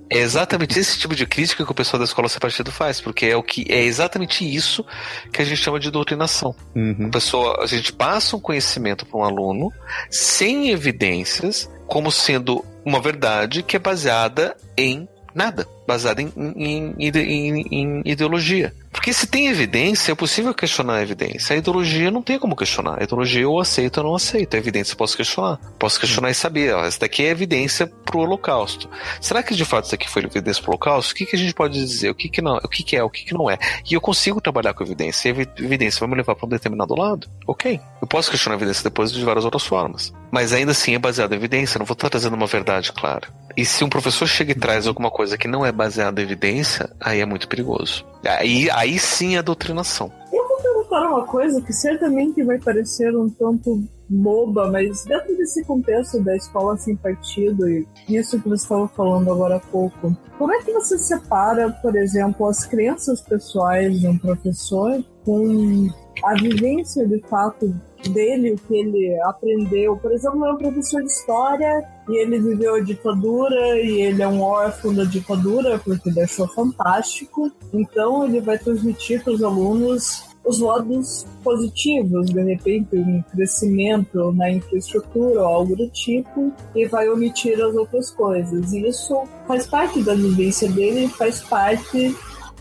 é 0.09 0.17
exatamente 0.17 0.77
esse 0.77 0.99
tipo 0.99 1.15
de 1.15 1.25
crítica 1.25 1.63
que 1.63 1.71
o 1.71 1.75
pessoal 1.75 1.97
da 1.97 2.03
escola 2.03 2.27
sem 2.27 2.39
partido 2.39 2.69
faz, 2.69 2.99
porque 2.99 3.27
é 3.27 3.35
o 3.37 3.41
que 3.41 3.65
é 3.69 3.81
exatamente 3.81 4.43
isso 4.43 4.85
que 5.31 5.41
a 5.41 5.45
gente 5.45 5.61
chama 5.61 5.79
de 5.79 5.89
doutrinação. 5.89 6.53
Uhum. 6.75 7.07
A 7.07 7.09
pessoa, 7.09 7.63
a 7.63 7.65
gente 7.65 7.93
passa 7.93 8.35
um 8.35 8.39
conhecimento 8.39 9.05
para 9.05 9.17
um 9.17 9.23
aluno 9.23 9.71
sem 10.09 10.69
evidências, 10.69 11.71
como 11.87 12.11
sendo 12.11 12.63
uma 12.83 12.99
verdade 12.99 13.63
que 13.63 13.77
é 13.77 13.79
baseada 13.79 14.57
em 14.77 15.07
nada, 15.33 15.65
baseada 15.87 16.21
em, 16.21 16.31
em, 16.37 16.95
em, 16.99 17.65
em 17.71 18.01
ideologia. 18.05 18.73
Porque 18.91 19.13
se 19.13 19.25
tem 19.25 19.47
evidência, 19.47 20.11
é 20.11 20.15
possível 20.15 20.53
questionar 20.53 20.95
a 20.95 21.01
evidência. 21.01 21.55
A 21.55 21.57
ideologia 21.57 22.11
não 22.11 22.21
tem 22.21 22.37
como 22.37 22.55
questionar. 22.55 22.99
A 22.99 23.03
ideologia 23.03 23.41
eu 23.41 23.57
aceito 23.57 23.97
ou 23.97 24.03
não 24.03 24.15
aceito. 24.15 24.53
A 24.53 24.57
evidência 24.57 24.93
eu 24.93 24.97
posso 24.97 25.15
questionar. 25.15 25.59
Posso 25.79 25.99
questionar 25.99 26.29
e 26.29 26.33
saber, 26.33 26.75
ó, 26.75 26.85
essa 26.85 26.99
daqui 26.99 27.23
é 27.23 27.29
evidência 27.29 27.87
para 27.87 28.17
o 28.17 28.21
holocausto. 28.21 28.89
Será 29.19 29.41
que 29.41 29.55
de 29.55 29.63
fato 29.63 29.85
isso 29.85 29.95
aqui 29.95 30.09
foi 30.09 30.23
evidência 30.23 30.61
para 30.61 30.69
o 30.69 30.71
holocausto? 30.73 31.13
O 31.13 31.15
que, 31.15 31.25
que 31.25 31.35
a 31.35 31.39
gente 31.39 31.53
pode 31.53 31.73
dizer? 31.73 32.09
O 32.09 32.15
que, 32.15 32.27
que 32.27 32.41
não? 32.41 32.57
O 32.57 32.67
que, 32.67 32.83
que 32.83 32.97
é? 32.97 33.03
O 33.03 33.09
que, 33.09 33.23
que 33.23 33.33
não 33.33 33.49
é? 33.49 33.57
E 33.89 33.93
eu 33.93 34.01
consigo 34.01 34.41
trabalhar 34.41 34.73
com 34.73 34.83
evidência. 34.83 35.29
E 35.29 35.31
a 35.31 35.63
evidência 35.63 35.99
vai 35.99 36.09
me 36.09 36.15
levar 36.15 36.35
para 36.35 36.45
um 36.45 36.49
determinado 36.49 36.93
lado? 36.93 37.29
Ok. 37.47 37.79
Eu 38.01 38.07
posso 38.07 38.29
questionar 38.29 38.55
a 38.55 38.59
evidência 38.59 38.83
depois 38.83 39.11
de 39.11 39.23
várias 39.23 39.45
outras 39.45 39.63
formas. 39.63 40.13
Mas 40.29 40.51
ainda 40.53 40.71
assim 40.71 40.95
é 40.95 40.99
baseado 40.99 41.31
em 41.31 41.37
evidência. 41.37 41.79
Não 41.79 41.85
vou 41.85 41.93
estar 41.93 42.09
trazendo 42.09 42.35
uma 42.35 42.47
verdade 42.47 42.91
clara. 42.91 43.27
E 43.55 43.65
se 43.65 43.83
um 43.83 43.89
professor 43.89 44.27
chega 44.27 44.51
e 44.51 44.55
traz 44.55 44.87
alguma 44.87 45.11
coisa 45.11 45.37
que 45.37 45.47
não 45.47 45.65
é 45.65 45.70
baseada 45.71 46.21
em 46.21 46.23
evidência, 46.23 46.89
aí 46.99 47.19
é 47.19 47.25
muito 47.25 47.47
perigoso. 47.47 48.05
Aí, 48.25 48.69
aí 48.71 48.99
sim 48.99 49.35
é 49.35 49.41
doutrinação. 49.41 50.11
Eu 50.31 50.47
vou 50.47 50.57
perguntar 50.57 51.07
uma 51.09 51.25
coisa 51.25 51.61
que 51.61 51.73
certamente 51.73 52.43
vai 52.43 52.59
parecer 52.59 53.15
um 53.15 53.29
tanto 53.29 53.83
boba, 54.11 54.69
mas 54.69 55.05
dentro 55.05 55.35
desse 55.37 55.63
contexto 55.63 56.21
da 56.21 56.35
escola 56.35 56.77
sem 56.77 56.95
partido 56.97 57.67
e 57.69 57.87
isso 58.09 58.39
que 58.41 58.49
você 58.49 58.63
estava 58.63 58.87
falando 58.89 59.31
agora 59.31 59.55
há 59.55 59.59
pouco, 59.59 60.15
como 60.37 60.53
é 60.53 60.61
que 60.61 60.73
você 60.73 60.97
separa, 60.97 61.69
por 61.81 61.95
exemplo, 61.95 62.45
as 62.47 62.65
crenças 62.65 63.21
pessoais 63.21 63.99
de 63.99 64.07
um 64.07 64.17
professor 64.17 65.03
com 65.23 65.87
a 66.25 66.33
vivência 66.33 67.07
de 67.07 67.19
fato 67.21 67.73
dele, 68.09 68.53
o 68.53 68.55
que 68.57 68.75
ele 68.75 69.19
aprendeu. 69.23 69.95
Por 69.97 70.11
exemplo, 70.11 70.45
é 70.45 70.53
um 70.53 70.57
professor 70.57 71.01
de 71.01 71.07
história 71.07 71.87
e 72.09 72.21
ele 72.21 72.39
viveu 72.39 72.75
a 72.75 72.79
ditadura 72.81 73.79
e 73.79 74.01
ele 74.01 74.21
é 74.21 74.27
um 74.27 74.41
órfão 74.41 74.93
da 74.93 75.03
ditadura 75.03 75.79
porque 75.79 76.09
ele 76.09 76.21
achou 76.21 76.47
fantástico. 76.47 77.51
Então 77.73 78.25
ele 78.25 78.41
vai 78.41 78.57
transmitir 78.57 79.23
para 79.23 79.33
os 79.33 79.43
alunos 79.43 80.31
os 80.43 80.59
lados 80.59 81.25
positivos, 81.43 82.27
de 82.27 82.41
repente 82.41 82.95
um 82.95 83.21
crescimento 83.31 84.31
na 84.31 84.49
infraestrutura 84.49 85.41
ou 85.41 85.45
algo 85.45 85.75
do 85.75 85.87
tipo, 85.89 86.51
e 86.75 86.87
vai 86.87 87.07
omitir 87.09 87.61
as 87.61 87.75
outras 87.75 88.09
coisas. 88.11 88.73
E 88.73 88.87
isso 88.87 89.23
faz 89.47 89.67
parte 89.67 90.01
da 90.01 90.15
vivência 90.15 90.67
dele, 90.69 91.07
faz 91.09 91.41
parte 91.41 92.15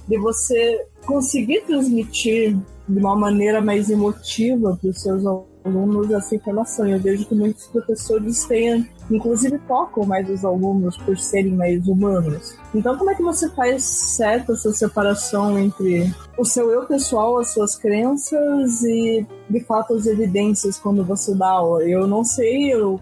de 0.07 0.19
você 0.19 0.87
conseguir 1.07 1.63
transmitir 1.63 2.57
de 2.91 2.99
uma 2.99 3.17
maneira 3.17 3.61
mais 3.61 3.89
emotiva 3.89 4.77
para 4.81 4.91
os 4.91 5.01
seus 5.01 5.25
alunos 5.65 6.11
essa 6.11 6.35
informação. 6.35 6.89
Eu 6.89 6.99
vejo 6.99 7.27
que 7.27 7.35
muitos 7.35 7.67
professores 7.69 8.45
têm, 8.45 8.89
inclusive 9.11 9.59
tocam 9.69 10.05
mais 10.05 10.29
os 10.29 10.45
alunos 10.45 10.97
por 10.99 11.17
serem 11.19 11.55
mais 11.55 11.87
humanos. 11.87 12.57
Então, 12.75 12.97
como 12.97 13.11
é 13.11 13.15
que 13.15 13.23
você 13.23 13.49
faz 13.51 13.85
certo 13.85 14.53
essa 14.53 14.73
separação 14.73 15.59
entre 15.59 16.13
o 16.37 16.45
seu 16.45 16.71
eu 16.71 16.87
pessoal, 16.87 17.39
as 17.39 17.53
suas 17.53 17.77
crenças 17.77 18.83
e, 18.83 19.27
de 19.49 19.61
fato, 19.61 19.95
as 19.95 20.07
evidências 20.07 20.79
quando 20.79 21.05
você 21.05 21.35
dá 21.35 21.49
aula? 21.49 21.85
Eu 21.85 22.07
não 22.07 22.25
sei, 22.25 22.75
o 22.75 22.99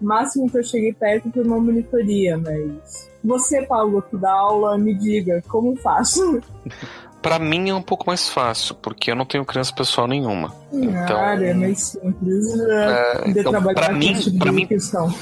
máximo 0.00 0.50
que 0.50 0.58
eu 0.58 0.64
cheguei 0.64 0.92
perto 0.92 1.30
foi 1.30 1.44
uma 1.44 1.60
monitoria, 1.60 2.38
mas 2.38 3.08
você, 3.22 3.62
Paulo, 3.66 4.02
que 4.02 4.16
dá 4.16 4.32
aula, 4.32 4.78
me 4.78 4.94
diga 4.94 5.42
como 5.48 5.76
faço. 5.76 6.40
Para 7.22 7.38
mim 7.38 7.68
é 7.68 7.74
um 7.74 7.82
pouco 7.82 8.04
mais 8.06 8.28
fácil, 8.28 8.74
porque 8.76 9.10
eu 9.10 9.16
não 9.16 9.24
tenho 9.24 9.44
criança 9.44 9.72
pessoal 9.72 10.06
nenhuma. 10.06 10.54
Então, 10.72 11.18
ah, 11.18 11.34
é 11.34 11.52
mais 11.52 11.80
simples 11.80 12.60
é, 12.60 13.22
de 13.24 13.40
então, 13.40 13.52
trabalhar 13.52 13.92
mim, 13.92 14.14
tipo 14.14 14.38
pra 14.38 14.52
mim, 14.52 14.66
questão. 14.66 15.12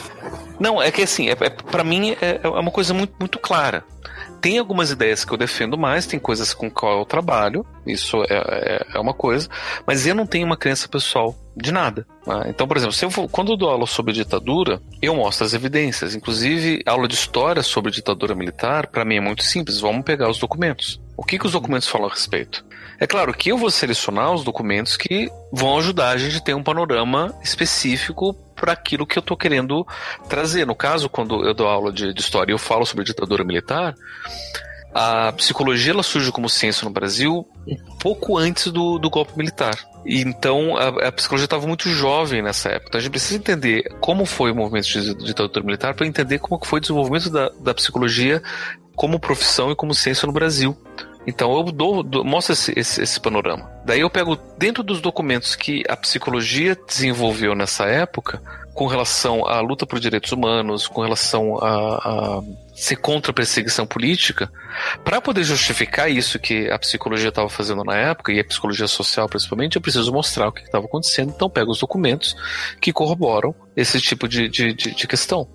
Não, 0.61 0.83
é 0.83 0.91
que 0.91 1.03
assim, 1.03 1.29
é, 1.29 1.33
é 1.33 1.51
para 1.51 1.83
mim 1.83 2.17
é, 2.21 2.41
é 2.43 2.49
uma 2.49 2.71
coisa 2.71 2.93
muito, 2.93 3.15
muito 3.19 3.39
clara. 3.39 3.85
Tem 4.41 4.59
algumas 4.59 4.91
ideias 4.91 5.25
que 5.25 5.33
eu 5.33 5.37
defendo 5.37 5.79
mais, 5.79 6.07
tem 6.07 6.19
coisas 6.19 6.53
com 6.53 6.71
qual 6.71 6.99
eu 6.99 7.05
trabalho, 7.05 7.65
isso 7.87 8.23
é, 8.25 8.27
é, 8.31 8.87
é 8.95 9.01
uma 9.01 9.15
coisa, 9.15 9.49
mas 9.87 10.07
eu 10.07 10.15
não 10.15 10.27
tenho 10.27 10.47
uma 10.47 10.57
crença 10.57 10.89
pessoal 10.89 11.35
de 11.57 11.73
nada. 11.73 12.07
Né? 12.27 12.45
Então, 12.49 12.69
por 12.69 12.77
exemplo, 12.77 12.93
se 12.93 13.05
eu 13.05 13.11
for, 13.11 13.29
quando 13.29 13.53
eu 13.53 13.57
dou 13.57 13.71
aula 13.71 13.87
sobre 13.87 14.13
ditadura, 14.13 14.81
eu 15.01 15.17
mostro 15.17 15.47
as 15.47 15.55
evidências. 15.55 16.15
Inclusive, 16.15 16.83
aula 16.87 17.09
de 17.09 17.15
história 17.15 17.63
sobre 17.63 17.91
ditadura 17.91 18.35
militar, 18.35 18.87
para 18.89 19.05
mim 19.05 19.17
é 19.17 19.21
muito 19.21 19.43
simples. 19.43 19.81
Vamos 19.81 20.05
pegar 20.05 20.29
os 20.29 20.39
documentos. 20.39 21.01
O 21.17 21.25
que, 21.25 21.39
que 21.39 21.47
os 21.47 21.53
documentos 21.53 21.89
falam 21.89 22.09
a 22.09 22.11
respeito? 22.11 22.65
É 22.99 23.07
claro 23.07 23.33
que 23.33 23.51
eu 23.51 23.59
vou 23.59 23.71
selecionar 23.71 24.33
os 24.33 24.45
documentos 24.45 24.97
que 24.97 25.31
vão 25.53 25.79
ajudar 25.79 26.11
a 26.11 26.17
gente 26.17 26.37
a 26.37 26.41
ter 26.41 26.55
um 26.55 26.63
panorama 26.63 27.35
específico 27.43 28.35
para 28.55 28.73
aquilo 28.73 29.07
que 29.07 29.19
eu 29.19 29.21
estou 29.21 29.37
querendo 29.37 29.87
trazer. 30.29 30.67
No 30.67 30.75
caso, 30.75 31.09
quando 31.09 31.45
eu 31.47 31.55
dou 31.55 31.69
aula 31.69 31.93
de, 31.93 32.13
de 32.13 32.21
história 32.21 32.53
e 32.53 32.55
eu 32.55 32.59
falo 32.59 32.87
sobre 32.87 33.05
ditadura 33.05 33.45
militar, 33.45 33.95
a 34.99 35.31
psicologia 35.33 35.93
ela 35.93 36.03
surge 36.03 36.33
como 36.33 36.49
ciência 36.49 36.87
no 36.87 36.91
Brasil 36.91 37.47
um 37.69 37.99
pouco 37.99 38.39
antes 38.39 38.73
do, 38.73 38.99
do 38.99 39.11
golpe 39.11 39.37
militar. 39.37 39.77
Então 40.07 40.75
a, 40.75 41.09
a 41.09 41.13
psicologia 41.13 41.45
estava 41.45 41.67
muito 41.67 41.91
jovem 41.91 42.41
nessa 42.41 42.71
época. 42.71 42.89
Então 42.89 42.99
a 42.99 43.03
gente 43.03 43.11
precisa 43.11 43.37
entender 43.37 43.83
como 44.01 44.25
foi 44.25 44.53
o 44.53 44.55
movimento 44.55 44.87
de 44.87 45.15
ditadura 45.17 45.67
militar 45.67 45.95
para 45.95 46.07
entender 46.07 46.39
como 46.39 46.65
foi 46.65 46.79
o 46.79 46.81
desenvolvimento 46.81 47.29
da, 47.29 47.51
da 47.61 47.75
psicologia 47.75 48.43
como 48.95 49.21
profissão 49.21 49.71
e 49.71 49.77
como 49.77 49.93
ciência 49.93 50.25
no 50.25 50.33
Brasil. 50.33 50.75
Então 51.27 51.55
eu 51.55 51.65
dou, 51.65 52.03
dou 52.03 52.25
mostro 52.25 52.55
esse, 52.55 52.73
esse, 52.75 53.03
esse, 53.03 53.21
panorama. 53.21 53.71
Daí 53.85 54.01
eu 54.01 54.09
pego 54.09 54.35
dentro 54.57 54.83
dos 54.83 55.03
documentos 55.03 55.55
que 55.55 55.85
a 55.91 55.97
psicologia 55.97 56.75
desenvolveu 56.89 57.55
nessa 57.55 57.85
época, 57.85 58.41
com 58.77 58.87
relação 58.87 59.47
à 59.47 59.59
luta 59.61 59.87
por 59.87 59.99
direitos 59.99 60.31
humanos, 60.33 60.87
com 60.87 61.01
relação 61.01 61.57
a, 61.65 61.97
a 61.97 62.43
ser 62.75 62.97
contra 62.97 63.31
a 63.31 63.35
perseguição 63.35 63.87
política, 63.87 64.53
para 65.03 65.19
poder 65.19 65.45
justificar 65.45 66.11
isso 66.11 66.39
que 66.39 66.71
a 66.71 66.79
psicologia 66.79 67.31
estava 67.31 67.49
fazendo 67.49 67.83
na 67.83 67.97
época, 67.97 68.33
e 68.33 68.39
a 68.39 68.45
psicologia 68.45 68.87
social 68.87 69.27
principalmente, 69.31 69.77
eu 69.77 69.83
preciso 69.83 70.13
mostrar 70.13 70.49
o 70.49 70.53
que 70.53 70.61
estava 70.61 70.85
acontecendo, 70.85 71.33
então 71.35 71.49
pego 71.49 71.71
os 71.71 71.79
documentos 71.79 72.37
que 72.79 72.93
corroboram 72.93 73.55
esse 73.75 73.99
tipo 73.99 74.29
de, 74.29 74.47
de, 74.47 74.75
de, 74.75 74.95
de 74.95 75.07
questão. 75.07 75.49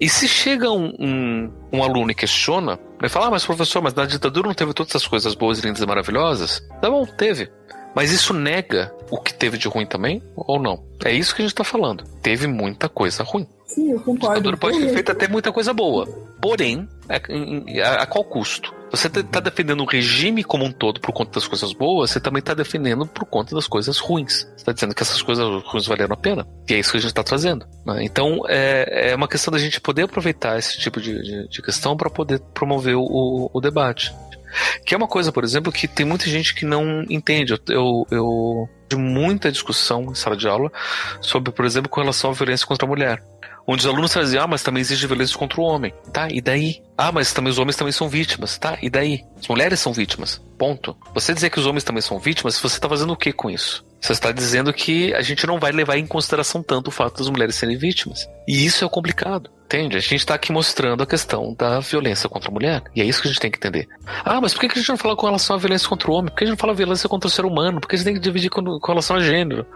E 0.00 0.08
se 0.08 0.26
chega 0.26 0.70
um, 0.70 0.94
um, 0.98 1.52
um 1.74 1.84
aluno 1.84 2.10
e 2.10 2.14
questiona, 2.14 2.78
ele 2.98 3.10
fala, 3.10 3.26
ah, 3.26 3.30
mas 3.32 3.44
professor, 3.44 3.82
mas 3.82 3.92
na 3.92 4.06
ditadura 4.06 4.46
não 4.46 4.54
teve 4.54 4.72
todas 4.72 4.92
essas 4.92 5.06
coisas 5.06 5.34
boas, 5.34 5.58
lindas 5.58 5.82
e 5.82 5.86
maravilhosas? 5.86 6.66
Tá 6.80 6.88
bom, 6.88 7.04
teve. 7.04 7.50
Mas 7.96 8.12
isso 8.12 8.34
nega 8.34 8.94
o 9.10 9.18
que 9.18 9.32
teve 9.32 9.56
de 9.56 9.66
ruim 9.68 9.86
também 9.86 10.22
ou 10.36 10.60
não? 10.60 10.84
É 11.02 11.10
isso 11.10 11.34
que 11.34 11.40
a 11.40 11.44
gente 11.44 11.54
está 11.54 11.64
falando. 11.64 12.04
Teve 12.20 12.46
muita 12.46 12.90
coisa 12.90 13.22
ruim. 13.22 13.46
Sim, 13.64 13.92
eu 13.92 14.00
concordo. 14.00 14.50
O 14.50 14.56
pode 14.58 14.78
ter 14.78 14.92
feito 14.92 15.12
até 15.12 15.26
muita 15.26 15.50
coisa 15.50 15.72
boa. 15.72 16.06
Porém, 16.40 16.86
a, 17.08 17.16
a, 17.88 18.02
a 18.02 18.06
qual 18.06 18.22
custo? 18.22 18.74
Você 18.90 19.08
está 19.08 19.40
defendendo 19.40 19.80
o 19.80 19.86
regime 19.86 20.44
como 20.44 20.64
um 20.64 20.70
todo 20.70 21.00
por 21.00 21.12
conta 21.12 21.32
das 21.32 21.48
coisas 21.48 21.72
boas, 21.72 22.10
você 22.10 22.20
também 22.20 22.40
está 22.40 22.54
defendendo 22.54 23.06
por 23.06 23.24
conta 23.24 23.54
das 23.54 23.66
coisas 23.66 23.98
ruins. 23.98 24.44
Você 24.44 24.56
está 24.56 24.72
dizendo 24.72 24.94
que 24.94 25.02
essas 25.02 25.20
coisas 25.22 25.44
ruins 25.64 25.86
valeram 25.86 26.12
a 26.12 26.16
pena. 26.16 26.46
E 26.68 26.74
é 26.74 26.78
isso 26.78 26.92
que 26.92 26.98
a 26.98 27.00
gente 27.00 27.10
está 27.10 27.24
trazendo. 27.24 27.66
Né? 27.84 28.04
Então, 28.04 28.42
é, 28.46 29.10
é 29.10 29.16
uma 29.16 29.26
questão 29.26 29.50
da 29.50 29.58
gente 29.58 29.80
poder 29.80 30.02
aproveitar 30.02 30.58
esse 30.58 30.78
tipo 30.78 31.00
de, 31.00 31.20
de, 31.22 31.48
de 31.48 31.62
questão 31.62 31.96
para 31.96 32.10
poder 32.10 32.40
promover 32.54 32.94
o, 32.94 33.50
o 33.52 33.60
debate. 33.60 34.14
Que 34.84 34.94
é 34.94 34.96
uma 34.96 35.08
coisa, 35.08 35.32
por 35.32 35.44
exemplo, 35.44 35.72
que 35.72 35.88
tem 35.88 36.06
muita 36.06 36.26
gente 36.26 36.54
que 36.54 36.64
não 36.64 37.04
entende. 37.08 37.54
Eu, 37.68 38.06
eu, 38.10 38.68
de 38.88 38.96
muita 38.96 39.50
discussão 39.50 40.02
em 40.04 40.14
sala 40.14 40.36
de 40.36 40.48
aula 40.48 40.70
sobre, 41.20 41.52
por 41.52 41.64
exemplo, 41.64 41.88
com 41.88 42.00
relação 42.00 42.30
à 42.30 42.32
violência 42.32 42.66
contra 42.66 42.86
a 42.86 42.88
mulher. 42.88 43.22
Onde 43.68 43.80
os 43.80 43.86
alunos 43.86 44.12
traziam, 44.12 44.44
ah, 44.44 44.46
mas 44.46 44.62
também 44.62 44.80
existe 44.80 45.06
violência 45.06 45.36
contra 45.36 45.60
o 45.60 45.64
homem. 45.64 45.92
Tá, 46.12 46.28
e 46.30 46.40
daí? 46.40 46.80
Ah, 46.96 47.10
mas 47.10 47.32
também 47.32 47.50
os 47.50 47.58
homens 47.58 47.76
também 47.76 47.92
são 47.92 48.08
vítimas. 48.08 48.56
Tá, 48.58 48.78
e 48.80 48.88
daí? 48.88 49.24
As 49.38 49.48
mulheres 49.48 49.80
são 49.80 49.92
vítimas. 49.92 50.40
Ponto. 50.56 50.96
Você 51.14 51.34
dizer 51.34 51.50
que 51.50 51.58
os 51.58 51.66
homens 51.66 51.82
também 51.84 52.00
são 52.00 52.18
vítimas, 52.18 52.58
você 52.58 52.76
está 52.76 52.88
fazendo 52.88 53.12
o 53.12 53.16
que 53.16 53.32
com 53.32 53.50
isso? 53.50 53.84
Você 54.00 54.12
está 54.12 54.30
dizendo 54.30 54.72
que 54.72 55.12
a 55.14 55.22
gente 55.22 55.46
não 55.46 55.58
vai 55.58 55.72
levar 55.72 55.96
em 55.96 56.06
consideração 56.06 56.62
tanto 56.62 56.88
o 56.88 56.90
fato 56.90 57.18
das 57.18 57.28
mulheres 57.28 57.54
serem 57.54 57.76
vítimas. 57.76 58.28
E 58.46 58.64
isso 58.64 58.84
é 58.84 58.88
complicado. 58.88 59.50
Entende? 59.66 59.96
A 59.96 60.00
gente 60.00 60.16
está 60.16 60.34
aqui 60.34 60.52
mostrando 60.52 61.02
a 61.02 61.06
questão 61.06 61.52
da 61.58 61.80
violência 61.80 62.28
contra 62.28 62.48
a 62.48 62.52
mulher. 62.52 62.84
E 62.94 63.02
é 63.02 63.04
isso 63.04 63.20
que 63.20 63.26
a 63.26 63.30
gente 63.32 63.40
tem 63.40 63.50
que 63.50 63.58
entender. 63.58 63.88
Ah, 64.24 64.40
mas 64.40 64.54
por 64.54 64.60
que 64.60 64.66
a 64.66 64.74
gente 64.74 64.88
não 64.88 64.96
fala 64.96 65.16
com 65.16 65.26
relação 65.26 65.56
à 65.56 65.58
violência 65.58 65.88
contra 65.88 66.08
o 66.08 66.14
homem? 66.14 66.30
Por 66.30 66.36
que 66.36 66.44
a 66.44 66.46
gente 66.46 66.56
não 66.56 66.60
fala 66.60 66.72
violência 66.72 67.08
contra 67.08 67.26
o 67.26 67.30
ser 67.30 67.44
humano? 67.44 67.80
Por 67.80 67.88
que 67.88 67.96
a 67.96 67.98
gente 67.98 68.04
tem 68.04 68.14
que 68.14 68.20
dividir 68.20 68.48
com, 68.48 68.62
com 68.62 68.86
relação 68.86 69.16
a 69.16 69.20
gênero? 69.20 69.66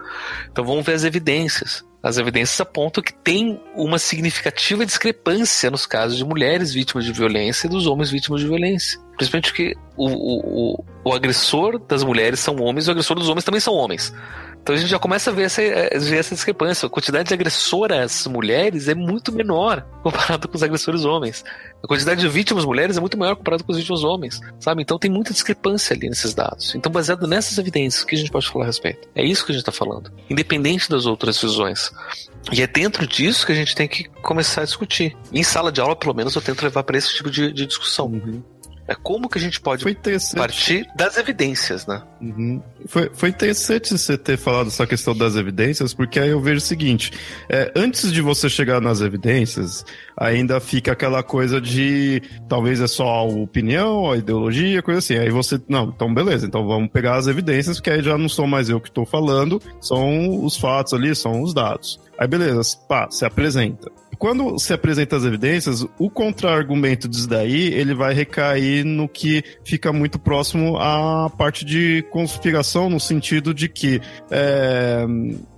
Então 0.49 0.65
vamos 0.65 0.87
ver 0.87 0.93
as 0.93 1.03
evidências. 1.03 1.85
As 2.03 2.17
evidências 2.19 2.59
apontam 2.61 3.03
que 3.03 3.13
tem 3.13 3.61
uma 3.75 3.99
significativa 3.99 4.87
discrepância 4.87 5.71
nos 5.71 5.87
casos 5.87 6.17
de 6.17 6.25
mulheres 6.25 6.73
vítimas 6.73 7.05
de 7.05 7.13
violência 7.13 7.67
e 7.67 7.71
dos 7.71 7.87
homens 7.87 8.11
vítimas 8.11 8.41
de 8.41 8.47
violência. 8.47 8.99
Principalmente 9.21 9.53
que 9.53 9.75
o, 9.99 10.07
o, 10.07 10.85
o, 11.05 11.13
agressor 11.13 11.79
das 11.79 12.03
mulheres 12.03 12.41
são 12.41 12.57
homens 12.57 12.87
e 12.87 12.89
o 12.89 12.93
agressor 12.93 13.19
dos 13.19 13.29
homens 13.29 13.45
também 13.45 13.61
são 13.61 13.75
homens. 13.75 14.15
Então 14.63 14.75
a 14.75 14.79
gente 14.79 14.89
já 14.89 14.99
começa 14.99 15.31
a 15.31 15.33
ver 15.33 15.43
essa, 15.43 15.61
eh, 15.63 15.99
ver 15.99 16.17
essa 16.17 16.35
discrepância. 16.35 16.87
A 16.87 16.91
quantidade 16.91 17.29
de 17.29 17.35
agressoras 17.35 18.27
mulheres 18.27 18.89
é 18.89 18.95
muito 18.95 19.31
menor 19.31 19.87
comparado 20.03 20.49
com 20.49 20.57
os 20.57 20.63
agressores 20.63 21.05
homens. 21.05 21.45
A 21.85 21.87
quantidade 21.87 22.19
de 22.19 22.29
vítimas 22.29 22.65
mulheres 22.65 22.97
é 22.97 23.01
muito 23.01 23.19
maior 23.19 23.37
comparado 23.37 23.63
com 23.63 23.73
os 23.73 23.77
vítimas 23.77 24.03
homens, 24.03 24.41
sabe? 24.59 24.81
Então 24.81 24.99
tem 24.99 25.11
muita 25.11 25.35
discrepância 25.35 25.95
ali 25.95 26.09
nesses 26.09 26.33
dados. 26.33 26.75
Então, 26.75 26.91
baseado 26.91 27.27
nessas 27.27 27.59
evidências, 27.59 28.03
o 28.03 28.07
que 28.07 28.15
a 28.15 28.19
gente 28.19 28.31
pode 28.31 28.49
falar 28.49 28.65
a 28.65 28.69
respeito? 28.69 29.07
É 29.15 29.23
isso 29.23 29.45
que 29.45 29.53
a 29.53 29.55
gente 29.55 29.63
está 29.69 29.73
falando, 29.73 30.11
independente 30.31 30.89
das 30.89 31.05
outras 31.05 31.39
visões. 31.39 31.91
E 32.51 32.63
é 32.63 32.67
dentro 32.67 33.07
disso 33.07 33.45
que 33.45 33.53
a 33.53 33.55
gente 33.55 33.75
tem 33.75 33.87
que 33.87 34.05
começar 34.23 34.63
a 34.63 34.65
discutir. 34.65 35.15
Em 35.31 35.43
sala 35.43 35.71
de 35.71 35.79
aula, 35.79 35.95
pelo 35.95 36.15
menos, 36.15 36.35
eu 36.35 36.41
tento 36.41 36.63
levar 36.63 36.83
para 36.85 36.97
esse 36.97 37.15
tipo 37.15 37.31
de, 37.31 37.53
de 37.53 37.67
discussão. 37.67 38.07
Uhum. 38.07 38.43
É 38.91 38.95
como 38.97 39.29
que 39.29 39.39
a 39.39 39.41
gente 39.41 39.61
pode 39.61 39.85
partir 40.35 40.85
das 40.97 41.17
evidências, 41.17 41.87
né? 41.87 42.03
Uhum. 42.21 42.61
Foi, 42.87 43.09
foi 43.15 43.29
interessante 43.29 43.97
você 43.97 44.19
ter 44.19 44.37
falado 44.37 44.67
essa 44.67 44.85
questão 44.85 45.17
das 45.17 45.37
evidências, 45.37 45.95
porque 45.95 46.19
aí 46.19 46.31
eu 46.31 46.41
vejo 46.41 46.57
o 46.57 46.61
seguinte: 46.61 47.13
é, 47.49 47.73
antes 47.77 48.13
de 48.13 48.21
você 48.21 48.49
chegar 48.49 48.81
nas 48.81 49.01
evidências, 49.01 49.85
ainda 50.17 50.59
fica 50.59 50.91
aquela 50.91 51.23
coisa 51.23 51.61
de 51.61 52.21
talvez 52.49 52.81
é 52.81 52.89
só 52.89 53.07
a 53.07 53.23
opinião, 53.23 54.11
a 54.11 54.17
ideologia, 54.17 54.83
coisa 54.83 54.99
assim. 54.99 55.17
Aí 55.17 55.31
você, 55.31 55.61
não, 55.69 55.85
então 55.85 56.13
beleza, 56.13 56.45
então 56.45 56.67
vamos 56.67 56.91
pegar 56.91 57.15
as 57.15 57.29
evidências, 57.29 57.77
porque 57.77 57.91
aí 57.91 58.03
já 58.03 58.19
não 58.19 58.29
sou 58.29 58.49
mais 58.49 58.69
eu 58.69 58.81
que 58.81 58.89
estou 58.89 59.07
falando, 59.07 59.63
são 59.81 60.45
os 60.45 60.57
fatos 60.57 60.95
ali, 60.95 61.15
são 61.15 61.41
os 61.43 61.55
dados. 61.55 62.01
Aí 62.19 62.27
beleza, 62.27 62.61
pá, 62.89 63.09
se 63.09 63.25
apresenta 63.25 64.00
quando 64.19 64.59
se 64.59 64.73
apresenta 64.73 65.17
as 65.17 65.25
evidências, 65.25 65.87
o 65.99 66.11
contra-argumento 66.11 67.09
disso 67.09 67.29
daí, 67.29 67.73
ele 67.73 67.95
vai 67.95 68.13
recair 68.13 68.85
no 68.85 69.09
que 69.09 69.43
fica 69.65 69.93
muito 69.93 70.19
próximo 70.19 70.77
à 70.77 71.31
parte 71.31 71.65
de 71.65 72.05
conspiração, 72.11 72.91
no 72.91 73.01
sentido 73.01 73.55
de 73.55 73.69
que 73.69 74.01
é, 74.31 75.07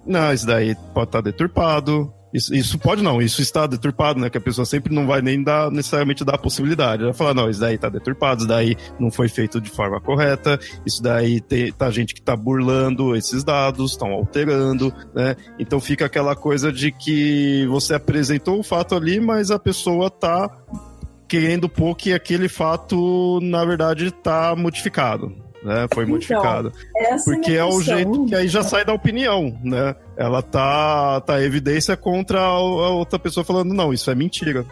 não, 0.06 0.32
isso 0.32 0.46
daí 0.46 0.76
pode 0.94 1.08
estar 1.08 1.20
deturpado, 1.20 2.12
isso, 2.32 2.54
isso, 2.54 2.78
pode 2.78 3.02
não, 3.02 3.20
isso 3.20 3.42
está 3.42 3.66
deturpado, 3.66 4.18
né? 4.18 4.30
Que 4.30 4.38
a 4.38 4.40
pessoa 4.40 4.64
sempre 4.64 4.94
não 4.94 5.06
vai 5.06 5.20
nem 5.20 5.42
dar 5.42 5.70
necessariamente 5.70 6.24
dar 6.24 6.34
a 6.34 6.38
possibilidade. 6.38 7.02
Ela 7.02 7.12
fala, 7.12 7.34
não, 7.34 7.50
isso 7.50 7.60
daí 7.60 7.74
está 7.74 7.88
deturpado, 7.88 8.40
isso 8.40 8.48
daí 8.48 8.76
não 8.98 9.10
foi 9.10 9.28
feito 9.28 9.60
de 9.60 9.70
forma 9.70 10.00
correta, 10.00 10.58
isso 10.86 11.02
daí 11.02 11.40
tem, 11.40 11.72
tá 11.72 11.90
gente 11.90 12.14
que 12.14 12.20
está 12.20 12.34
burlando 12.34 13.14
esses 13.14 13.44
dados, 13.44 13.92
estão 13.92 14.12
alterando, 14.12 14.92
né? 15.14 15.36
Então 15.58 15.80
fica 15.80 16.06
aquela 16.06 16.34
coisa 16.34 16.72
de 16.72 16.90
que 16.90 17.66
você 17.66 17.94
apresentou 17.94 18.58
o 18.58 18.62
fato 18.62 18.94
ali, 18.94 19.20
mas 19.20 19.50
a 19.50 19.58
pessoa 19.58 20.06
está 20.06 20.50
querendo 21.28 21.68
pôr 21.68 21.94
que 21.94 22.12
aquele 22.12 22.48
fato, 22.48 23.40
na 23.42 23.64
verdade, 23.64 24.06
está 24.06 24.54
modificado 24.56 25.42
né? 25.62 25.86
Foi 25.92 26.04
então, 26.04 26.14
modificado. 26.14 26.72
Porque 27.24 27.52
é, 27.52 27.56
é 27.56 27.64
o 27.64 27.80
jeito 27.80 28.26
que 28.26 28.34
aí 28.34 28.48
já 28.48 28.62
sai 28.62 28.84
da 28.84 28.92
opinião, 28.92 29.56
né? 29.62 29.94
Ela 30.16 30.42
tá, 30.42 31.20
tá 31.22 31.42
evidência 31.42 31.96
contra 31.96 32.40
a, 32.40 32.58
outra 32.58 33.18
pessoa 33.18 33.44
falando, 33.44 33.72
não, 33.72 33.92
isso 33.92 34.10
é 34.10 34.14
mentira. 34.14 34.64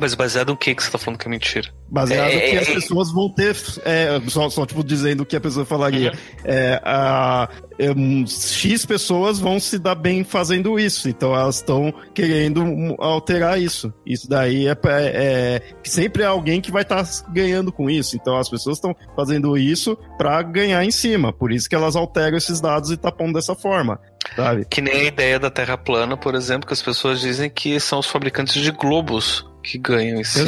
Mas 0.00 0.14
baseado 0.14 0.50
no 0.50 0.56
que, 0.56 0.74
que 0.74 0.82
você 0.82 0.90
tá 0.90 0.98
falando 0.98 1.18
que 1.18 1.26
é 1.26 1.30
mentira? 1.30 1.68
Baseado 1.88 2.30
é, 2.30 2.50
que 2.50 2.56
é, 2.56 2.60
as 2.60 2.68
é. 2.68 2.74
pessoas 2.74 3.12
vão 3.12 3.28
ter. 3.28 3.56
É, 3.84 4.20
só, 4.28 4.48
só, 4.50 4.66
tipo, 4.66 4.82
dizendo 4.82 5.22
o 5.22 5.26
que 5.26 5.36
a 5.36 5.40
pessoa 5.40 5.64
falaria. 5.64 6.12
Uhum. 6.12 6.18
É, 6.44 6.80
a, 6.84 7.48
é, 7.78 7.88
X 8.26 8.84
pessoas 8.84 9.38
vão 9.38 9.60
se 9.60 9.78
dar 9.78 9.94
bem 9.94 10.24
fazendo 10.24 10.78
isso. 10.78 11.08
Então 11.08 11.34
elas 11.34 11.56
estão 11.56 11.92
querendo 12.14 12.62
alterar 12.98 13.60
isso. 13.60 13.92
Isso 14.04 14.28
daí 14.28 14.66
é, 14.66 14.76
é, 14.84 15.62
sempre 15.84 16.22
é 16.22 16.26
alguém 16.26 16.60
que 16.60 16.72
vai 16.72 16.82
estar 16.82 17.04
tá 17.04 17.26
ganhando 17.30 17.70
com 17.72 17.88
isso. 17.88 18.16
Então 18.16 18.36
as 18.36 18.48
pessoas 18.48 18.78
estão 18.78 18.94
fazendo 19.14 19.56
isso 19.56 19.96
para 20.18 20.42
ganhar 20.42 20.84
em 20.84 20.90
cima. 20.90 21.32
Por 21.32 21.52
isso 21.52 21.68
que 21.68 21.74
elas 21.74 21.96
alteram 21.96 22.36
esses 22.36 22.60
dados 22.60 22.90
e 22.90 22.96
tá 22.96 23.12
pondo 23.12 23.34
dessa 23.34 23.54
forma. 23.54 24.00
Sabe? 24.34 24.64
Que 24.64 24.80
nem 24.80 25.02
a 25.02 25.04
ideia 25.04 25.38
da 25.38 25.50
Terra 25.50 25.78
plana, 25.78 26.16
por 26.16 26.34
exemplo, 26.34 26.66
que 26.66 26.72
as 26.72 26.82
pessoas 26.82 27.20
dizem 27.20 27.48
que 27.48 27.78
são 27.78 28.00
os 28.00 28.06
fabricantes 28.06 28.60
de 28.60 28.72
globos 28.72 29.46
que 29.66 29.78
ganham 29.78 30.20
isso. 30.22 30.40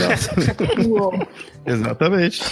Exatamente. 1.66 2.42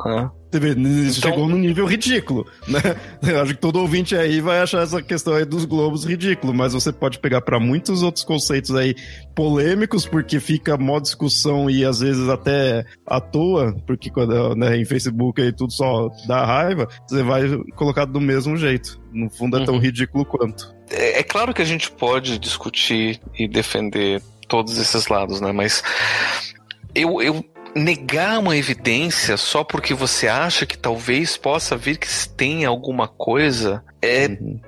Ah. 0.00 0.30
Então... 0.48 1.12
Chegou 1.12 1.46
no 1.46 1.58
nível 1.58 1.84
ridículo, 1.84 2.46
né? 2.66 2.80
Eu 3.22 3.42
acho 3.42 3.54
que 3.54 3.60
todo 3.60 3.80
ouvinte 3.80 4.16
aí 4.16 4.40
vai 4.40 4.60
achar 4.60 4.82
essa 4.82 5.02
questão 5.02 5.34
aí 5.34 5.44
dos 5.44 5.66
globos 5.66 6.04
ridículo, 6.04 6.54
mas 6.54 6.72
você 6.72 6.90
pode 6.90 7.18
pegar 7.18 7.42
para 7.42 7.60
muitos 7.60 8.02
outros 8.02 8.24
conceitos 8.24 8.74
aí 8.74 8.94
polêmicos, 9.34 10.06
porque 10.06 10.40
fica 10.40 10.78
mó 10.78 10.98
discussão 11.00 11.68
e 11.68 11.84
às 11.84 12.00
vezes 12.00 12.28
até 12.28 12.86
à 13.06 13.20
toa, 13.20 13.76
porque 13.86 14.08
quando 14.08 14.54
né, 14.54 14.78
em 14.78 14.86
Facebook 14.86 15.42
aí 15.42 15.52
tudo 15.52 15.72
só 15.72 16.08
dá 16.26 16.46
raiva, 16.46 16.88
você 17.06 17.22
vai 17.22 17.42
colocar 17.76 18.06
do 18.06 18.20
mesmo 18.20 18.56
jeito. 18.56 18.98
No 19.12 19.28
fundo 19.28 19.58
é 19.58 19.64
tão 19.64 19.74
uhum. 19.74 19.80
ridículo 19.80 20.24
quanto. 20.24 20.74
É, 20.90 21.18
é 21.18 21.22
claro 21.22 21.52
que 21.52 21.60
a 21.60 21.66
gente 21.66 21.90
pode 21.90 22.38
discutir 22.38 23.20
e 23.38 23.46
defender 23.46 24.22
todos 24.48 24.78
esses 24.78 25.06
lados, 25.08 25.40
né? 25.40 25.52
Mas 25.52 25.82
eu, 26.94 27.22
eu 27.22 27.44
negar 27.74 28.38
uma 28.38 28.56
evidência 28.56 29.36
só 29.36 29.62
porque 29.62 29.94
você 29.94 30.26
acha 30.26 30.66
que 30.66 30.76
talvez 30.76 31.36
possa 31.36 31.76
vir 31.76 31.98
que 31.98 32.08
tem 32.30 32.64
alguma 32.64 33.06
coisa 33.06 33.84
é. 34.02 34.26
Uhum. 34.26 34.60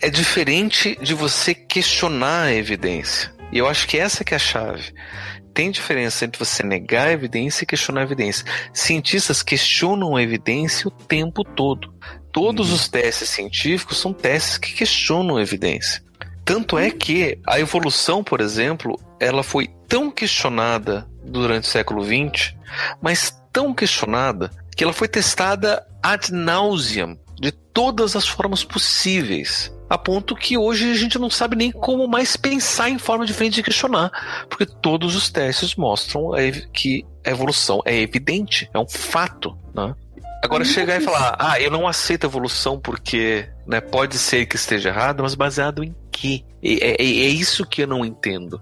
É 0.00 0.10
diferente 0.10 0.96
de 1.00 1.14
você 1.14 1.54
questionar 1.54 2.44
a 2.44 2.54
evidência. 2.54 3.34
E 3.50 3.56
eu 3.56 3.66
acho 3.66 3.88
que 3.88 3.96
essa 3.96 4.22
que 4.22 4.34
é 4.34 4.36
a 4.36 4.38
chave. 4.38 4.92
Tem 5.54 5.70
diferença 5.70 6.26
entre 6.26 6.38
você 6.38 6.62
negar 6.62 7.08
a 7.08 7.12
evidência 7.12 7.64
e 7.64 7.66
questionar 7.66 8.00
a 8.02 8.04
evidência. 8.04 8.44
Cientistas 8.74 9.42
questionam 9.42 10.14
a 10.14 10.22
evidência 10.22 10.86
o 10.86 10.90
tempo 10.90 11.42
todo. 11.42 11.94
Todos 12.30 12.68
uhum. 12.68 12.74
os 12.74 12.88
testes 12.88 13.30
científicos 13.30 13.96
são 13.96 14.12
testes 14.12 14.58
que 14.58 14.74
questionam 14.74 15.38
a 15.38 15.42
evidência. 15.42 16.02
Tanto 16.46 16.78
é 16.78 16.92
que 16.92 17.40
a 17.44 17.58
evolução, 17.58 18.22
por 18.22 18.40
exemplo, 18.40 18.96
ela 19.18 19.42
foi 19.42 19.66
tão 19.88 20.12
questionada 20.12 21.04
durante 21.24 21.64
o 21.64 21.66
século 21.66 22.04
XX, 22.04 22.54
mas 23.02 23.36
tão 23.52 23.74
questionada 23.74 24.48
que 24.76 24.84
ela 24.84 24.92
foi 24.92 25.08
testada 25.08 25.84
ad 26.00 26.32
nauseam 26.32 27.18
de 27.40 27.50
todas 27.50 28.14
as 28.14 28.28
formas 28.28 28.62
possíveis. 28.62 29.74
A 29.90 29.98
ponto 29.98 30.36
que 30.36 30.56
hoje 30.56 30.88
a 30.88 30.94
gente 30.94 31.18
não 31.18 31.28
sabe 31.28 31.56
nem 31.56 31.72
como 31.72 32.06
mais 32.06 32.36
pensar 32.36 32.90
em 32.90 32.98
forma 32.98 33.26
diferente 33.26 33.54
de 33.54 33.62
questionar, 33.64 34.46
porque 34.48 34.66
todos 34.66 35.16
os 35.16 35.28
testes 35.28 35.74
mostram 35.74 36.30
que 36.72 37.04
a 37.24 37.30
evolução 37.30 37.82
é 37.84 37.98
evidente, 37.98 38.70
é 38.72 38.78
um 38.78 38.88
fato. 38.88 39.58
Né? 39.74 39.92
Agora 40.44 40.64
chegar 40.64 41.00
e 41.00 41.04
falar, 41.04 41.34
ah, 41.40 41.60
eu 41.60 41.72
não 41.72 41.88
aceito 41.88 42.24
a 42.24 42.28
evolução 42.28 42.78
porque 42.78 43.48
né? 43.66 43.80
Pode 43.80 44.18
ser 44.18 44.46
que 44.46 44.56
esteja 44.56 44.90
errado, 44.90 45.22
mas 45.22 45.34
baseado 45.34 45.82
em 45.82 45.94
quê? 46.10 46.44
É, 46.62 46.90
é, 46.90 46.94
é 47.02 47.28
isso 47.28 47.66
que 47.66 47.82
eu 47.82 47.86
não 47.86 48.04
entendo. 48.04 48.60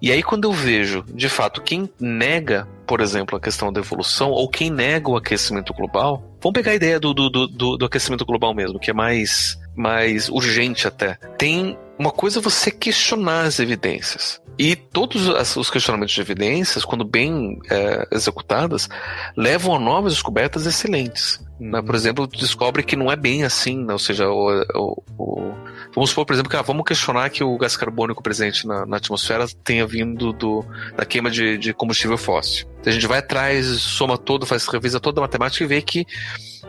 E 0.00 0.12
aí, 0.12 0.22
quando 0.22 0.44
eu 0.44 0.52
vejo, 0.52 1.04
de 1.12 1.28
fato, 1.28 1.60
quem 1.60 1.90
nega, 1.98 2.68
por 2.86 3.00
exemplo, 3.00 3.36
a 3.36 3.40
questão 3.40 3.72
da 3.72 3.80
evolução, 3.80 4.30
ou 4.30 4.48
quem 4.48 4.70
nega 4.70 5.10
o 5.10 5.16
aquecimento 5.16 5.74
global, 5.74 6.22
vamos 6.40 6.54
pegar 6.54 6.70
a 6.70 6.76
ideia 6.76 7.00
do, 7.00 7.12
do, 7.12 7.28
do, 7.28 7.76
do 7.76 7.84
aquecimento 7.84 8.24
global 8.24 8.54
mesmo, 8.54 8.78
que 8.78 8.90
é 8.90 8.94
mais, 8.94 9.58
mais 9.74 10.28
urgente 10.28 10.86
até. 10.86 11.14
Tem 11.36 11.76
uma 11.98 12.10
coisa 12.10 12.38
é 12.38 12.42
você 12.42 12.70
questionar 12.70 13.42
as 13.42 13.58
evidências. 13.58 14.40
E 14.58 14.74
todos 14.74 15.28
os 15.56 15.70
questionamentos 15.70 16.14
de 16.14 16.20
evidências, 16.20 16.84
quando 16.84 17.04
bem 17.04 17.60
é, 17.70 18.08
executadas, 18.10 18.88
levam 19.36 19.76
a 19.76 19.78
novas 19.78 20.14
descobertas 20.14 20.66
excelentes. 20.66 21.40
Né? 21.60 21.80
Por 21.80 21.94
exemplo, 21.94 22.26
descobre 22.26 22.82
que 22.82 22.96
não 22.96 23.10
é 23.10 23.14
bem 23.14 23.44
assim, 23.44 23.84
né? 23.84 23.92
ou 23.92 23.98
seja, 23.98 24.28
o, 24.28 24.64
o, 24.74 25.02
o... 25.16 25.54
vamos 25.94 26.10
supor, 26.10 26.26
por 26.26 26.32
exemplo, 26.32 26.50
que 26.50 26.56
ah, 26.56 26.62
vamos 26.62 26.84
questionar 26.84 27.30
que 27.30 27.42
o 27.42 27.56
gás 27.56 27.76
carbônico 27.76 28.22
presente 28.22 28.66
na, 28.66 28.84
na 28.84 28.96
atmosfera 28.96 29.46
tenha 29.62 29.86
vindo 29.86 30.32
do, 30.32 30.64
da 30.96 31.04
queima 31.04 31.30
de, 31.30 31.56
de 31.56 31.72
combustível 31.72 32.18
fóssil. 32.18 32.68
Então 32.80 32.90
a 32.90 32.94
gente 32.94 33.06
vai 33.06 33.18
atrás, 33.18 33.66
soma 33.66 34.18
todo, 34.18 34.46
faz 34.46 34.66
revisa 34.66 34.98
toda 34.98 35.20
a 35.20 35.22
matemática 35.22 35.64
e 35.64 35.68
vê 35.68 35.82
que 35.82 36.04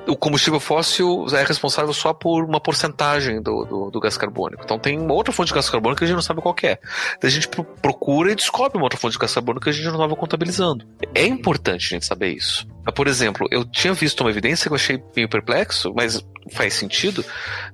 o 0.09 0.15
combustível 0.15 0.59
fóssil 0.59 1.25
é 1.31 1.43
responsável 1.43 1.93
só 1.93 2.13
por 2.13 2.43
uma 2.43 2.59
porcentagem 2.59 3.41
do, 3.41 3.63
do, 3.65 3.91
do, 3.91 3.99
gás 3.99 4.17
carbônico. 4.17 4.63
Então 4.63 4.79
tem 4.79 4.99
uma 4.99 5.13
outra 5.13 5.31
fonte 5.31 5.49
de 5.49 5.53
gás 5.53 5.69
carbônico 5.69 5.99
que 5.99 6.05
a 6.05 6.07
gente 6.07 6.15
não 6.15 6.21
sabe 6.21 6.41
qual 6.41 6.55
é. 6.63 6.79
Então 7.17 7.27
a 7.27 7.29
gente 7.29 7.47
procura 7.81 8.31
e 8.31 8.35
descobre 8.35 8.77
uma 8.77 8.85
outra 8.85 8.99
fonte 8.99 9.13
de 9.13 9.19
gás 9.19 9.33
carbônico 9.33 9.63
que 9.63 9.69
a 9.69 9.73
gente 9.73 9.85
não 9.85 9.93
estava 9.93 10.15
contabilizando. 10.15 10.85
É 11.13 11.25
importante 11.25 11.85
a 11.85 11.95
gente 11.95 12.05
saber 12.05 12.29
isso. 12.29 12.67
Por 12.95 13.07
exemplo, 13.07 13.47
eu 13.51 13.63
tinha 13.63 13.93
visto 13.93 14.21
uma 14.21 14.29
evidência 14.29 14.67
que 14.67 14.73
eu 14.73 14.75
achei 14.75 15.01
meio 15.15 15.29
perplexo, 15.29 15.93
mas 15.95 16.25
faz 16.51 16.73
sentido, 16.73 17.23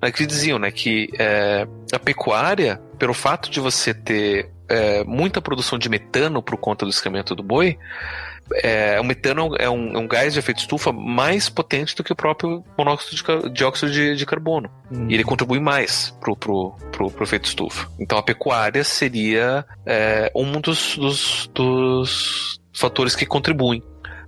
né, 0.02 0.12
que 0.12 0.26
diziam 0.26 0.60
né, 0.60 0.72
que 0.72 1.10
é, 1.18 1.68
a 1.94 2.00
pecuária, 2.00 2.82
pelo 2.98 3.14
fato 3.14 3.50
de 3.50 3.60
você 3.60 3.94
ter 3.94 4.52
é, 4.68 5.04
muita 5.04 5.42
produção 5.42 5.78
de 5.78 5.90
metano 5.90 6.42
por 6.42 6.58
conta 6.58 6.86
do 6.86 6.92
escamento 6.92 7.36
do 7.36 7.44
boi, 7.44 7.78
é, 8.54 9.00
o 9.00 9.04
metano 9.04 9.56
é 9.58 9.70
um, 9.70 9.96
é 9.96 9.98
um, 9.98 10.08
gás 10.08 10.34
de 10.34 10.40
efeito 10.40 10.60
estufa 10.60 10.92
mais 10.92 11.50
potente 11.50 11.96
do 11.96 12.04
que 12.04 12.14
o 12.14 12.16
próprio 12.16 12.64
monóxido 12.78 13.16
de 13.16 13.50
dióxido 13.50 13.92
de, 13.92 14.16
de 14.16 14.26
carbono. 14.26 14.70
Hum. 14.92 15.08
E 15.10 15.14
ele 15.14 15.24
contribui 15.24 15.60
mais 15.60 16.16
pro, 16.20 16.36
pro, 16.36 16.76
pro, 16.92 17.10
pro, 17.10 17.24
efeito 17.24 17.46
estufa. 17.46 17.90
Então 18.00 18.18
a 18.18 18.24
pecuária 18.24 18.84
seria 18.84 19.66
é, 19.86 20.32
um 20.36 20.60
dos, 20.60 20.98
dos, 20.98 21.50
dos 21.54 22.60
fatores 22.74 23.16
que 23.16 23.26
contribuem 23.26 23.82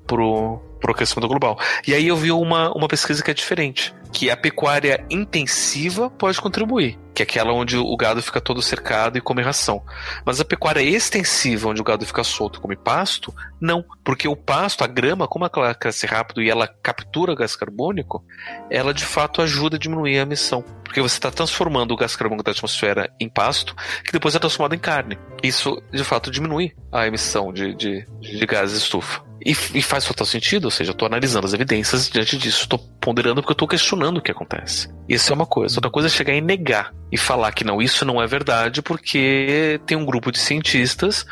pro, 0.05 0.59
pro 0.79 0.93
aquecimento 0.93 1.27
global. 1.27 1.59
E 1.85 1.93
aí 1.93 2.07
eu 2.07 2.15
vi 2.15 2.31
uma, 2.31 2.71
uma 2.75 2.87
pesquisa 2.87 3.23
que 3.23 3.29
é 3.29 3.33
diferente, 3.33 3.93
que 4.11 4.31
a 4.31 4.37
pecuária 4.37 5.05
intensiva 5.09 6.09
pode 6.09 6.39
contribuir, 6.41 6.97
que 7.17 7.23
é 7.23 7.25
aquela 7.25 7.51
onde 7.51 7.75
o 7.75 7.97
gado 7.97 8.21
fica 8.21 8.39
todo 8.39 8.61
cercado 8.61 9.17
e 9.17 9.21
come 9.21 9.41
ração. 9.41 9.83
Mas 10.23 10.39
a 10.39 10.45
pecuária 10.45 10.81
extensiva, 10.81 11.67
onde 11.67 11.81
o 11.81 11.83
gado 11.83 12.05
fica 12.05 12.23
solto 12.23 12.59
e 12.59 12.61
come 12.61 12.75
pasto, 12.75 13.33
não, 13.59 13.83
porque 14.03 14.27
o 14.27 14.35
pasto, 14.35 14.83
a 14.83 14.87
grama, 14.87 15.27
como 15.27 15.49
ela 15.51 15.73
cresce 15.73 16.05
rápido 16.05 16.43
e 16.43 16.49
ela 16.49 16.67
captura 16.67 17.33
gás 17.33 17.55
carbônico, 17.55 18.23
ela 18.69 18.93
de 18.93 19.03
fato 19.03 19.41
ajuda 19.41 19.77
a 19.77 19.79
diminuir 19.79 20.19
a 20.19 20.21
emissão. 20.21 20.63
Porque 20.83 21.01
você 21.01 21.17
está 21.17 21.31
transformando 21.31 21.91
o 21.91 21.97
gás 21.97 22.15
carbônico 22.15 22.43
da 22.43 22.51
atmosfera 22.51 23.11
em 23.19 23.27
pasto, 23.27 23.75
que 24.05 24.11
depois 24.11 24.35
é 24.35 24.39
transformado 24.39 24.75
em 24.75 24.79
carne. 24.79 25.17
Isso, 25.41 25.81
de 25.91 26.03
fato, 26.03 26.29
diminui 26.29 26.75
a 26.91 27.07
emissão 27.07 27.51
de, 27.51 27.73
de, 27.73 28.05
de 28.21 28.45
gases 28.45 28.77
estufa. 28.77 29.26
E, 29.39 29.51
e, 29.51 29.81
faz 29.81 30.03
total 30.03 30.25
sentido, 30.25 30.65
ou 30.65 30.71
seja, 30.71 30.89
eu 30.89 30.93
estou 30.93 31.05
analisando 31.05 31.45
as 31.45 31.53
evidências 31.53 32.09
diante 32.09 32.37
disso, 32.37 32.63
estou 32.63 32.79
ponderando 32.99 33.35
porque 33.35 33.51
eu 33.51 33.53
estou 33.53 33.67
questionando 33.67 34.17
o 34.17 34.21
que 34.21 34.31
acontece. 34.31 34.89
Isso 35.07 35.31
é 35.31 35.35
uma 35.35 35.45
coisa. 35.45 35.77
Outra 35.77 35.91
coisa 35.91 36.07
é 36.07 36.11
chegar 36.11 36.33
e 36.33 36.41
negar 36.41 36.93
e 37.11 37.17
falar 37.17 37.51
que 37.51 37.63
não, 37.63 37.81
isso 37.81 38.03
não 38.03 38.21
é 38.21 38.27
verdade 38.27 38.81
porque 38.81 39.79
tem 39.85 39.97
um 39.97 40.05
grupo 40.05 40.31
de 40.31 40.39
cientistas 40.39 41.25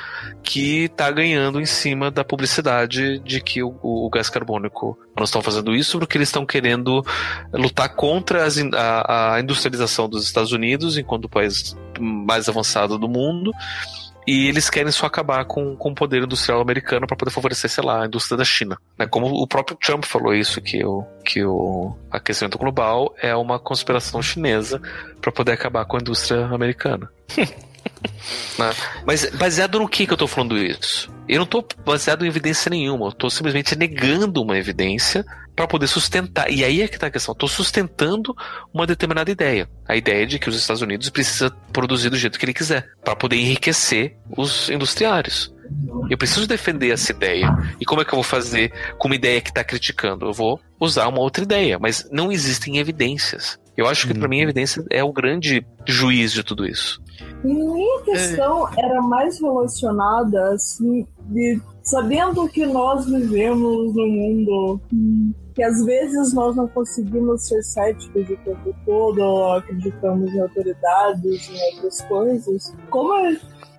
que 0.43 0.85
está 0.85 1.11
ganhando 1.11 1.59
em 1.59 1.65
cima 1.65 2.09
da 2.09 2.23
publicidade 2.23 3.19
de 3.19 3.41
que 3.41 3.61
o, 3.61 3.75
o, 3.81 4.09
gás 4.09 4.29
carbônico 4.29 4.97
não 5.15 5.23
estão 5.23 5.41
fazendo 5.41 5.75
isso 5.75 5.99
porque 5.99 6.17
eles 6.17 6.29
estão 6.29 6.45
querendo 6.45 7.03
lutar 7.51 7.89
contra 7.89 8.45
as, 8.45 8.57
a, 8.57 9.35
a 9.35 9.41
industrialização 9.41 10.07
dos 10.07 10.23
Estados 10.23 10.51
Unidos 10.51 10.97
enquanto 10.97 11.25
o 11.25 11.29
país 11.29 11.75
mais 11.99 12.47
avançado 12.47 12.97
do 12.97 13.09
mundo 13.09 13.51
e 14.27 14.47
eles 14.47 14.69
querem 14.69 14.91
só 14.91 15.05
acabar 15.05 15.45
com, 15.45 15.75
com 15.75 15.91
o 15.91 15.95
poder 15.95 16.23
industrial 16.23 16.61
americano 16.61 17.05
para 17.07 17.17
poder 17.17 17.31
favorecer, 17.31 17.69
sei 17.69 17.83
lá, 17.83 18.03
a 18.03 18.05
indústria 18.05 18.37
da 18.37 18.45
China. 18.45 18.77
Né? 18.97 19.05
Como 19.07 19.27
o 19.27 19.47
próprio 19.47 19.77
Trump 19.77 20.05
falou 20.05 20.33
isso, 20.33 20.61
que 20.61 20.83
o, 20.83 21.03
que 21.23 21.43
o 21.43 21.95
aquecimento 22.09 22.57
global 22.57 23.13
é 23.21 23.35
uma 23.35 23.59
conspiração 23.59 24.21
chinesa 24.21 24.81
para 25.21 25.31
poder 25.31 25.53
acabar 25.53 25.85
com 25.85 25.97
a 25.97 25.99
indústria 25.99 26.45
americana. 26.47 27.09
né? 28.57 28.71
Mas 29.05 29.29
baseado 29.31 29.79
no 29.79 29.87
que, 29.87 30.05
que 30.05 30.11
eu 30.11 30.15
estou 30.15 30.27
falando 30.27 30.57
isso? 30.57 31.13
Eu 31.27 31.37
não 31.37 31.45
estou 31.45 31.65
baseado 31.83 32.25
em 32.25 32.27
evidência 32.27 32.69
nenhuma, 32.69 33.05
eu 33.05 33.09
estou 33.09 33.29
simplesmente 33.29 33.75
negando 33.75 34.41
uma 34.41 34.57
evidência 34.57 35.25
para 35.55 35.67
poder 35.67 35.87
sustentar. 35.87 36.51
E 36.51 36.63
aí 36.63 36.81
é 36.81 36.87
que 36.87 36.95
está 36.95 37.07
a 37.07 37.11
questão. 37.11 37.31
Estou 37.31 37.47
sustentando 37.47 38.35
uma 38.73 38.85
determinada 38.85 39.31
ideia. 39.31 39.69
A 39.87 39.95
ideia 39.95 40.27
de 40.27 40.37
que 40.37 40.49
os 40.49 40.55
Estados 40.55 40.81
Unidos 40.81 41.09
precisa 41.09 41.49
produzir 41.71 42.09
do 42.09 42.17
jeito 42.17 42.37
que 42.37 42.45
ele 42.45 42.53
quiser, 42.53 42.89
para 43.03 43.15
poder 43.15 43.37
enriquecer 43.37 44.17
os 44.35 44.69
industriários. 44.69 45.53
Eu 46.09 46.17
preciso 46.17 46.45
defender 46.45 46.91
essa 46.91 47.11
ideia. 47.11 47.47
E 47.79 47.85
como 47.85 48.01
é 48.01 48.05
que 48.05 48.11
eu 48.11 48.17
vou 48.17 48.23
fazer 48.23 48.71
com 48.97 49.07
uma 49.07 49.15
ideia 49.15 49.41
que 49.41 49.49
está 49.49 49.63
criticando? 49.63 50.25
Eu 50.25 50.33
vou 50.33 50.59
usar 50.79 51.07
uma 51.07 51.19
outra 51.19 51.43
ideia, 51.43 51.79
mas 51.79 52.07
não 52.11 52.31
existem 52.31 52.77
evidências. 52.77 53.57
Eu 53.75 53.87
acho 53.87 54.07
que 54.07 54.13
para 54.13 54.27
mim 54.27 54.39
a 54.39 54.43
evidência 54.43 54.83
é 54.89 55.03
o 55.03 55.11
grande 55.11 55.65
juiz 55.85 56.31
de 56.31 56.43
tudo 56.43 56.65
isso. 56.65 57.01
Minha 57.43 58.01
questão 58.03 58.67
é. 58.69 58.85
era 58.85 59.01
mais 59.01 59.39
relacionada 59.39 60.53
assim 60.53 61.05
de 61.27 61.59
sabendo 61.83 62.47
que 62.49 62.65
nós 62.65 63.05
vivemos 63.05 63.95
num 63.95 64.09
mundo 64.09 64.81
que 65.53 65.63
às 65.63 65.85
vezes 65.85 66.33
nós 66.33 66.55
não 66.55 66.67
conseguimos 66.67 67.47
ser 67.47 67.63
céticos 67.63 68.29
o 68.29 68.37
tempo 68.37 68.75
todo, 68.85 69.19
ou 69.21 69.53
acreditamos 69.53 70.33
em 70.33 70.41
autoridades, 70.41 71.49
em 71.49 71.75
outras 71.75 72.01
coisas. 72.01 72.75
Como 72.89 73.13
é 73.25 73.37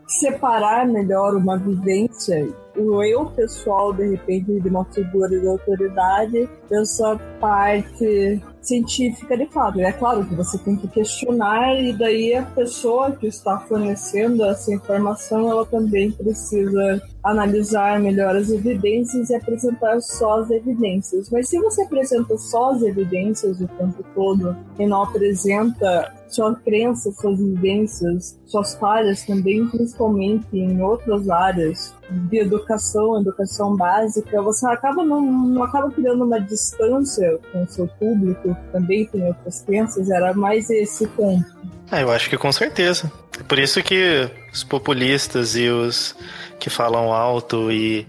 separar 0.09 0.87
melhor 0.87 1.35
uma 1.35 1.59
vivência, 1.59 2.49
o 2.77 3.03
eu 3.03 3.27
pessoal, 3.27 3.93
de 3.93 4.09
repente, 4.09 4.59
de 4.59 4.69
uma 4.69 4.85
figura 4.87 5.29
de 5.29 5.47
autoridade, 5.47 6.49
dessa 6.71 7.17
parte 7.41 8.41
científica 8.67 9.37
de 9.37 9.47
fato. 9.47 9.81
É 9.81 9.93
claro 9.93 10.27
que 10.27 10.35
você 10.35 10.59
tem 10.59 10.77
que 10.77 10.89
questionar 10.89 11.75
e 11.81 11.93
daí 11.93 12.35
a 12.35 12.43
pessoa 12.43 13.13
que 13.13 13.27
está 13.27 13.59
fornecendo 13.61 14.45
essa 14.45 14.73
informação, 14.73 15.51
ela 15.51 15.65
também 15.65 16.11
precisa 16.11 17.03
analisar 17.27 17.99
melhor 18.01 18.37
as 18.37 18.51
evidências 18.51 19.31
e 19.31 19.35
apresentar 19.35 20.01
só 20.01 20.41
as 20.41 20.51
evidências. 20.51 21.29
Mas 21.31 21.49
se 21.49 21.59
você 21.59 21.83
apresenta 21.83 22.37
só 22.37 22.71
as 22.71 22.83
evidências 22.83 23.61
o 23.61 23.67
tempo 23.67 24.05
todo 24.15 24.57
e 24.79 24.87
não 24.87 25.03
apresenta 25.03 26.13
sua 26.29 26.55
crença, 26.57 27.11
suas 27.13 27.39
vivências, 27.39 28.39
suas 28.47 28.75
falhas 28.75 29.25
também, 29.25 29.67
principalmente 29.69 30.47
em 30.53 30.81
outras 30.83 31.29
áreas 31.29 31.95
de 32.11 32.39
educação, 32.39 33.21
educação 33.21 33.77
básica, 33.77 34.43
você 34.43 34.67
acaba 34.67 35.05
não, 35.05 35.21
não 35.21 35.63
acaba 35.63 35.91
criando 35.91 36.25
uma 36.25 36.41
distância 36.41 37.39
com 37.53 37.63
o 37.63 37.69
seu 37.69 37.89
público, 37.99 38.55
que 38.55 38.73
também 38.73 39.07
tem 39.07 39.27
outras 39.27 39.63
crenças, 39.63 40.11
era 40.11 40.33
mais 40.35 40.69
esse 40.71 41.07
ponto. 41.09 41.47
Ah, 41.91 42.01
eu 42.01 42.11
acho 42.11 42.29
que 42.29 42.37
com 42.37 42.51
certeza. 42.53 43.11
Por 43.47 43.59
isso 43.59 43.83
que 43.83 44.29
os 44.53 44.65
populistas 44.65 45.55
e 45.57 45.69
os 45.69 46.17
que 46.59 46.71
falam 46.71 47.13
alto 47.13 47.71
e 47.71 48.07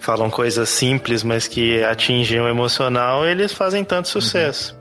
falam 0.00 0.30
coisas 0.30 0.68
simples, 0.68 1.22
mas 1.22 1.46
que 1.46 1.82
atingem 1.82 2.40
o 2.40 2.48
emocional, 2.48 3.26
eles 3.26 3.52
fazem 3.52 3.84
tanto 3.84 4.08
sucesso. 4.08 4.72
Uhum. 4.72 4.78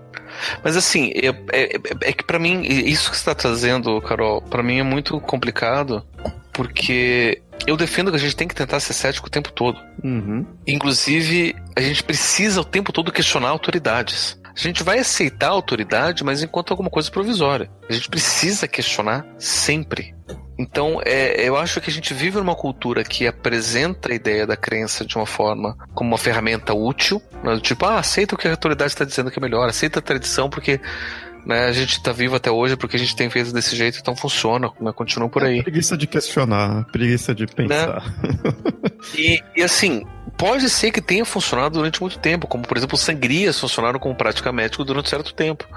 Mas 0.64 0.78
assim, 0.78 1.12
é, 1.16 1.30
é, 1.52 1.76
é 2.02 2.14
que 2.14 2.24
para 2.24 2.40
mim, 2.40 2.62
isso 2.62 3.10
que 3.10 3.18
você 3.18 3.22
está 3.22 3.36
trazendo, 3.36 4.00
Carol, 4.02 4.42
para 4.42 4.62
mim 4.62 4.80
é 4.80 4.84
muito 4.84 5.20
complicado, 5.20 6.06
porque 6.54 7.42
eu 7.66 7.76
defendo 7.76 8.12
que 8.12 8.18
a 8.18 8.20
gente 8.20 8.36
tem 8.36 8.48
que 8.48 8.56
tentar 8.56 8.80
ser 8.80 8.94
cético 8.94 9.28
o 9.28 9.32
tempo 9.32 9.52
todo. 9.52 9.80
Uhum. 10.04 10.46
Inclusive, 10.66 11.56
a 11.76 11.82
gente 11.82 12.04
precisa 12.04 12.62
o 12.62 12.66
tempo 12.66 12.92
todo 12.92 13.12
questionar 13.12 13.50
autoridades. 13.50 14.40
A 14.58 14.60
gente 14.60 14.84
vai 14.84 14.98
aceitar 14.98 15.50
a 15.50 15.52
autoridade, 15.52 16.24
mas 16.24 16.42
enquanto 16.42 16.72
alguma 16.72 16.90
coisa 16.90 17.12
provisória. 17.12 17.70
A 17.88 17.94
gente 17.94 18.10
precisa 18.10 18.68
questionar 18.68 19.24
sempre. 19.38 20.16
Então, 20.58 21.00
é, 21.06 21.48
eu 21.48 21.56
acho 21.56 21.80
que 21.80 21.92
a 21.92 21.94
gente 21.94 22.12
vive 22.16 22.38
numa 22.38 22.56
cultura 22.56 23.04
que 23.04 23.28
apresenta 23.28 24.12
a 24.12 24.16
ideia 24.16 24.48
da 24.48 24.58
crença 24.58 25.06
de 25.06 25.16
uma 25.16 25.28
forma 25.28 25.78
como 25.94 26.10
uma 26.10 26.18
ferramenta 26.18 26.74
útil, 26.74 27.22
né? 27.44 27.60
tipo, 27.60 27.86
ah, 27.86 28.00
aceita 28.00 28.34
o 28.34 28.38
que 28.38 28.48
a 28.48 28.52
autoridade 28.52 28.92
está 28.92 29.06
dizendo 29.06 29.30
que 29.30 29.38
é 29.38 29.42
melhor, 29.42 29.70
aceita 29.70 30.00
a 30.00 30.02
tradição 30.02 30.50
porque 30.50 30.82
né, 31.46 31.66
a 31.66 31.72
gente 31.72 31.92
está 31.92 32.12
vivo 32.12 32.36
até 32.36 32.50
hoje 32.50 32.76
porque 32.76 32.96
a 32.96 33.00
gente 33.00 33.16
tem 33.16 33.30
feito 33.30 33.54
desse 33.54 33.76
jeito, 33.76 34.00
então 34.02 34.16
funciona, 34.16 34.72
né, 34.82 34.92
continua 34.92 35.30
por 35.30 35.44
aí. 35.44 35.60
É 35.60 35.64
preguiça 35.64 35.96
de 35.96 36.08
questionar, 36.08 36.86
preguiça 36.92 37.36
de 37.36 37.46
pensar. 37.46 38.04
Né? 38.04 38.52
E, 39.16 39.40
e 39.56 39.64
assim, 39.64 40.04
pode 40.38 40.70
ser 40.70 40.92
que 40.92 41.02
tenha 41.02 41.26
funcionado 41.26 41.80
durante 41.80 42.00
muito 42.00 42.20
tempo, 42.20 42.48
como 42.48 42.66
por 42.66 42.78
exemplo 42.78 42.98
sangrias 42.98 43.60
funcionaram 43.60 44.00
como 44.00 44.16
prática 44.16 44.52
médica 44.52 44.84
durante 44.84 45.10
certo 45.10 45.34
tempo. 45.34 45.68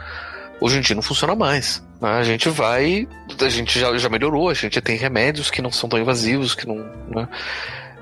Hoje 0.61 0.77
em 0.77 0.81
dia 0.83 0.95
não 0.95 1.03
funciona 1.03 1.35
mais. 1.35 1.83
Né? 2.01 2.11
A 2.11 2.23
gente 2.23 2.49
vai. 2.51 3.09
A 3.41 3.49
gente 3.49 3.81
já, 3.81 3.97
já 3.97 4.09
melhorou, 4.09 4.51
a 4.51 4.55
gente 4.55 4.81
tem 4.81 4.97
remédios 4.97 5.51
que 5.51 5.63
não 5.63 5.73
são 5.73 5.89
tão 5.89 5.99
invasivos, 5.99 6.55
que 6.55 6.69
não. 6.69 6.77
Né? 7.09 7.27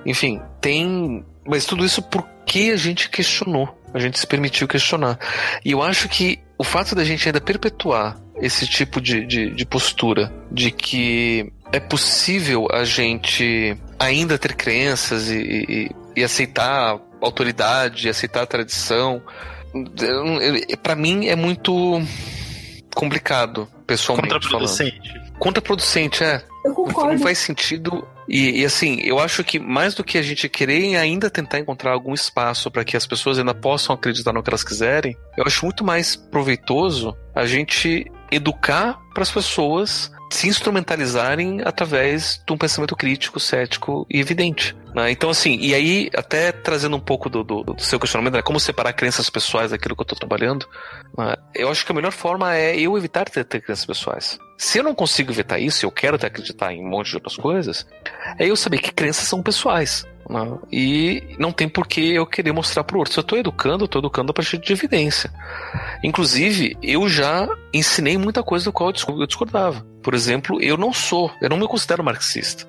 Enfim, 0.04 0.42
tem. 0.60 1.24
Mas 1.46 1.64
tudo 1.64 1.84
isso 1.84 2.02
porque 2.02 2.72
a 2.72 2.76
gente 2.76 3.08
questionou. 3.08 3.76
A 3.94 3.98
gente 3.98 4.18
se 4.18 4.26
permitiu 4.26 4.66
questionar. 4.68 5.18
E 5.64 5.70
eu 5.70 5.82
acho 5.82 6.08
que 6.08 6.40
o 6.58 6.64
fato 6.64 6.94
da 6.94 7.04
gente 7.04 7.26
ainda 7.26 7.40
perpetuar 7.40 8.18
esse 8.40 8.66
tipo 8.66 9.00
de, 9.00 9.24
de, 9.24 9.50
de 9.50 9.64
postura 9.64 10.32
de 10.50 10.70
que 10.70 11.52
é 11.72 11.80
possível 11.80 12.68
a 12.70 12.84
gente 12.84 13.76
ainda 13.98 14.38
ter 14.38 14.54
crenças 14.54 15.30
e, 15.30 15.38
e, 15.38 15.90
e 16.16 16.24
aceitar 16.24 16.94
a 16.94 17.00
autoridade, 17.20 18.08
aceitar 18.08 18.42
a 18.42 18.46
tradição, 18.46 19.22
para 20.82 20.94
mim 20.94 21.26
é 21.26 21.36
muito 21.36 22.00
complicado, 22.94 23.68
pessoalmente 23.86 24.32
Contraproducente. 24.32 25.08
falando. 25.08 25.38
Contraproducente, 25.38 26.24
é. 26.24 26.42
Eu 26.64 26.74
concordo. 26.74 27.12
Não 27.12 27.18
faz 27.18 27.38
sentido. 27.38 28.06
E, 28.28 28.60
e, 28.60 28.64
assim, 28.64 29.00
eu 29.02 29.18
acho 29.18 29.42
que 29.42 29.58
mais 29.58 29.94
do 29.94 30.04
que 30.04 30.18
a 30.18 30.22
gente 30.22 30.48
querer 30.48 30.96
ainda 30.96 31.30
tentar 31.30 31.58
encontrar 31.58 31.92
algum 31.92 32.12
espaço 32.12 32.70
para 32.70 32.84
que 32.84 32.96
as 32.96 33.06
pessoas 33.06 33.38
ainda 33.38 33.54
possam 33.54 33.94
acreditar 33.94 34.32
no 34.32 34.42
que 34.42 34.50
elas 34.50 34.64
quiserem, 34.64 35.16
eu 35.36 35.44
acho 35.46 35.64
muito 35.64 35.82
mais 35.82 36.14
proveitoso 36.14 37.16
a 37.34 37.46
gente 37.46 38.04
educar 38.30 38.98
para 39.14 39.22
as 39.22 39.30
pessoas 39.30 40.10
se 40.30 40.48
instrumentalizarem 40.48 41.62
através 41.64 42.42
de 42.46 42.52
um 42.52 42.58
pensamento 42.58 42.94
crítico, 42.94 43.40
cético 43.40 44.06
e 44.10 44.20
evidente. 44.20 44.76
Né? 44.94 45.10
Então, 45.10 45.30
assim, 45.30 45.56
e 45.60 45.74
aí, 45.74 46.10
até 46.14 46.52
trazendo 46.52 46.96
um 46.96 47.00
pouco 47.00 47.28
do, 47.28 47.44
do, 47.44 47.62
do 47.62 47.82
seu 47.82 47.98
questionamento, 47.98 48.34
né? 48.34 48.42
como 48.42 48.58
separar 48.58 48.92
crenças 48.92 49.28
pessoais 49.30 49.70
daquilo 49.70 49.94
que 49.94 50.00
eu 50.00 50.04
estou 50.04 50.18
trabalhando, 50.18 50.66
né? 51.16 51.36
eu 51.54 51.70
acho 51.70 51.84
que 51.84 51.92
a 51.92 51.94
melhor 51.94 52.12
forma 52.12 52.54
é 52.54 52.78
eu 52.78 52.96
evitar 52.96 53.24
ter, 53.28 53.44
ter 53.44 53.60
crenças 53.60 53.86
pessoais. 53.86 54.38
Se 54.56 54.78
eu 54.78 54.82
não 54.82 54.94
consigo 54.94 55.30
evitar 55.30 55.58
isso, 55.58 55.86
eu 55.86 55.90
quero 55.90 56.16
acreditar 56.16 56.72
em 56.72 56.84
um 56.84 56.88
monte 56.88 57.10
de 57.10 57.16
outras 57.16 57.36
coisas, 57.36 57.86
é 58.38 58.46
eu 58.46 58.56
saber 58.56 58.78
que 58.78 58.92
crenças 58.92 59.28
são 59.28 59.42
pessoais. 59.42 60.04
Né? 60.28 60.58
E 60.70 61.36
não 61.38 61.52
tem 61.52 61.68
por 61.68 61.86
que 61.86 62.14
eu 62.14 62.26
querer 62.26 62.52
mostrar 62.52 62.84
para 62.84 62.96
o 62.96 62.98
outro. 62.98 63.14
Se 63.14 63.18
eu 63.18 63.22
estou 63.22 63.38
educando, 63.38 63.84
eu 63.84 63.86
estou 63.86 64.00
educando 64.00 64.30
a 64.30 64.34
partir 64.34 64.58
de 64.58 64.72
evidência. 64.72 65.30
Inclusive, 66.04 66.76
eu 66.82 67.08
já 67.08 67.48
ensinei 67.72 68.18
muita 68.18 68.42
coisa 68.42 68.66
do 68.66 68.72
qual 68.72 68.92
eu 69.08 69.26
discordava. 69.26 69.86
Por 70.02 70.14
exemplo, 70.14 70.60
eu 70.62 70.76
não 70.76 70.92
sou, 70.92 71.30
eu 71.40 71.48
não 71.48 71.56
me 71.56 71.66
considero 71.66 72.04
marxista 72.04 72.66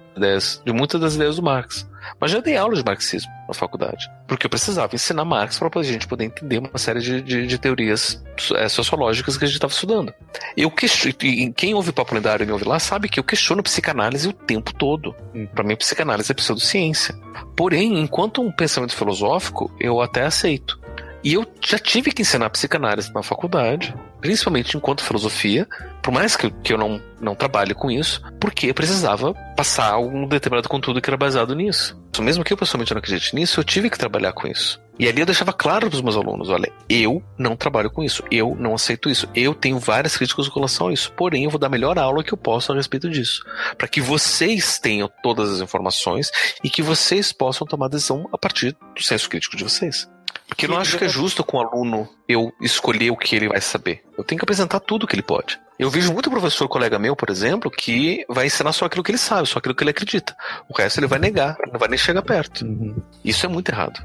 de 0.65 0.73
muitas 0.73 0.99
das 0.99 1.15
ideias 1.15 1.37
do 1.37 1.43
Marx. 1.43 1.88
Mas 2.19 2.31
já 2.31 2.39
dei 2.39 2.55
aula 2.55 2.75
de 2.75 2.83
marxismo 2.83 3.31
na 3.47 3.53
faculdade, 3.53 4.09
porque 4.27 4.45
eu 4.45 4.49
precisava 4.49 4.95
ensinar 4.95 5.25
Marx 5.25 5.57
para 5.57 5.69
a 5.79 5.83
gente 5.83 6.07
poder 6.07 6.25
entender 6.25 6.59
uma 6.59 6.77
série 6.77 6.99
de, 6.99 7.21
de, 7.21 7.47
de 7.47 7.57
teorias 7.57 8.23
é, 8.55 8.69
sociológicas 8.69 9.37
que 9.37 9.43
a 9.43 9.47
gente 9.47 9.55
estava 9.55 9.73
estudando. 9.73 10.13
Eu 10.55 10.69
questiono, 10.71 11.15
quem 11.55 11.73
ouve 11.73 11.91
Papo 11.91 12.13
Lendário 12.13 12.43
e 12.43 12.47
me 12.47 12.51
ouve 12.51 12.65
lá 12.65 12.79
sabe 12.79 13.09
que 13.09 13.19
eu 13.19 13.23
questiono 13.23 13.63
psicanálise 13.63 14.27
o 14.27 14.33
tempo 14.33 14.73
todo. 14.73 15.15
Para 15.53 15.63
mim, 15.63 15.75
psicanálise 15.75 16.31
é 16.31 16.35
pseudociência. 16.35 17.15
Porém, 17.55 17.99
enquanto 17.99 18.41
um 18.41 18.51
pensamento 18.51 18.95
filosófico, 18.95 19.71
eu 19.79 20.01
até 20.01 20.23
aceito. 20.23 20.79
E 21.23 21.33
eu 21.33 21.45
já 21.61 21.77
tive 21.77 22.11
que 22.11 22.21
ensinar 22.21 22.49
psicanálise 22.49 23.13
na 23.13 23.21
faculdade, 23.21 23.93
principalmente 24.21 24.75
enquanto 24.75 25.03
filosofia, 25.03 25.67
por 26.01 26.11
mais 26.11 26.35
que, 26.35 26.49
que 26.49 26.73
eu 26.73 26.77
não, 26.77 27.01
não 27.19 27.35
trabalhe 27.35 27.73
com 27.73 27.89
isso, 27.91 28.21
porque 28.39 28.67
eu 28.67 28.73
precisava 28.73 29.33
passar 29.55 29.97
um 29.99 30.27
determinado 30.27 30.69
conteúdo 30.69 31.01
que 31.01 31.09
era 31.09 31.17
baseado 31.17 31.55
nisso. 31.55 31.99
Mesmo 32.19 32.43
que 32.43 32.51
eu 32.51 32.57
pessoalmente 32.57 32.91
não 32.91 32.99
acredite 32.99 33.33
nisso, 33.33 33.59
eu 33.59 33.63
tive 33.63 33.89
que 33.89 33.97
trabalhar 33.97 34.33
com 34.33 34.47
isso. 34.47 34.81
E 34.99 35.07
ali 35.07 35.21
eu 35.21 35.25
deixava 35.25 35.53
claro 35.53 35.89
para 35.89 35.95
os 35.95 36.01
meus 36.01 36.17
alunos: 36.17 36.49
olha, 36.49 36.69
eu 36.89 37.23
não 37.37 37.55
trabalho 37.55 37.89
com 37.89 38.03
isso, 38.03 38.21
eu 38.29 38.55
não 38.59 38.75
aceito 38.75 39.09
isso, 39.09 39.29
eu 39.33 39.55
tenho 39.55 39.79
várias 39.79 40.17
críticas 40.17 40.49
com 40.49 40.59
relação 40.59 40.89
a 40.89 40.93
isso, 40.93 41.13
porém 41.13 41.45
eu 41.45 41.49
vou 41.49 41.57
dar 41.57 41.67
a 41.67 41.69
melhor 41.69 41.97
aula 41.97 42.21
que 42.21 42.33
eu 42.33 42.37
posso 42.37 42.73
a 42.73 42.75
respeito 42.75 43.09
disso, 43.09 43.45
para 43.77 43.87
que 43.87 44.01
vocês 44.01 44.77
tenham 44.77 45.09
todas 45.23 45.49
as 45.49 45.61
informações 45.61 46.29
e 46.61 46.69
que 46.69 46.81
vocês 46.81 47.31
possam 47.31 47.65
tomar 47.65 47.87
decisão 47.87 48.27
a 48.33 48.37
partir 48.37 48.75
do 48.93 49.01
senso 49.01 49.29
crítico 49.29 49.55
de 49.55 49.63
vocês. 49.63 50.09
Porque 50.47 50.65
eu 50.65 50.69
não 50.69 50.77
acho 50.77 50.97
que 50.97 51.05
é 51.05 51.07
justo 51.07 51.43
com 51.43 51.57
o 51.57 51.61
aluno 51.61 52.09
eu 52.27 52.51
escolher 52.59 53.11
o 53.11 53.17
que 53.17 53.35
ele 53.35 53.47
vai 53.47 53.61
saber. 53.61 54.03
Eu 54.17 54.23
tenho 54.23 54.37
que 54.37 54.45
apresentar 54.45 54.79
tudo 54.79 55.03
o 55.03 55.07
que 55.07 55.15
ele 55.15 55.21
pode. 55.21 55.59
Eu 55.77 55.89
vejo 55.89 56.11
muito 56.11 56.29
professor 56.29 56.67
colega 56.67 56.99
meu, 56.99 57.15
por 57.15 57.29
exemplo, 57.29 57.71
que 57.71 58.25
vai 58.27 58.47
ensinar 58.47 58.73
só 58.73 58.85
aquilo 58.85 59.03
que 59.03 59.11
ele 59.11 59.17
sabe, 59.17 59.47
só 59.47 59.59
aquilo 59.59 59.73
que 59.73 59.83
ele 59.83 59.91
acredita. 59.91 60.35
O 60.69 60.77
resto 60.77 60.99
ele 60.99 61.07
vai 61.07 61.19
negar, 61.19 61.55
não 61.71 61.79
vai 61.79 61.87
nem 61.87 61.97
chegar 61.97 62.21
perto. 62.21 62.65
Uhum. 62.65 62.95
Isso 63.23 63.45
é 63.45 63.49
muito 63.49 63.69
errado. 63.69 64.03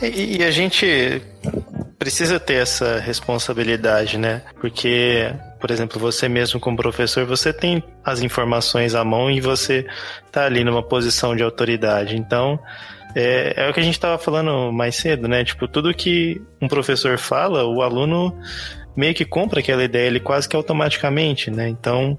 E, 0.00 0.38
e 0.38 0.44
a 0.44 0.50
gente 0.50 1.22
precisa 1.98 2.40
ter 2.40 2.54
essa 2.54 2.98
responsabilidade, 2.98 4.16
né? 4.16 4.42
Porque 4.60 5.30
por 5.60 5.70
exemplo, 5.70 6.00
você 6.00 6.26
mesmo 6.26 6.58
como 6.58 6.76
professor, 6.76 7.26
você 7.26 7.52
tem 7.52 7.84
as 8.02 8.22
informações 8.22 8.94
à 8.94 9.04
mão 9.04 9.30
e 9.30 9.40
você 9.40 9.86
está 10.26 10.46
ali 10.46 10.64
numa 10.64 10.82
posição 10.82 11.36
de 11.36 11.42
autoridade. 11.42 12.16
Então, 12.16 12.58
é, 13.14 13.54
é 13.56 13.70
o 13.70 13.72
que 13.72 13.80
a 13.80 13.82
gente 13.82 13.94
estava 13.94 14.18
falando 14.18 14.72
mais 14.72 14.96
cedo, 14.96 15.28
né? 15.28 15.44
Tipo, 15.44 15.66
tudo 15.66 15.94
que 15.94 16.40
um 16.60 16.68
professor 16.68 17.18
fala, 17.18 17.64
o 17.64 17.82
aluno 17.82 18.36
meio 18.96 19.14
que 19.14 19.24
compra 19.24 19.60
aquela 19.60 19.84
ideia 19.84 20.06
ele 20.06 20.20
quase 20.20 20.48
que 20.48 20.56
automaticamente, 20.56 21.50
né? 21.50 21.68
Então 21.68 22.18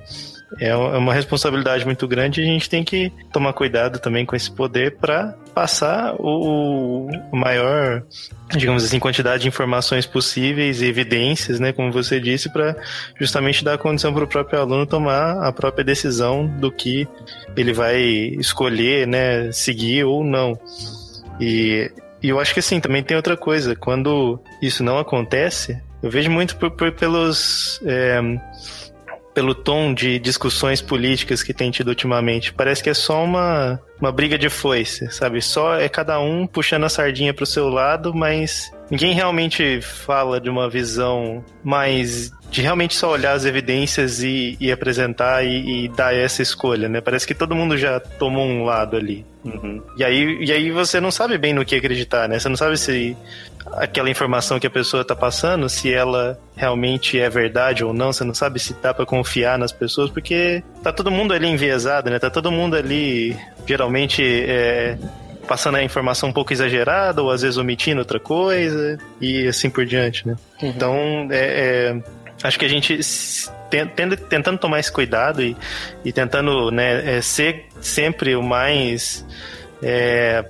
é, 0.60 0.70
é 0.70 0.76
uma 0.76 1.14
responsabilidade 1.14 1.86
muito 1.86 2.08
grande 2.08 2.42
e 2.42 2.44
a 2.44 2.48
gente 2.48 2.70
tem 2.70 2.84
que 2.84 3.12
tomar 3.32 3.54
cuidado 3.54 4.00
também 4.00 4.26
com 4.26 4.36
esse 4.36 4.52
poder 4.52 4.98
para 4.98 5.34
passar 5.54 6.16
o, 6.20 7.10
maior, 7.32 8.04
digamos 8.50 8.84
assim, 8.84 9.00
quantidade 9.00 9.44
de 9.44 9.48
informações 9.48 10.06
possíveis 10.06 10.82
e 10.82 10.86
evidências, 10.86 11.60
né, 11.60 11.72
como 11.72 11.92
você 11.92 12.20
disse, 12.20 12.52
para 12.52 12.76
justamente 13.20 13.64
dar 13.64 13.78
condição 13.78 14.14
para 14.14 14.24
o 14.24 14.28
próprio 14.28 14.60
aluno 14.60 14.86
tomar 14.86 15.44
a 15.44 15.52
própria 15.52 15.84
decisão 15.84 16.48
do 16.48 16.72
que 16.72 17.08
ele 17.56 17.74
vai 17.74 18.02
escolher, 18.02 19.08
né, 19.08 19.52
seguir 19.52 20.06
ou 20.06 20.24
não. 20.24 20.60
E, 21.40 21.92
e 22.22 22.30
eu 22.30 22.40
acho 22.40 22.54
que 22.54 22.60
assim, 22.60 22.80
também 22.80 23.04
tem 23.04 23.16
outra 23.18 23.38
coisa, 23.38 23.76
quando 23.76 24.40
isso 24.62 24.84
não 24.84 24.98
acontece, 24.98 25.82
eu 26.02 26.10
vejo 26.10 26.32
muito 26.32 26.56
por, 26.56 26.72
por 26.72 26.92
pelos. 26.92 27.80
É, 27.86 28.20
pelo 29.34 29.56
tom 29.56 29.94
de 29.94 30.20
discussões 30.20 30.82
políticas 30.82 31.44
que 31.44 31.54
tem 31.54 31.72
tido 31.72 31.90
ultimamente. 31.90 32.54
Parece 32.54 32.84
que 32.84 32.90
é 32.90 32.94
só 32.94 33.24
uma, 33.24 33.80
uma 34.00 34.12
briga 34.12 34.38
de 34.38 34.50
foice, 34.50 35.10
sabe? 35.12 35.42
Só 35.42 35.76
é 35.76 35.88
cada 35.88 36.20
um 36.20 36.46
puxando 36.46 36.86
a 36.86 36.90
sardinha 36.90 37.34
pro 37.34 37.46
seu 37.46 37.70
lado, 37.70 38.14
mas 38.14 38.72
ninguém 38.90 39.14
realmente 39.14 39.82
fala 39.82 40.40
de 40.40 40.50
uma 40.50 40.70
visão 40.70 41.44
mais 41.64 42.32
de 42.52 42.62
realmente 42.62 42.94
só 42.96 43.10
olhar 43.10 43.32
as 43.32 43.46
evidências 43.46 44.22
e, 44.22 44.58
e 44.60 44.72
apresentar 44.72 45.46
e, 45.46 45.86
e, 45.86 45.88
dar 45.88 46.14
essa 46.14 46.42
escolha, 46.42 46.90
né? 46.90 47.00
Parece 47.00 47.26
que 47.26 47.34
todo 47.34 47.56
mundo 47.56 47.78
já 47.78 47.98
tomou 47.98 48.46
um 48.46 48.66
lado 48.66 48.98
ali. 48.98 49.26
Uhum. 49.46 49.82
E, 49.98 50.04
aí, 50.04 50.38
e 50.42 50.52
aí 50.52 50.70
você 50.70 51.00
não 51.00 51.12
sabe 51.12 51.38
bem 51.38 51.54
no 51.54 51.64
que 51.64 51.76
acreditar, 51.76 52.28
né? 52.28 52.38
Você 52.38 52.50
não 52.50 52.58
sabe 52.58 52.78
se 52.78 53.16
aquela 53.74 54.10
informação 54.10 54.60
que 54.60 54.68
a 54.68 54.70
pessoa 54.70 55.02
está 55.02 55.16
passando, 55.16 55.68
se 55.70 55.94
ela 55.94 56.40
realmente 56.56 57.20
é 57.20 57.30
verdade 57.30 57.84
ou 57.84 57.94
não, 57.94 58.12
você 58.12 58.24
não 58.24 58.34
sabe 58.34 58.60
se 58.60 58.74
dá 58.82 58.94
para 58.94 59.06
confiar 59.06 59.58
nas 59.58 59.72
pessoas, 59.72 60.10
porque 60.10 60.64
tá 60.84 60.92
todo 60.92 61.12
mundo 61.12 61.34
ali 61.34 61.48
enviesado, 61.48 62.10
né? 62.10 62.20
Tá 62.20 62.30
todo 62.30 62.52
mundo 62.52 62.76
ali 62.76 63.36
geralmente 63.66 64.24
é, 64.24 64.98
passando 65.48 65.78
a 65.78 65.84
informação 65.84 66.30
um 66.30 66.34
pouco 66.34 66.54
exagerada 66.54 67.22
ou 67.22 67.30
às 67.30 67.42
vezes 67.42 67.58
omitindo 67.58 68.00
outra 68.00 68.20
coisa 68.20 68.98
e 69.20 69.48
assim 69.48 69.70
por 69.70 69.86
diante, 69.86 70.28
né? 70.28 70.36
Uhum. 70.62 70.70
Então, 70.70 71.28
é, 71.32 71.96
é, 71.96 72.04
acho 72.44 72.58
que 72.58 72.66
a 72.66 72.70
gente 72.70 73.00
tendo, 73.96 74.18
tentando 74.18 74.58
tomar 74.58 74.80
esse 74.80 74.92
cuidado 74.92 75.42
e, 75.42 75.56
e 76.04 76.12
tentando 76.12 76.72
né, 76.72 77.18
é, 77.18 77.22
ser 77.22 77.66
sempre 77.80 78.36
o 78.36 78.44
mais 78.44 79.26
é, 79.82 80.46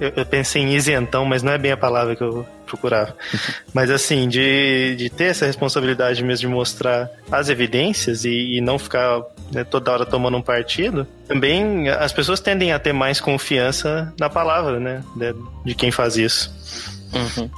eu, 0.00 0.12
eu, 0.16 0.26
pensei 0.26 0.62
em 0.62 0.74
isentão, 0.74 1.24
mas 1.24 1.42
não 1.42 1.52
é 1.52 1.58
bem 1.58 1.72
a 1.72 1.76
palavra 1.76 2.14
que 2.14 2.22
eu 2.22 2.46
procurava. 2.66 3.14
mas 3.72 3.90
assim, 3.90 4.28
de, 4.28 4.94
de 4.96 5.10
ter 5.10 5.24
essa 5.24 5.46
responsabilidade 5.46 6.22
mesmo 6.22 6.48
de 6.48 6.54
mostrar 6.54 7.10
as 7.30 7.48
evidências 7.48 8.24
e, 8.24 8.56
e 8.56 8.60
não 8.60 8.78
ficar 8.78 9.22
né, 9.52 9.64
toda 9.64 9.92
hora 9.92 10.06
tomando 10.06 10.36
um 10.36 10.42
partido, 10.42 11.06
também 11.26 11.88
as 11.88 12.12
pessoas 12.12 12.40
tendem 12.40 12.72
a 12.72 12.78
ter 12.78 12.92
mais 12.92 13.20
confiança 13.20 14.12
na 14.18 14.28
palavra, 14.28 14.78
né? 14.78 15.02
De, 15.14 15.34
de 15.64 15.74
quem 15.74 15.90
faz 15.90 16.16
isso. 16.16 16.52
Uhum. 17.12 17.50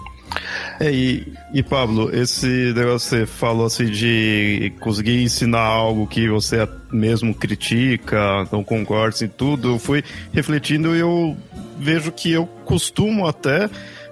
É, 0.81 0.93
e, 0.93 1.33
e 1.53 1.63
Pablo, 1.63 2.15
esse 2.15 2.47
negócio 2.73 3.11
que 3.11 3.17
você 3.17 3.27
falou 3.27 3.67
assim 3.67 3.87
de 3.87 4.73
conseguir 4.81 5.23
ensinar 5.23 5.61
algo 5.61 6.07
que 6.07 6.29
você 6.29 6.69
mesmo 6.93 7.35
critica, 7.35 8.47
não 8.53 8.63
concorda 8.63 9.25
em 9.25 9.29
tudo, 9.29 9.71
eu 9.71 9.79
fui 9.79 10.05
refletindo 10.33 10.95
e 10.95 11.01
eu 11.01 11.37
vejo 11.79 12.13
que 12.13 12.33
eu 12.33 12.47
costumo 12.65 13.27
até 13.27 13.69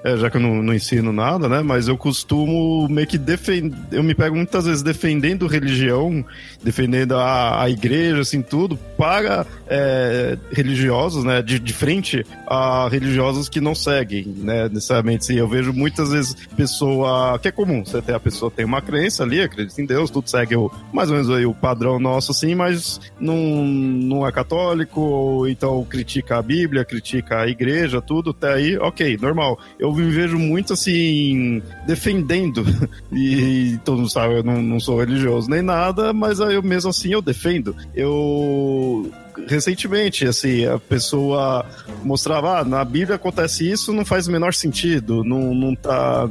é, 0.07 0.17
já 0.17 0.31
que 0.31 0.37
eu 0.37 0.41
não, 0.41 0.63
não, 0.63 0.73
ensino 0.73 1.13
nada, 1.13 1.49
né? 1.49 1.63
Mas 1.63 1.89
eu 1.89 1.99
costumo 1.99 2.87
meio 2.89 3.09
que 3.09 3.19
defender. 3.19 3.77
Eu 3.91 4.05
me 4.05 4.15
pego 4.15 4.37
muitas 4.37 4.65
vezes 4.65 4.81
defendendo 4.81 5.49
religião, 5.49 6.25
defendendo 6.63 7.17
a, 7.17 7.65
a 7.65 7.69
igreja, 7.69 8.21
assim, 8.21 8.41
tudo, 8.41 8.79
para 8.97 9.45
é, 9.67 10.39
religiosos, 10.53 11.25
né? 11.25 11.43
De, 11.43 11.59
de 11.59 11.73
frente 11.73 12.25
a 12.47 12.89
religiosos 12.89 13.49
que 13.49 13.61
não 13.61 13.75
seguem, 13.75 14.25
né? 14.39 14.69
Necessariamente. 14.69 15.25
Assim, 15.25 15.35
eu 15.35 15.49
vejo 15.49 15.73
muitas 15.73 16.11
vezes 16.11 16.37
pessoa. 16.57 17.37
que 17.41 17.49
é 17.49 17.53
comum, 17.53 17.85
você 17.85 17.99
a 18.13 18.21
pessoa 18.21 18.49
tem 18.49 18.65
uma 18.65 18.81
crença 18.81 19.25
ali, 19.25 19.41
acredita 19.41 19.83
em 19.83 19.87
Deus, 19.87 20.09
tudo 20.09 20.31
segue 20.31 20.55
o, 20.55 20.71
mais 20.93 21.11
ou 21.11 21.17
menos 21.17 21.31
aí, 21.31 21.45
o 21.45 21.53
padrão 21.53 21.99
nosso, 21.99 22.31
assim, 22.31 22.55
mas 22.55 23.01
não, 23.19 23.37
não 23.37 24.25
é 24.25 24.31
católico, 24.31 25.01
ou 25.01 25.49
então 25.49 25.85
critica 25.85 26.39
a 26.39 26.43
Bíblia, 26.43 26.85
critica 26.85 27.41
a 27.41 27.49
igreja, 27.49 28.01
tudo, 28.01 28.31
até 28.31 28.53
aí, 28.53 28.79
ok, 28.79 29.19
normal. 29.21 29.59
Eu 29.81 29.96
me 29.97 30.11
vejo 30.11 30.39
muito 30.39 30.73
assim, 30.73 31.63
defendendo, 31.87 32.65
e 33.13 33.79
mundo 33.97 34.11
sabe, 34.11 34.39
eu 34.39 34.43
não, 34.43 34.61
não 34.63 34.81
sou 34.81 35.01
religioso 35.01 35.49
nem 35.51 35.63
nada, 35.63 36.13
mas 36.13 36.39
eu 36.41 36.63
mesmo 36.63 36.91
assim 36.91 37.13
eu 37.13 37.23
defendo. 37.23 37.75
Eu 37.95 39.11
recentemente, 39.49 40.27
assim, 40.27 40.65
a 40.67 40.79
pessoa 40.79 41.67
mostrava, 42.03 42.61
ah, 42.61 42.65
na 42.65 42.85
Bíblia 42.85 43.17
acontece 43.17 43.71
isso, 43.71 43.93
não 43.93 44.05
faz 44.05 44.27
o 44.27 44.33
menor 44.33 44.55
sentido, 44.55 45.23
não, 45.25 45.55
não 45.55 45.75
tá 45.75 46.27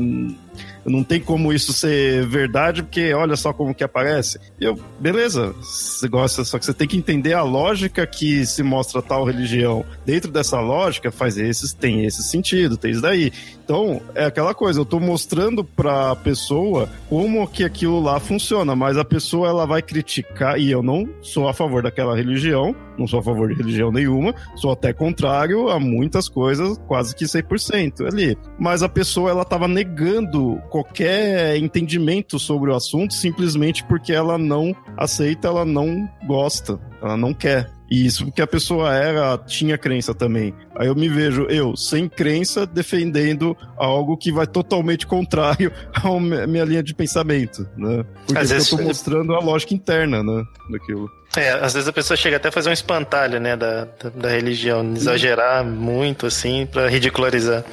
não 0.86 1.04
tem 1.04 1.20
como 1.20 1.52
isso 1.52 1.74
ser 1.74 2.26
verdade, 2.28 2.84
porque 2.84 3.14
olha 3.14 3.36
só 3.36 3.52
como 3.52 3.74
que 3.74 3.84
aparece. 3.84 4.40
E 4.60 4.66
eu, 4.66 4.80
beleza, 5.00 5.54
você 5.62 6.08
gosta, 6.08 6.44
só 6.44 6.60
que 6.60 6.66
você 6.66 6.74
tem 6.74 6.88
que 6.88 6.98
entender 6.98 7.34
a 7.34 7.44
lógica 7.44 8.06
que 8.06 8.46
se 8.46 8.62
mostra 8.64 9.02
tal 9.02 9.26
religião. 9.26 9.84
Dentro 10.06 10.32
dessa 10.32 10.60
lógica, 10.60 11.12
faz 11.12 11.38
esses, 11.38 11.74
tem 11.74 12.06
esse 12.06 12.24
sentido, 12.24 12.78
tem 12.78 12.92
isso 12.92 13.02
daí. 13.02 13.32
Então, 13.64 14.00
é 14.14 14.26
aquela 14.26 14.54
coisa, 14.54 14.80
eu 14.80 14.86
tô 14.86 15.00
mostrando 15.00 15.64
pra 15.64 16.16
pessoa 16.16 16.88
como 17.10 17.48
que 17.48 17.64
aquilo 17.64 18.00
lá 18.00 18.20
funciona, 18.20 18.76
mas 18.76 18.98
a 18.98 19.04
pessoa 19.04 19.48
ela 19.48 19.66
vai 19.66 19.82
criticar, 19.82 20.60
e 20.60 20.70
eu 20.70 20.84
não 20.84 21.10
sou 21.22 21.48
a 21.48 21.54
favor 21.54 21.82
daquela 21.82 22.16
religião, 22.16 22.76
não 22.98 23.08
sou 23.08 23.20
a 23.20 23.24
favor 23.24 23.50
de 23.50 23.56
religião 23.56 23.92
nenhuma, 23.92 24.34
sou 24.56 24.72
até 24.72 24.94
contrário 24.94 25.70
a 25.70 25.80
muitas 25.80 26.30
coisas, 26.30 26.78
quase 26.88 27.16
que 27.16 27.26
100% 27.26 28.08
ali. 28.08 28.38
Mas 28.60 28.84
a 28.84 28.90
pessoa 28.90 29.30
ela 29.30 29.46
tava 29.46 29.68
negando 29.68 30.62
qualquer 30.70 31.58
entendimento 31.58 32.40
sobre 32.40 32.72
o 32.72 32.76
assunto 32.76 33.14
simplesmente 33.14 33.84
porque 33.86 34.14
ela 34.14 34.38
não 34.38 34.76
aceita, 34.98 35.48
ela 35.48 35.66
não 35.66 36.10
gosta, 36.28 36.80
ela 37.02 37.18
não 37.18 37.34
quer. 37.34 37.75
E 37.90 38.06
isso 38.06 38.26
porque 38.26 38.42
a 38.42 38.48
pessoa 38.48 38.94
era, 38.94 39.38
tinha 39.38 39.78
crença 39.78 40.14
também. 40.14 40.54
Aí 40.76 40.88
eu 40.88 40.96
me 40.96 41.08
vejo, 41.08 41.44
eu, 41.44 41.76
sem 41.76 42.10
crença, 42.10 42.66
defendendo 42.66 43.56
algo 43.78 44.18
que 44.18 44.32
vai 44.32 44.48
totalmente 44.48 45.06
contrário 45.06 45.72
à 45.94 46.48
minha 46.48 46.66
linha 46.66 46.82
de 46.82 46.94
pensamento, 46.94 47.68
né? 47.78 48.04
Porque 48.26 48.42
às 48.42 48.50
vezes... 48.50 48.72
eu 48.72 48.78
tô 48.78 48.84
mostrando 48.84 49.36
a 49.36 49.40
lógica 49.40 49.74
interna, 49.74 50.24
né, 50.24 50.44
daquilo. 50.72 51.10
É, 51.38 51.52
às 51.52 51.74
vezes 51.74 51.88
a 51.88 51.94
pessoa 51.94 52.18
chega 52.18 52.38
até 52.38 52.50
a 52.50 52.52
fazer 52.52 52.70
um 52.70 52.74
espantalho, 52.74 53.40
né, 53.40 53.56
da, 53.56 53.86
da, 53.86 54.10
da 54.10 54.30
religião, 54.30 54.94
exagerar 54.96 55.64
muito, 55.64 56.26
assim, 56.26 56.66
para 56.66 56.88
ridicularizar. 56.88 57.64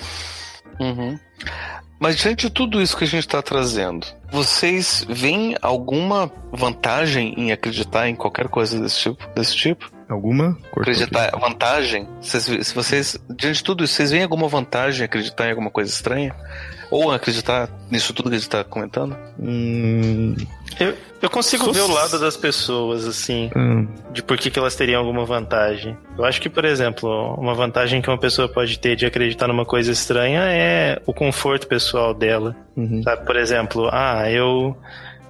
Uhum. 0.79 1.19
Mas 2.03 2.17
diante 2.17 2.49
de 2.49 2.53
tudo 2.53 2.83
isso 2.83 2.97
que 2.97 3.05
a 3.05 3.07
gente 3.07 3.21
está 3.21 3.41
trazendo, 3.41 4.05
vocês 4.29 5.07
veem 5.09 5.57
alguma 5.63 6.29
vantagem 6.51 7.33
em 7.37 7.53
acreditar 7.53 8.09
em 8.09 8.17
qualquer 8.17 8.49
coisa 8.49 8.81
desse 8.81 8.99
tipo? 8.99 9.29
Desse 9.37 9.55
tipo? 9.55 9.89
Alguma? 10.13 10.59
Acreditar 10.77 11.31
vantagem? 11.39 12.07
Se, 12.21 12.75
vocês, 12.75 13.19
diante 13.37 13.57
de 13.57 13.65
tudo 13.65 13.85
isso, 13.85 13.95
vocês 13.95 14.11
veem 14.11 14.23
alguma 14.23 14.49
vantagem 14.49 15.03
em 15.03 15.05
acreditar 15.05 15.47
em 15.47 15.51
alguma 15.51 15.71
coisa 15.71 15.91
estranha? 15.91 16.35
Ou 16.91 17.11
acreditar 17.11 17.71
nisso 17.91 18.13
tudo 18.13 18.29
que 18.29 18.37
a 18.37 18.39
gente 18.39 18.49
está 18.49 18.63
comentando? 18.63 19.17
Hum, 19.39 20.37
eu, 20.79 20.95
eu 21.23 21.31
consigo 21.31 21.73
ver 21.73 21.81
o 21.81 21.91
lado 21.91 22.19
das 22.19 22.37
pessoas, 22.37 23.07
assim, 23.07 23.51
hum. 23.57 23.89
de 24.13 24.23
por 24.23 24.37
que, 24.37 24.51
que 24.51 24.59
elas 24.59 24.77
teriam 24.77 25.01
alguma 25.01 25.25
vantagem. 25.25 25.97
Eu 26.19 26.25
acho 26.27 26.39
que, 26.39 26.51
por 26.51 26.67
exemplo, 26.67 27.35
uma 27.39 27.55
vantagem 27.55 28.03
que 28.03 28.11
uma 28.11 28.19
pessoa 28.19 28.47
pode 28.47 28.79
ter 28.79 28.95
de 28.95 29.07
acreditar 29.07 29.49
numa 29.49 29.65
coisa 29.65 29.91
estranha 29.91 30.43
é 30.43 31.01
o 31.07 31.15
conforto 31.15 31.67
pessoal 31.67 32.13
dela. 32.13 32.55
Uhum. 32.77 33.03
Sabe, 33.03 33.25
por 33.25 33.37
exemplo, 33.37 33.89
ah, 33.91 34.31
eu 34.31 34.77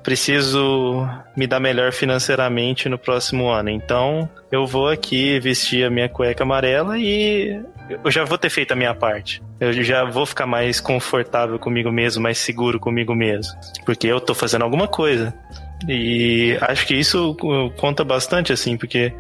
preciso 0.03 1.07
me 1.37 1.47
dar 1.47 1.61
melhor 1.61 1.93
financeiramente 1.93 2.89
no 2.89 2.99
próximo 2.99 3.49
ano. 3.49 3.71
Então, 3.71 4.29
eu 4.51 4.67
vou 4.67 4.89
aqui 4.89 5.39
vestir 5.41 5.85
a 5.85 5.91
minha 5.91 6.09
cueca 6.09 6.43
amarela 6.43 6.99
e 6.99 7.61
eu 8.05 8.11
já 8.11 8.25
vou 8.25 8.39
ter 8.39 8.51
feito 8.51 8.73
a 8.73 8.77
minha 8.77 8.95
parte. 8.95 9.43
Eu 9.61 9.73
já 9.83 10.05
vou 10.05 10.27
ficar 10.27 10.47
mais 10.47 10.81
confortável 10.81 11.59
comigo 11.59 11.91
mesmo, 11.91 12.23
mais 12.23 12.39
seguro 12.39 12.81
comigo 12.81 13.15
mesmo. 13.15 13.53
Porque 13.85 14.07
eu 14.07 14.21
tô 14.21 14.35
fazendo 14.35 14.63
alguma 14.63 14.89
coisa. 14.89 15.35
E 15.89 16.57
acho 16.61 16.87
que 16.87 16.95
isso 16.95 17.37
conta 17.77 18.05
bastante, 18.05 18.53
assim, 18.53 18.77
porque 18.77 19.13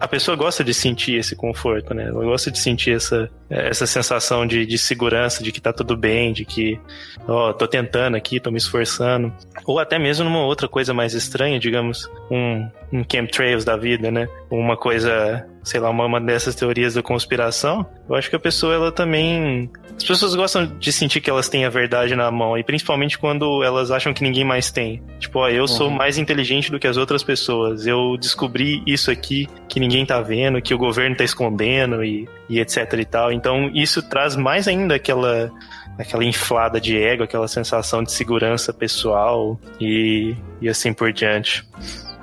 a 0.00 0.06
pessoa 0.06 0.36
gosta 0.36 0.62
de 0.62 0.72
sentir 0.72 1.14
esse 1.14 1.34
conforto, 1.34 1.92
né? 1.94 2.04
Ela 2.08 2.24
gosta 2.24 2.50
de 2.50 2.58
sentir 2.58 2.92
essa, 2.92 3.28
essa 3.50 3.86
sensação 3.86 4.46
de, 4.46 4.64
de 4.64 4.78
segurança, 4.78 5.42
de 5.42 5.50
que 5.50 5.60
tá 5.60 5.72
tudo 5.72 5.96
bem, 5.96 6.32
de 6.32 6.44
que, 6.44 6.78
ó, 7.26 7.50
oh, 7.50 7.54
tô 7.54 7.66
tentando 7.66 8.16
aqui, 8.16 8.38
tô 8.38 8.50
me 8.50 8.58
esforçando. 8.58 9.32
Ou 9.64 9.78
até 9.78 9.98
mesmo 9.98 10.24
numa 10.24 10.44
outra 10.44 10.68
coisa 10.68 10.94
mais 10.94 11.14
estranha, 11.14 11.58
digamos, 11.58 12.08
um, 12.30 12.68
um 12.92 13.04
chemtrails 13.10 13.64
da 13.64 13.76
vida, 13.76 14.10
né? 14.10 14.28
Uma 14.50 14.76
coisa, 14.76 15.46
sei 15.64 15.80
lá, 15.80 15.90
uma, 15.90 16.06
uma 16.06 16.20
dessas 16.20 16.54
teorias 16.54 16.94
da 16.94 17.02
conspiração. 17.02 17.86
Eu 18.08 18.14
acho 18.14 18.30
que 18.30 18.36
a 18.36 18.40
pessoa, 18.40 18.74
ela 18.74 18.92
também. 18.92 19.70
As 19.96 20.04
pessoas 20.04 20.34
gostam 20.34 20.66
de 20.78 20.92
sentir 20.92 21.20
que 21.20 21.28
elas 21.28 21.48
têm 21.48 21.64
a 21.64 21.70
verdade 21.70 22.14
na 22.14 22.30
mão, 22.30 22.56
e 22.56 22.62
principalmente 22.62 23.18
quando 23.18 23.64
elas 23.64 23.90
acham 23.90 24.14
que 24.14 24.22
ninguém 24.22 24.44
mais 24.44 24.70
tem. 24.70 25.02
Tipo, 25.18 25.40
ó, 25.40 25.48
eu 25.48 25.62
uhum. 25.62 25.68
sou 25.68 25.90
mais 25.90 26.18
inteligente 26.18 26.70
do 26.70 26.78
que 26.78 26.86
as 26.86 26.96
outras 26.96 27.24
pessoas. 27.24 27.86
Eu 27.86 28.16
descobri 28.16 28.82
isso 28.86 29.10
aqui 29.10 29.48
que 29.68 29.80
ninguém 29.80 29.87
tá 30.04 30.20
vendo, 30.20 30.60
que 30.60 30.74
o 30.74 30.78
governo 30.78 31.16
tá 31.16 31.24
escondendo 31.24 32.04
e, 32.04 32.28
e 32.48 32.60
etc 32.60 32.92
e 32.94 33.04
tal. 33.04 33.32
Então, 33.32 33.70
isso 33.74 34.02
traz 34.08 34.36
mais 34.36 34.68
ainda 34.68 34.94
aquela 34.94 35.50
aquela 35.98 36.24
inflada 36.24 36.80
de 36.80 36.96
ego, 36.96 37.24
aquela 37.24 37.48
sensação 37.48 38.04
de 38.04 38.12
segurança 38.12 38.72
pessoal 38.72 39.58
e, 39.80 40.36
e 40.60 40.68
assim 40.68 40.92
por 40.92 41.12
diante. 41.12 41.68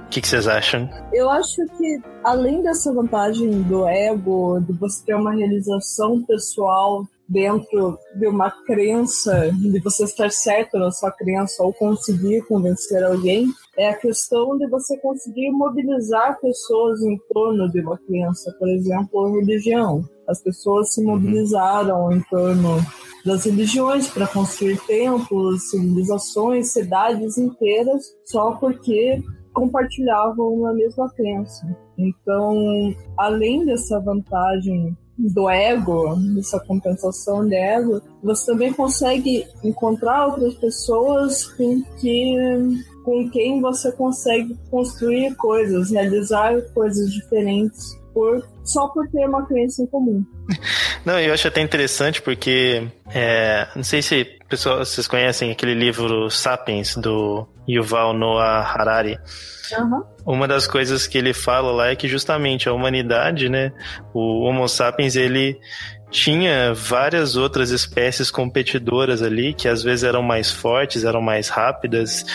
O 0.05 0.09
que, 0.09 0.21
que, 0.21 0.27
vocês 0.27 0.47
acham? 0.47 0.89
Eu 1.11 1.29
acho 1.29 1.57
que, 1.77 1.99
além 2.23 2.63
dessa 2.63 2.93
vantagem 2.93 3.63
do 3.63 3.85
ego, 3.85 4.61
de 4.61 4.71
você 4.71 5.03
ter 5.03 5.15
uma 5.15 5.33
realização 5.33 6.23
pessoal 6.23 7.05
dentro 7.27 7.97
de 8.15 8.27
uma 8.27 8.49
crença, 8.49 9.51
de 9.51 9.79
você 9.79 10.05
estar 10.05 10.31
certo 10.31 10.77
na 10.77 10.91
sua 10.91 11.11
crença 11.11 11.63
ou 11.63 11.73
conseguir 11.73 12.43
convencer 12.43 13.03
alguém, 13.03 13.47
é 13.77 13.89
a 13.89 13.97
questão 13.97 14.57
de 14.57 14.67
você 14.67 14.97
conseguir 14.99 15.51
mobilizar 15.51 16.39
pessoas 16.39 17.01
em 17.01 17.17
torno 17.33 17.69
de 17.69 17.81
uma 17.81 17.97
crença, 17.97 18.53
por 18.57 18.69
exemplo, 18.69 19.35
religião. 19.39 20.03
As 20.27 20.41
pessoas 20.41 20.93
se 20.93 21.03
mobilizaram 21.03 22.11
em 22.11 22.21
torno 22.23 22.77
das 23.25 23.43
religiões 23.43 24.07
para 24.09 24.27
construir 24.27 24.79
templos, 24.85 25.69
civilizações, 25.69 26.71
cidades 26.71 27.37
inteiras, 27.37 28.03
só 28.25 28.51
porque 28.53 29.21
compartilhavam 29.53 30.65
a 30.67 30.73
mesma 30.73 31.09
crença. 31.13 31.65
Então, 31.97 32.93
além 33.17 33.65
dessa 33.65 33.99
vantagem 33.99 34.95
do 35.17 35.49
ego, 35.49 36.15
dessa 36.35 36.59
compensação 36.59 37.47
de 37.47 37.55
ego, 37.55 38.01
você 38.21 38.51
também 38.51 38.73
consegue 38.73 39.47
encontrar 39.63 40.27
outras 40.27 40.55
pessoas 40.55 41.45
com 41.53 41.81
que 41.99 42.35
com 43.05 43.29
quem 43.29 43.61
você 43.61 43.91
consegue 43.91 44.57
construir 44.71 45.35
coisas, 45.35 45.91
realizar 45.91 46.59
coisas 46.73 47.13
diferentes 47.13 47.95
por 48.11 48.43
só 48.63 48.87
por 48.87 49.07
ter 49.09 49.27
uma 49.27 49.45
crença 49.45 49.83
em 49.83 49.85
comum. 49.85 50.25
Não, 51.05 51.19
eu 51.19 51.33
acho 51.33 51.47
até 51.47 51.61
interessante 51.61 52.21
porque 52.21 52.87
é, 53.13 53.67
não 53.75 53.83
sei 53.83 54.01
se 54.01 54.25
pessoal, 54.49 54.79
vocês 54.79 55.07
conhecem 55.07 55.51
aquele 55.51 55.75
livro 55.75 56.29
Sapiens 56.31 56.95
do 56.95 57.47
Yuval 57.69 58.13
Noah 58.13 58.61
Harari. 58.61 59.19
Uhum. 59.77 60.03
Uma 60.25 60.47
das 60.47 60.67
coisas 60.67 61.05
que 61.05 61.17
ele 61.17 61.33
fala 61.33 61.71
lá 61.71 61.87
é 61.89 61.95
que 61.95 62.07
justamente 62.07 62.67
a 62.67 62.73
humanidade, 62.73 63.49
né, 63.49 63.71
o 64.13 64.43
Homo 64.43 64.67
sapiens, 64.67 65.15
ele 65.15 65.59
tinha 66.15 66.73
várias 66.73 67.35
outras 67.35 67.71
espécies 67.71 68.31
competidoras 68.31 69.21
ali 69.21 69.53
que 69.53 69.67
às 69.67 69.83
vezes 69.83 70.05
eram 70.05 70.23
mais 70.23 70.49
fortes, 70.49 71.03
eram 71.03 71.21
mais 71.21 71.49
rápidas, 71.49 72.25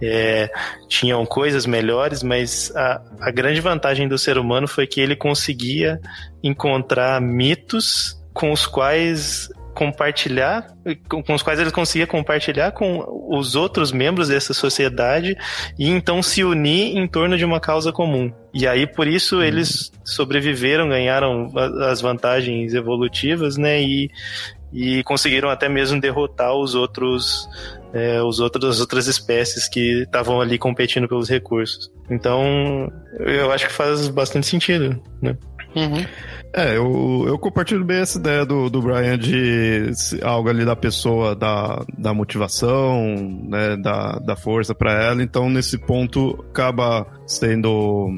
é, 0.00 0.50
tinham 0.86 1.24
coisas 1.24 1.64
melhores, 1.64 2.22
mas 2.22 2.70
a, 2.76 3.00
a 3.18 3.30
grande 3.30 3.58
vantagem 3.62 4.06
do 4.06 4.18
ser 4.18 4.36
humano 4.36 4.68
foi 4.68 4.86
que 4.86 5.00
ele 5.00 5.16
conseguia 5.16 5.98
encontrar 6.42 7.18
mitos 7.18 8.14
com 8.34 8.52
os 8.52 8.66
quais 8.66 9.48
compartilhar, 9.74 10.66
com 11.08 11.34
os 11.34 11.42
quais 11.42 11.58
ele 11.60 11.70
conseguia 11.70 12.06
compartilhar 12.06 12.72
com 12.72 13.04
os 13.28 13.54
outros 13.54 13.92
membros 13.92 14.28
dessa 14.28 14.52
sociedade 14.52 15.36
e 15.78 15.88
então 15.88 16.22
se 16.22 16.44
unir 16.44 16.96
em 16.96 17.06
torno 17.06 17.36
de 17.38 17.44
uma 17.44 17.60
causa 17.60 17.92
comum. 17.92 18.32
E 18.52 18.66
aí 18.66 18.86
por 18.86 19.06
isso 19.06 19.36
uhum. 19.36 19.42
eles 19.42 19.92
sobreviveram, 20.04 20.88
ganharam 20.88 21.52
as 21.88 22.00
vantagens 22.00 22.74
evolutivas, 22.74 23.56
né? 23.56 23.80
E 23.80 24.10
e 24.72 25.02
conseguiram 25.02 25.48
até 25.50 25.68
mesmo 25.68 26.00
derrotar 26.00 26.54
os 26.54 26.76
outros 26.76 27.48
é, 27.92 28.22
os 28.22 28.38
outros, 28.38 28.76
as 28.76 28.80
outras 28.80 29.06
espécies 29.08 29.68
que 29.68 30.02
estavam 30.02 30.40
ali 30.40 30.58
competindo 30.58 31.08
pelos 31.08 31.28
recursos. 31.28 31.90
Então, 32.08 32.88
eu 33.18 33.50
acho 33.50 33.66
que 33.66 33.72
faz 33.72 34.08
bastante 34.08 34.46
sentido, 34.46 35.02
né? 35.20 35.36
Uhum. 35.74 36.04
É, 36.52 36.76
eu, 36.76 37.24
eu 37.28 37.38
compartilho 37.38 37.84
bem 37.84 37.98
essa 37.98 38.18
ideia 38.18 38.44
do, 38.44 38.68
do 38.68 38.82
Brian 38.82 39.16
de 39.16 39.92
algo 40.22 40.48
ali 40.48 40.64
da 40.64 40.74
pessoa, 40.74 41.36
da, 41.36 41.84
da 41.96 42.12
motivação, 42.12 43.14
né, 43.48 43.76
da, 43.76 44.18
da 44.18 44.34
força 44.34 44.74
para 44.74 44.92
ela. 44.92 45.22
Então, 45.22 45.48
nesse 45.48 45.78
ponto, 45.78 46.44
acaba 46.50 47.06
sendo 47.24 48.08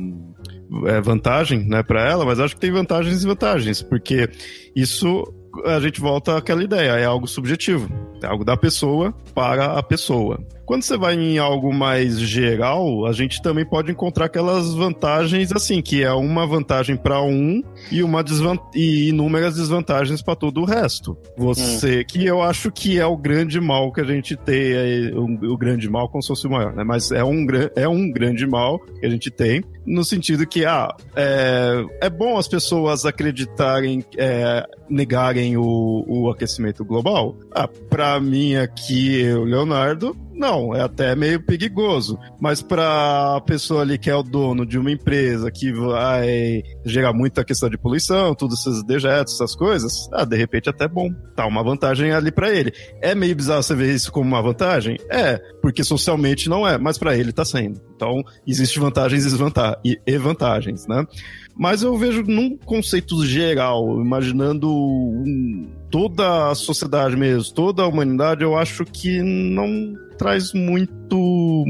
é, 0.86 1.00
vantagem 1.00 1.62
né, 1.68 1.82
para 1.82 2.08
ela, 2.08 2.24
mas 2.24 2.40
acho 2.40 2.54
que 2.54 2.60
tem 2.60 2.72
vantagens 2.72 3.12
e 3.12 3.16
desvantagens, 3.16 3.82
porque 3.82 4.30
isso 4.74 5.22
a 5.66 5.78
gente 5.80 6.00
volta 6.00 6.38
àquela 6.38 6.64
ideia, 6.64 6.92
é 6.92 7.04
algo 7.04 7.26
subjetivo, 7.26 7.90
é 8.22 8.26
algo 8.26 8.44
da 8.44 8.56
pessoa 8.56 9.12
para 9.34 9.78
a 9.78 9.82
pessoa. 9.82 10.42
Quando 10.72 10.84
você 10.84 10.96
vai 10.96 11.14
em 11.16 11.36
algo 11.36 11.70
mais 11.70 12.18
geral, 12.18 13.04
a 13.04 13.12
gente 13.12 13.42
também 13.42 13.62
pode 13.62 13.92
encontrar 13.92 14.24
aquelas 14.24 14.72
vantagens 14.72 15.52
assim, 15.52 15.82
que 15.82 16.02
é 16.02 16.10
uma 16.12 16.46
vantagem 16.46 16.96
para 16.96 17.20
um 17.20 17.62
e 17.90 18.02
uma 18.02 18.24
desvant 18.24 18.58
e 18.74 19.10
inúmeras 19.10 19.56
desvantagens 19.56 20.22
para 20.22 20.34
todo 20.34 20.62
o 20.62 20.64
resto. 20.64 21.14
Você, 21.36 22.00
hum. 22.00 22.04
que 22.08 22.24
eu 22.24 22.40
acho 22.40 22.72
que 22.72 22.98
é 22.98 23.04
o 23.04 23.18
grande 23.18 23.60
mal 23.60 23.92
que 23.92 24.00
a 24.00 24.04
gente 24.04 24.34
tem, 24.34 24.72
é, 24.72 25.10
o, 25.12 25.52
o, 25.52 25.58
grande 25.58 25.90
mal 25.90 26.08
como 26.08 26.22
se 26.22 26.28
fosse 26.28 26.46
o 26.46 26.50
maior, 26.50 26.72
né? 26.72 26.82
Mas 26.82 27.12
é 27.12 27.22
um, 27.22 27.46
é 27.76 27.86
um 27.86 28.10
grande 28.10 28.46
mal 28.46 28.78
que 28.78 29.04
a 29.04 29.10
gente 29.10 29.30
tem, 29.30 29.62
no 29.84 30.02
sentido 30.02 30.46
que, 30.46 30.64
ah, 30.64 30.88
é, 31.14 31.84
é 32.00 32.08
bom 32.08 32.38
as 32.38 32.48
pessoas 32.48 33.04
acreditarem, 33.04 34.02
é, 34.16 34.64
negarem 34.88 35.54
o, 35.58 36.04
o 36.08 36.30
aquecimento 36.30 36.82
global. 36.82 37.36
Ah, 37.54 37.68
para 37.68 38.18
mim 38.18 38.54
aqui, 38.54 39.30
o 39.32 39.44
Leonardo, 39.44 40.16
não, 40.42 40.74
é 40.74 40.80
até 40.82 41.14
meio 41.14 41.40
perigoso. 41.40 42.18
Mas 42.40 42.60
para 42.60 43.36
a 43.36 43.40
pessoa 43.40 43.82
ali 43.82 43.96
que 43.96 44.10
é 44.10 44.14
o 44.14 44.24
dono 44.24 44.66
de 44.66 44.76
uma 44.76 44.90
empresa 44.90 45.52
que 45.52 45.72
vai 45.72 46.64
gerar 46.84 47.12
muita 47.12 47.44
questão 47.44 47.70
de 47.70 47.78
poluição, 47.78 48.34
todos 48.34 48.58
esses 48.58 48.82
dejetos, 48.82 49.34
essas 49.34 49.54
coisas, 49.54 50.08
ah, 50.12 50.24
de 50.24 50.36
repente 50.36 50.68
até 50.68 50.88
bom. 50.88 51.10
Tá 51.36 51.46
uma 51.46 51.62
vantagem 51.62 52.10
ali 52.10 52.32
para 52.32 52.52
ele. 52.52 52.72
É 53.00 53.14
meio 53.14 53.36
bizarro 53.36 53.62
você 53.62 53.74
ver 53.74 53.94
isso 53.94 54.10
como 54.10 54.26
uma 54.26 54.42
vantagem? 54.42 54.96
É, 55.08 55.38
porque 55.62 55.84
socialmente 55.84 56.48
não 56.48 56.66
é, 56.66 56.76
mas 56.76 56.98
para 56.98 57.16
ele 57.16 57.32
tá 57.32 57.44
sendo. 57.44 57.80
Então, 57.94 58.20
existe 58.44 58.80
vantagens 58.80 59.24
e 60.04 60.18
vantagens, 60.18 60.88
né? 60.88 61.06
Mas 61.56 61.82
eu 61.82 61.96
vejo 61.96 62.22
num 62.22 62.56
conceito 62.56 63.24
geral, 63.24 64.00
imaginando 64.00 64.68
um, 64.68 65.70
toda 65.92 66.50
a 66.50 66.54
sociedade 66.54 67.14
mesmo, 67.16 67.54
toda 67.54 67.82
a 67.82 67.86
humanidade, 67.86 68.42
eu 68.42 68.56
acho 68.56 68.84
que 68.84 69.20
não 69.22 69.94
traz 70.16 70.52
muito 70.54 71.64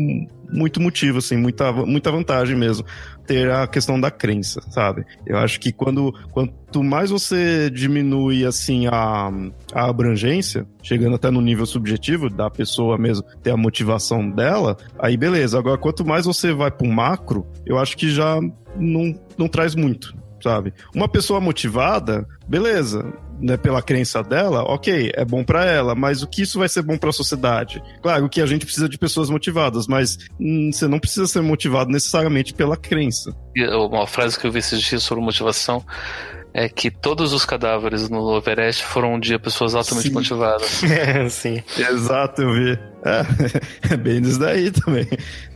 muito 0.53 0.83
motivo, 0.83 1.17
assim, 1.17 1.37
muita, 1.39 1.73
muita 1.73 2.13
vantagem 2.13 2.55
mesmo 2.55 2.85
ter 3.27 3.51
a 3.51 3.67
questão 3.67 3.99
da 3.99 4.11
crença, 4.11 4.61
sabe? 4.71 5.05
Eu 5.27 5.39
acho 5.39 5.59
que 5.59 5.73
quando 5.73 6.13
quanto 6.31 6.85
mais 6.85 7.09
você 7.09 7.71
diminui 7.71 8.45
assim 8.45 8.87
a, 8.87 9.31
a 9.73 9.89
abrangência, 9.89 10.67
chegando 10.83 11.17
até 11.17 11.31
no 11.31 11.41
nível 11.41 11.65
subjetivo 11.65 12.29
da 12.29 12.51
pessoa 12.51 12.99
mesmo 12.99 13.25
ter 13.43 13.51
a 13.51 13.57
motivação 13.57 14.29
dela, 14.29 14.77
aí 14.99 15.17
beleza. 15.17 15.59
Agora 15.59 15.79
quanto 15.79 16.05
mais 16.05 16.27
você 16.27 16.53
vai 16.53 16.71
para 16.71 16.87
o 16.87 16.93
macro, 16.93 17.47
eu 17.65 17.79
acho 17.79 17.97
que 17.97 18.11
já 18.11 18.39
não, 18.77 19.19
não 19.39 19.49
traz 19.49 19.75
muito, 19.75 20.15
sabe? 20.43 20.75
Uma 20.95 21.09
pessoa 21.09 21.41
motivada, 21.41 22.29
beleza, 22.47 23.11
né, 23.41 23.57
pela 23.57 23.83
crença 23.83 24.23
dela, 24.23 24.63
ok, 24.63 25.13
é 25.15 25.25
bom 25.25 25.45
para 25.45 25.65
ela, 25.65 25.95
mas 25.95 26.23
o 26.23 26.27
que 26.27 26.43
isso 26.43 26.59
vai 26.59 26.69
ser 26.69 26.83
bom 26.83 26.97
para 26.97 27.11
a 27.11 27.13
sociedade? 27.13 27.83
Claro 28.03 28.29
que 28.29 28.41
a 28.41 28.47
gente 28.47 28.65
precisa 28.65 28.89
de 28.89 28.99
pessoas 28.99 29.31
motivadas, 29.31 29.87
mas 29.87 30.19
hum, 30.41 30.71
você 30.73 30.87
não 30.87 30.99
precisa 30.99 31.27
ser 31.27 31.43
motivado 31.43 31.91
necessariamente 31.91 32.55
pela 32.55 32.77
crença. 32.77 33.35
Uma 33.57 34.07
frase 34.07 34.39
que 34.39 34.47
eu 34.47 34.53
vi 34.53 34.59
esses 34.59 34.81
dias 34.81 35.03
sobre 35.03 35.25
motivação 35.25 35.85
é 36.55 36.69
que 36.69 36.91
todos 36.91 37.33
os 37.33 37.45
cadáveres 37.45 38.11
no 38.11 38.37
Everest 38.37 38.85
foram 38.85 39.15
um 39.15 39.21
dia 39.21 39.39
pessoas 39.39 39.75
altamente 39.75 40.09
sim. 40.09 40.15
motivadas. 40.15 40.83
É, 40.93 41.29
sim. 41.29 41.63
Exato, 41.77 42.43
eu 42.43 42.53
vi. 42.53 42.79
É, 43.05 43.93
é 43.95 43.97
bem 43.97 44.21
isso 44.21 44.39
daí 44.39 44.71
também. 44.71 45.07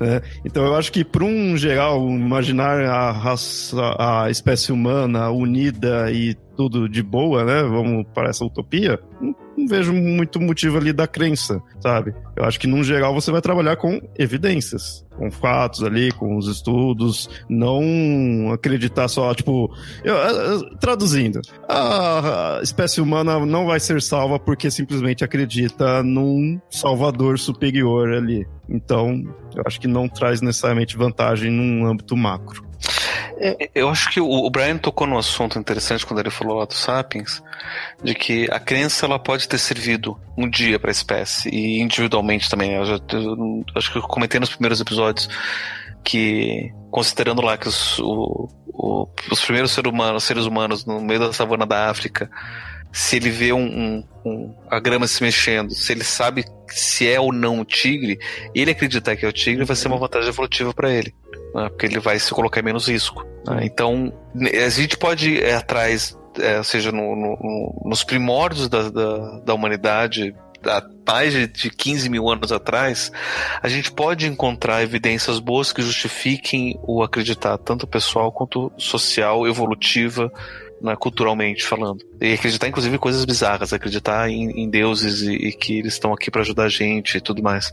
Né? 0.01 0.21
Então 0.45 0.65
eu 0.65 0.75
acho 0.75 0.91
que, 0.91 1.05
para 1.05 1.25
um 1.25 1.57
geral, 1.57 2.09
imaginar 2.09 2.81
a 2.81 3.13
raça, 3.13 3.77
a 3.99 4.31
espécie 4.31 4.73
humana 4.73 5.31
unida 5.31 6.11
e 6.11 6.35
tudo 6.57 6.89
de 6.89 7.03
boa, 7.03 7.45
né? 7.45 7.63
Vamos 7.63 8.07
para 8.15 8.31
essa 8.31 8.45
utopia, 8.45 8.99
não, 9.21 9.35
não, 9.57 9.67
vejo 9.67 9.93
muito 9.93 10.41
motivo 10.41 10.79
ali 10.79 10.93
da 10.93 11.07
crença, 11.07 11.63
sabe? 11.81 12.15
Eu 12.35 12.45
acho 12.45 12.59
que, 12.59 12.67
num 12.67 12.83
geral, 12.83 13.15
você 13.15 13.31
vai 13.31 13.41
trabalhar 13.41 13.77
com 13.77 14.01
evidências, 14.19 15.05
com 15.17 15.31
fatos 15.31 15.83
ali, 15.83 16.11
com 16.13 16.37
os 16.37 16.49
estudos, 16.49 17.29
não 17.49 18.53
acreditar 18.53 19.09
só, 19.09 19.35
tipo, 19.35 19.73
eu, 20.03 20.15
eu, 20.15 20.77
traduzindo, 20.79 21.41
a 21.69 22.61
espécie 22.63 23.01
humana 23.01 23.45
não 23.45 23.67
vai 23.67 23.79
ser 23.81 24.01
salva 24.01 24.39
porque 24.39 24.71
simplesmente 24.71 25.25
acredita 25.25 26.03
num 26.03 26.61
salvador 26.71 27.39
superior 27.39 28.13
ali. 28.13 28.47
Então, 28.69 29.23
eu 29.55 29.63
acho 29.67 29.81
que 29.81 29.87
não 29.87 30.09
traz 30.09 30.41
necessariamente 30.41 30.97
vantagem 30.97 31.51
num 31.51 31.87
âmbito 31.87 32.17
macro. 32.17 32.67
É, 33.39 33.71
eu 33.75 33.89
acho 33.89 34.11
que 34.11 34.21
o 34.21 34.49
Brian 34.51 34.79
tocou 34.79 35.07
num 35.07 35.19
assunto 35.19 35.59
interessante 35.59 36.05
quando 36.05 36.21
ele 36.21 36.31
falou 36.31 36.59
lá 36.59 36.65
do 36.65 36.75
Sapiens, 36.75 37.43
de 38.03 38.15
que 38.15 38.49
a 38.51 38.59
crença 38.59 39.07
ela 39.07 39.19
pode 39.19 39.49
ter 39.49 39.59
servido 39.59 40.19
um 40.37 40.49
dia 40.49 40.79
para 40.79 40.91
a 40.91 40.93
espécie 40.93 41.49
e 41.49 41.81
individualmente 41.81 42.49
também. 42.49 42.75
Eu, 42.75 42.85
já, 42.85 42.95
eu, 43.13 43.65
acho 43.75 43.93
que 43.93 43.99
eu 43.99 44.03
comentei 44.03 44.41
nos 44.41 44.51
primeiros 44.51 44.81
episódios 44.81 45.29
que 46.05 46.73
considerando 46.91 47.43
lá 47.43 47.57
que 47.59 47.69
os, 47.69 47.99
o, 47.99 48.49
o, 48.69 49.09
os 49.31 49.41
primeiros 49.41 49.73
seres 49.73 49.91
humanos, 49.91 50.25
seres 50.25 50.45
humanos 50.45 50.85
no 50.85 51.01
meio 51.01 51.21
da 51.21 51.33
savana 51.33 51.67
da 51.67 51.91
África 51.91 52.31
se 52.97 53.17
ele 53.17 53.29
vê 53.29 53.53
um, 53.53 53.61
um, 53.61 54.05
um, 54.25 54.55
a 54.71 54.81
grama 54.81 55.07
se 55.07 55.23
mexendo, 55.23 55.71
se 55.75 55.93
ele 55.93 56.03
sabe 56.03 56.47
se 56.67 57.07
é 57.07 57.21
ou 57.21 57.31
não 57.31 57.61
o 57.61 57.65
tigre, 57.65 58.19
ele 58.55 58.71
acreditar 58.71 59.15
que 59.17 59.27
é 59.27 59.29
o 59.29 59.33
tigre 59.33 59.67
vai 59.67 59.77
ser 59.77 59.89
uma 59.89 59.99
vantagem 59.99 60.31
evolutiva 60.31 60.73
para 60.73 60.91
ele 60.91 61.15
né? 61.57 61.69
porque 61.71 61.87
ele 61.87 61.99
vai 61.99 62.19
se 62.19 62.31
colocar 62.33 62.61
em 62.61 62.65
menos 62.65 62.89
risco. 62.89 63.27
Né? 63.47 63.61
Então, 63.65 64.13
a 64.35 64.69
gente 64.69 64.99
pode 64.99 65.31
ir 65.31 65.55
atrás, 65.55 66.17
é, 66.39 66.63
seja 66.63 66.93
no, 66.93 67.17
no, 67.17 67.83
nos 67.85 68.05
primórdios 68.05 68.69
da, 68.69 68.91
da, 68.91 69.39
da 69.41 69.55
humanidade, 69.55 70.35
há 70.65 70.85
mais 71.07 71.33
de 71.33 71.71
15 71.71 72.09
mil 72.11 72.29
anos 72.29 72.53
atrás, 72.53 73.11
a 73.63 73.69
gente 73.69 73.91
pode 73.91 74.27
encontrar 74.27 74.83
evidências 74.83 75.39
boas 75.39 75.73
que 75.73 75.81
justifiquem 75.81 76.79
o 76.83 77.03
acreditar, 77.03 77.57
tanto 77.59 77.87
pessoal 77.87 78.31
quanto 78.31 78.71
social, 78.77 79.47
evolutiva, 79.47 80.31
né, 80.83 80.95
culturalmente 80.97 81.65
falando. 81.65 82.05
E 82.21 82.35
acreditar, 82.35 82.69
inclusive, 82.69 82.97
em 82.97 82.99
coisas 82.99 83.25
bizarras, 83.25 83.73
acreditar 83.73 84.29
em, 84.29 84.51
em 84.63 84.69
deuses 84.69 85.23
e, 85.23 85.33
e, 85.33 85.53
que 85.53 85.79
eles 85.79 85.95
estão 85.95 86.13
aqui 86.13 86.31
para 86.31 86.43
ajudar 86.43 86.65
a 86.65 86.69
gente 86.69 87.17
e 87.17 87.21
tudo 87.21 87.43
mais. 87.43 87.73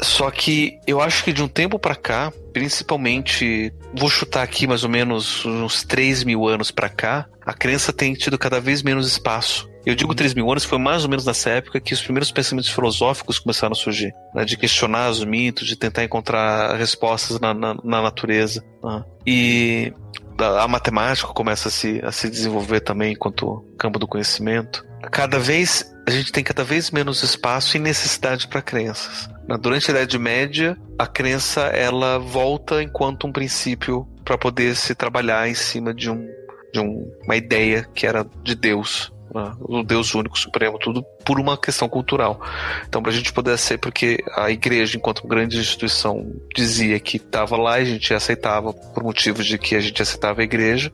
Só 0.00 0.30
que 0.30 0.78
eu 0.86 1.00
acho 1.00 1.24
que 1.24 1.32
de 1.32 1.42
um 1.42 1.48
tempo 1.48 1.78
para 1.78 1.94
cá, 1.94 2.32
principalmente, 2.52 3.72
vou 3.94 4.08
chutar 4.08 4.42
aqui 4.42 4.66
mais 4.66 4.84
ou 4.84 4.90
menos 4.90 5.44
uns 5.44 5.84
3 5.84 6.24
mil 6.24 6.46
anos 6.48 6.70
para 6.70 6.88
cá, 6.88 7.26
a 7.44 7.52
crença 7.52 7.92
tem 7.92 8.14
tido 8.14 8.38
cada 8.38 8.60
vez 8.60 8.82
menos 8.82 9.06
espaço. 9.06 9.70
Eu 9.84 9.96
digo 9.96 10.14
3 10.14 10.34
mil 10.34 10.48
anos, 10.50 10.64
foi 10.64 10.78
mais 10.78 11.02
ou 11.02 11.10
menos 11.10 11.26
nessa 11.26 11.50
época 11.50 11.80
que 11.80 11.92
os 11.92 12.00
primeiros 12.00 12.30
pensamentos 12.30 12.70
filosóficos 12.70 13.40
começaram 13.40 13.72
a 13.72 13.76
surgir, 13.76 14.12
né, 14.32 14.44
de 14.44 14.56
questionar 14.56 15.10
os 15.10 15.24
mitos, 15.24 15.66
de 15.66 15.74
tentar 15.74 16.04
encontrar 16.04 16.76
respostas 16.76 17.40
na, 17.40 17.52
na, 17.52 17.74
na 17.82 18.02
natureza. 18.02 18.64
Né. 18.82 19.04
E 19.26 19.92
a 20.38 20.68
matemática 20.68 21.28
começa 21.28 21.68
a 21.68 21.70
se, 21.70 22.00
a 22.04 22.12
se 22.12 22.30
desenvolver 22.30 22.80
também 22.80 23.12
enquanto 23.12 23.64
campo 23.76 23.98
do 23.98 24.06
conhecimento. 24.06 24.84
Cada 25.10 25.38
vez 25.38 25.92
a 26.06 26.10
gente 26.10 26.32
tem 26.32 26.44
cada 26.44 26.64
vez 26.64 26.90
menos 26.90 27.22
espaço 27.22 27.76
e 27.76 27.80
necessidade 27.80 28.46
para 28.48 28.62
crenças. 28.62 29.28
Durante 29.60 29.90
a 29.90 29.94
Idade 29.94 30.18
Média, 30.18 30.76
a 30.98 31.06
crença 31.06 31.62
ela 31.62 32.18
volta 32.18 32.82
enquanto 32.82 33.26
um 33.26 33.32
princípio 33.32 34.06
para 34.24 34.38
poder 34.38 34.76
se 34.76 34.94
trabalhar 34.94 35.48
em 35.48 35.54
cima 35.54 35.92
de, 35.92 36.10
um, 36.10 36.26
de 36.72 36.80
um, 36.80 37.10
uma 37.24 37.36
ideia 37.36 37.88
que 37.94 38.06
era 38.06 38.24
de 38.42 38.54
Deus, 38.54 39.12
né? 39.34 39.52
o 39.60 39.82
Deus 39.82 40.14
único, 40.14 40.38
supremo, 40.38 40.78
tudo 40.78 41.02
por 41.24 41.40
uma 41.40 41.56
questão 41.56 41.88
cultural. 41.88 42.40
Então, 42.86 43.02
para 43.02 43.10
a 43.10 43.14
gente 43.14 43.32
poder 43.32 43.58
ser, 43.58 43.78
porque 43.78 44.22
a 44.36 44.50
igreja, 44.50 44.96
enquanto 44.96 45.26
grande 45.26 45.58
instituição, 45.58 46.32
dizia 46.54 46.98
que 47.00 47.16
estava 47.16 47.56
lá 47.56 47.78
e 47.78 47.82
a 47.82 47.86
gente 47.86 48.14
aceitava 48.14 48.72
por 48.72 49.02
motivos 49.02 49.44
de 49.44 49.58
que 49.58 49.74
a 49.74 49.80
gente 49.80 50.00
aceitava 50.00 50.40
a 50.40 50.44
igreja. 50.44 50.92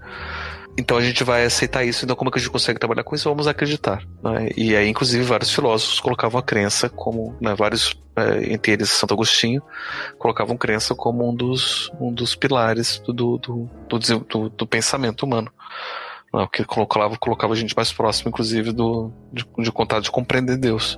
Então 0.78 0.96
a 0.96 1.02
gente 1.02 1.24
vai 1.24 1.44
aceitar 1.44 1.84
isso, 1.84 2.04
então 2.04 2.14
como 2.14 2.30
é 2.30 2.32
que 2.32 2.38
a 2.38 2.40
gente 2.40 2.52
consegue 2.52 2.78
trabalhar 2.78 3.02
com 3.02 3.12
isso? 3.12 3.28
Vamos 3.28 3.48
acreditar. 3.48 4.00
Né? 4.22 4.50
E 4.56 4.76
aí, 4.76 4.88
inclusive, 4.88 5.24
vários 5.24 5.52
filósofos 5.52 5.98
colocavam 5.98 6.38
a 6.38 6.42
crença 6.42 6.88
como, 6.88 7.36
né, 7.40 7.52
vários, 7.52 8.00
é, 8.14 8.52
entre 8.52 8.74
eles 8.74 8.88
Santo 8.88 9.12
Agostinho, 9.12 9.60
colocavam 10.18 10.56
crença 10.56 10.94
como 10.94 11.28
um 11.28 11.34
dos, 11.34 11.90
um 12.00 12.12
dos 12.14 12.36
pilares 12.36 13.00
do, 13.00 13.12
do, 13.12 13.38
do, 13.88 13.98
do, 13.98 14.48
do 14.50 14.66
pensamento 14.68 15.24
humano. 15.24 15.50
Né? 16.32 16.42
O 16.42 16.48
que 16.48 16.64
colocava, 16.64 17.16
colocava 17.16 17.54
a 17.54 17.56
gente 17.56 17.74
mais 17.74 17.92
próximo, 17.92 18.28
inclusive, 18.28 18.70
do, 18.70 19.10
de, 19.32 19.44
de 19.58 19.72
contato 19.72 20.04
de 20.04 20.12
compreender 20.12 20.56
Deus. 20.58 20.96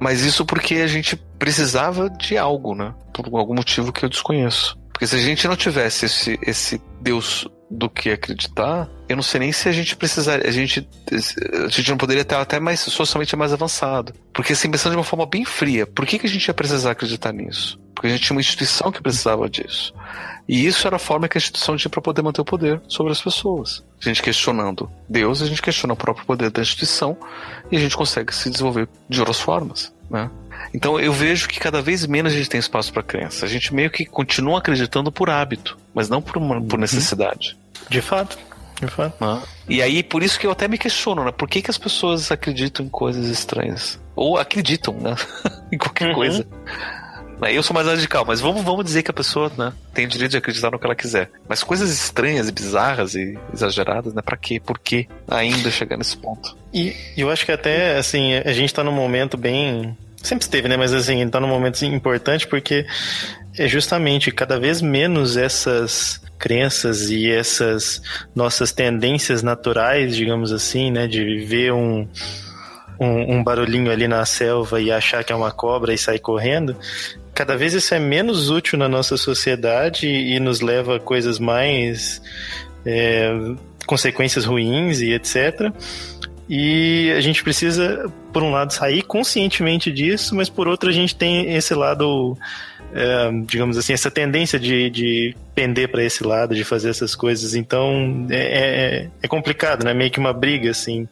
Mas 0.00 0.22
isso 0.22 0.42
porque 0.46 0.76
a 0.76 0.86
gente 0.86 1.16
precisava 1.38 2.08
de 2.08 2.38
algo, 2.38 2.74
né? 2.74 2.94
Por 3.12 3.26
algum 3.38 3.54
motivo 3.54 3.92
que 3.92 4.04
eu 4.04 4.08
desconheço. 4.08 4.76
Porque 4.92 5.06
se 5.06 5.16
a 5.16 5.20
gente 5.20 5.46
não 5.46 5.56
tivesse 5.56 6.06
esse, 6.06 6.38
esse 6.42 6.80
Deus 7.00 7.48
do 7.74 7.90
que 7.90 8.10
acreditar, 8.10 8.88
eu 9.08 9.16
não 9.16 9.22
sei 9.22 9.40
nem 9.40 9.52
se 9.52 9.68
a 9.68 9.72
gente 9.72 9.96
precisaria. 9.96 10.48
A 10.48 10.52
gente, 10.52 10.88
a 11.10 11.68
gente 11.68 11.90
não 11.90 11.98
poderia 11.98 12.22
estar 12.22 12.40
até 12.40 12.60
mais 12.60 12.80
socialmente 12.80 13.34
mais 13.36 13.52
avançado. 13.52 14.14
Porque 14.32 14.52
assim, 14.52 14.70
pensando 14.70 14.92
de 14.92 14.98
uma 14.98 15.04
forma 15.04 15.26
bem 15.26 15.44
fria, 15.44 15.86
por 15.86 16.06
que, 16.06 16.18
que 16.18 16.26
a 16.26 16.30
gente 16.30 16.46
ia 16.46 16.54
precisar 16.54 16.92
acreditar 16.92 17.32
nisso? 17.32 17.78
Porque 17.94 18.08
a 18.08 18.10
gente 18.10 18.22
tinha 18.22 18.34
uma 18.34 18.40
instituição 18.40 18.90
que 18.90 19.02
precisava 19.02 19.48
disso. 19.48 19.94
E 20.48 20.66
isso 20.66 20.86
era 20.86 20.96
a 20.96 20.98
forma 20.98 21.28
que 21.28 21.38
a 21.38 21.40
instituição 21.40 21.76
tinha 21.76 21.90
para 21.90 22.02
poder 22.02 22.22
manter 22.22 22.40
o 22.40 22.44
poder 22.44 22.80
sobre 22.86 23.12
as 23.12 23.20
pessoas. 23.20 23.82
A 24.00 24.04
gente 24.08 24.22
questionando 24.22 24.90
Deus, 25.08 25.42
a 25.42 25.46
gente 25.46 25.62
questiona 25.62 25.94
o 25.94 25.96
próprio 25.96 26.26
poder 26.26 26.50
da 26.50 26.62
instituição 26.62 27.16
e 27.70 27.76
a 27.76 27.80
gente 27.80 27.96
consegue 27.96 28.34
se 28.34 28.50
desenvolver 28.50 28.88
de 29.08 29.20
outras 29.20 29.40
formas, 29.40 29.92
né? 30.10 30.30
Então 30.72 30.98
eu 30.98 31.12
vejo 31.12 31.48
que 31.48 31.58
cada 31.58 31.80
vez 31.80 32.06
menos 32.06 32.32
a 32.32 32.36
gente 32.36 32.50
tem 32.50 32.58
espaço 32.58 32.92
para 32.92 33.02
crença. 33.02 33.46
A 33.46 33.48
gente 33.48 33.74
meio 33.74 33.90
que 33.90 34.04
continua 34.04 34.58
acreditando 34.58 35.10
por 35.10 35.30
hábito, 35.30 35.78
mas 35.94 36.08
não 36.08 36.20
por, 36.20 36.36
uma, 36.36 36.60
por 36.60 36.74
uhum. 36.74 36.80
necessidade. 36.80 37.56
De 37.88 38.00
fato. 38.00 38.38
De 38.80 38.88
fato. 38.88 39.16
Ah. 39.20 39.40
E 39.68 39.80
aí, 39.80 40.02
por 40.02 40.22
isso 40.22 40.38
que 40.38 40.46
eu 40.46 40.50
até 40.50 40.68
me 40.68 40.76
questiono, 40.76 41.24
né? 41.24 41.32
Por 41.32 41.48
que, 41.48 41.62
que 41.62 41.70
as 41.70 41.78
pessoas 41.78 42.30
acreditam 42.30 42.84
em 42.84 42.88
coisas 42.88 43.26
estranhas? 43.26 44.00
Ou 44.16 44.36
acreditam, 44.36 44.94
né? 44.94 45.14
em 45.72 45.78
qualquer 45.78 46.08
uhum. 46.08 46.14
coisa. 46.14 46.46
Eu 47.50 47.62
sou 47.62 47.74
mais 47.74 47.86
radical, 47.86 48.24
mas 48.24 48.40
vamos, 48.40 48.62
vamos 48.62 48.84
dizer 48.84 49.02
que 49.02 49.10
a 49.10 49.14
pessoa 49.14 49.50
né, 49.58 49.72
tem 49.92 50.06
o 50.06 50.08
direito 50.08 50.30
de 50.30 50.36
acreditar 50.38 50.70
no 50.70 50.78
que 50.78 50.86
ela 50.86 50.94
quiser. 50.94 51.30
Mas 51.48 51.62
coisas 51.62 51.90
estranhas 51.90 52.48
e 52.48 52.52
bizarras 52.52 53.14
e 53.14 53.36
exageradas, 53.52 54.14
né? 54.14 54.22
Pra 54.22 54.36
quê? 54.36 54.60
Por 54.64 54.78
quê 54.78 55.08
ainda 55.28 55.70
chegar 55.70 55.96
nesse 55.96 56.16
ponto? 56.16 56.56
E 56.72 56.94
eu 57.16 57.30
acho 57.30 57.44
que 57.44 57.52
até, 57.52 57.98
assim, 57.98 58.34
a 58.34 58.52
gente 58.52 58.72
tá 58.72 58.82
num 58.82 58.92
momento 58.92 59.36
bem. 59.36 59.96
Sempre 60.22 60.44
esteve, 60.44 60.68
né? 60.68 60.76
Mas 60.76 60.94
assim, 60.94 61.28
tá 61.28 61.38
num 61.38 61.48
momento 61.48 61.84
importante 61.84 62.46
porque 62.46 62.86
é 63.58 63.68
justamente 63.68 64.30
cada 64.30 64.58
vez 64.58 64.80
menos 64.80 65.36
essas 65.36 66.22
crenças 66.44 67.08
e 67.08 67.30
essas 67.30 68.02
nossas 68.34 68.70
tendências 68.70 69.42
naturais, 69.42 70.14
digamos 70.14 70.52
assim, 70.52 70.90
né? 70.90 71.06
De 71.06 71.38
ver 71.38 71.72
um 71.72 72.06
um, 73.00 73.36
um, 73.36 73.42
barulhinho 73.42 73.90
ali 73.90 74.06
na 74.06 74.24
selva 74.26 74.80
e 74.80 74.92
achar 74.92 75.24
que 75.24 75.32
é 75.32 75.36
uma 75.36 75.50
cobra 75.50 75.92
e 75.92 75.98
sair 75.98 76.20
correndo, 76.20 76.76
cada 77.34 77.56
vez 77.56 77.72
isso 77.72 77.92
é 77.92 77.98
menos 77.98 78.50
útil 78.50 78.78
na 78.78 78.88
nossa 78.88 79.16
sociedade 79.16 80.06
e 80.06 80.38
nos 80.38 80.60
leva 80.60 80.96
a 80.96 81.00
coisas 81.00 81.38
mais. 81.38 82.20
É, 82.84 83.32
consequências 83.86 84.44
ruins 84.46 85.00
e 85.00 85.12
etc. 85.12 85.72
E 86.48 87.10
a 87.16 87.20
gente 87.20 87.42
precisa, 87.42 88.10
por 88.32 88.42
um 88.42 88.50
lado, 88.50 88.72
sair 88.72 89.02
conscientemente 89.02 89.90
disso, 89.90 90.34
mas 90.34 90.48
por 90.48 90.68
outro, 90.68 90.90
a 90.90 90.92
gente 90.92 91.14
tem 91.14 91.54
esse 91.54 91.74
lado 91.74 92.36
é, 92.94 93.30
digamos 93.44 93.76
assim, 93.76 93.92
essa 93.92 94.10
tendência 94.10 94.58
de, 94.58 94.88
de 94.88 95.36
pender 95.52 95.90
para 95.90 96.04
esse 96.04 96.24
lado, 96.24 96.54
de 96.54 96.62
fazer 96.62 96.90
essas 96.90 97.16
coisas. 97.16 97.54
Então 97.54 98.26
é, 98.30 98.36
é, 98.36 99.10
é, 99.20 99.28
complicado, 99.28 99.84
né? 99.84 99.92
Meio 99.92 100.12
que 100.12 100.20
uma 100.20 100.32
briga, 100.32 100.70
assim, 100.70 101.08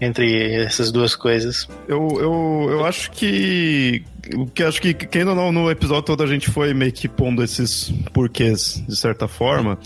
entre 0.00 0.54
essas 0.54 0.92
duas 0.92 1.16
coisas. 1.16 1.68
Eu, 1.88 2.08
eu, 2.20 2.68
eu 2.70 2.86
acho 2.86 3.10
que. 3.10 4.04
que 4.54 4.62
acho 4.62 4.80
que, 4.80 4.94
quem 4.94 5.24
não, 5.24 5.50
no 5.50 5.68
episódio 5.68 6.04
todo 6.04 6.22
a 6.22 6.26
gente 6.26 6.50
foi 6.50 6.72
meio 6.72 6.92
que 6.92 7.08
pondo 7.08 7.42
esses 7.42 7.92
porquês, 8.12 8.82
de 8.86 8.96
certa 8.96 9.26
forma. 9.26 9.76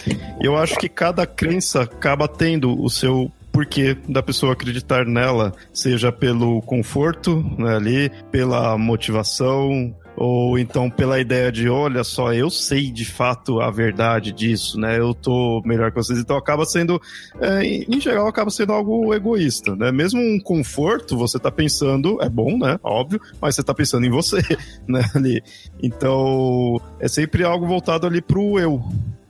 Eu 0.43 0.55
acho 0.55 0.77
que 0.79 0.89
cada 0.89 1.27
crença 1.27 1.83
acaba 1.83 2.29
tendo 2.29 2.79
o 2.79 2.91
seu 2.91 3.33
porquê 3.51 3.97
da 4.07 4.23
pessoa 4.23 4.53
acreditar 4.53 5.07
nela, 5.07 5.53
seja 5.73 6.13
pelo 6.13 6.61
conforto 6.63 7.45
né, 7.59 7.75
ali, 7.75 8.13
pela 8.31 8.77
motivação, 8.79 9.95
ou 10.21 10.59
então 10.59 10.91
pela 10.91 11.21
ideia 11.21 11.53
de, 11.53 11.69
olha 11.69 12.03
só, 12.03 12.33
eu 12.33 12.51
sei 12.51 12.91
de 12.91 13.05
fato 13.05 13.61
a 13.61 13.71
verdade 13.71 14.33
disso, 14.33 14.79
né? 14.79 14.99
Eu 14.99 15.14
tô 15.14 15.62
melhor 15.64 15.93
que 15.93 15.97
vocês. 15.97 16.19
Então 16.19 16.37
acaba 16.37 16.64
sendo, 16.64 17.01
é, 17.41 17.64
em 17.64 18.01
geral, 18.01 18.27
acaba 18.27 18.51
sendo 18.51 18.73
algo 18.73 19.14
egoísta, 19.14 19.77
né? 19.77 19.93
Mesmo 19.93 20.21
um 20.21 20.41
conforto, 20.41 21.16
você 21.16 21.39
tá 21.39 21.53
pensando, 21.53 22.21
é 22.21 22.29
bom, 22.29 22.59
né? 22.59 22.81
Óbvio, 22.83 23.21
mas 23.41 23.55
você 23.55 23.62
tá 23.62 23.73
pensando 23.73 24.07
em 24.07 24.11
você, 24.11 24.41
né? 24.89 25.03
Ali. 25.14 25.41
Então, 25.81 26.81
é 26.99 27.07
sempre 27.07 27.45
algo 27.45 27.66
voltado 27.66 28.05
ali 28.05 28.21
pro 28.21 28.59
eu, 28.59 28.83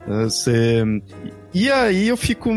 né? 0.07 0.23
você... 0.23 0.83
E 1.53 1.71
aí 1.71 2.07
eu 2.07 2.17
fico. 2.17 2.49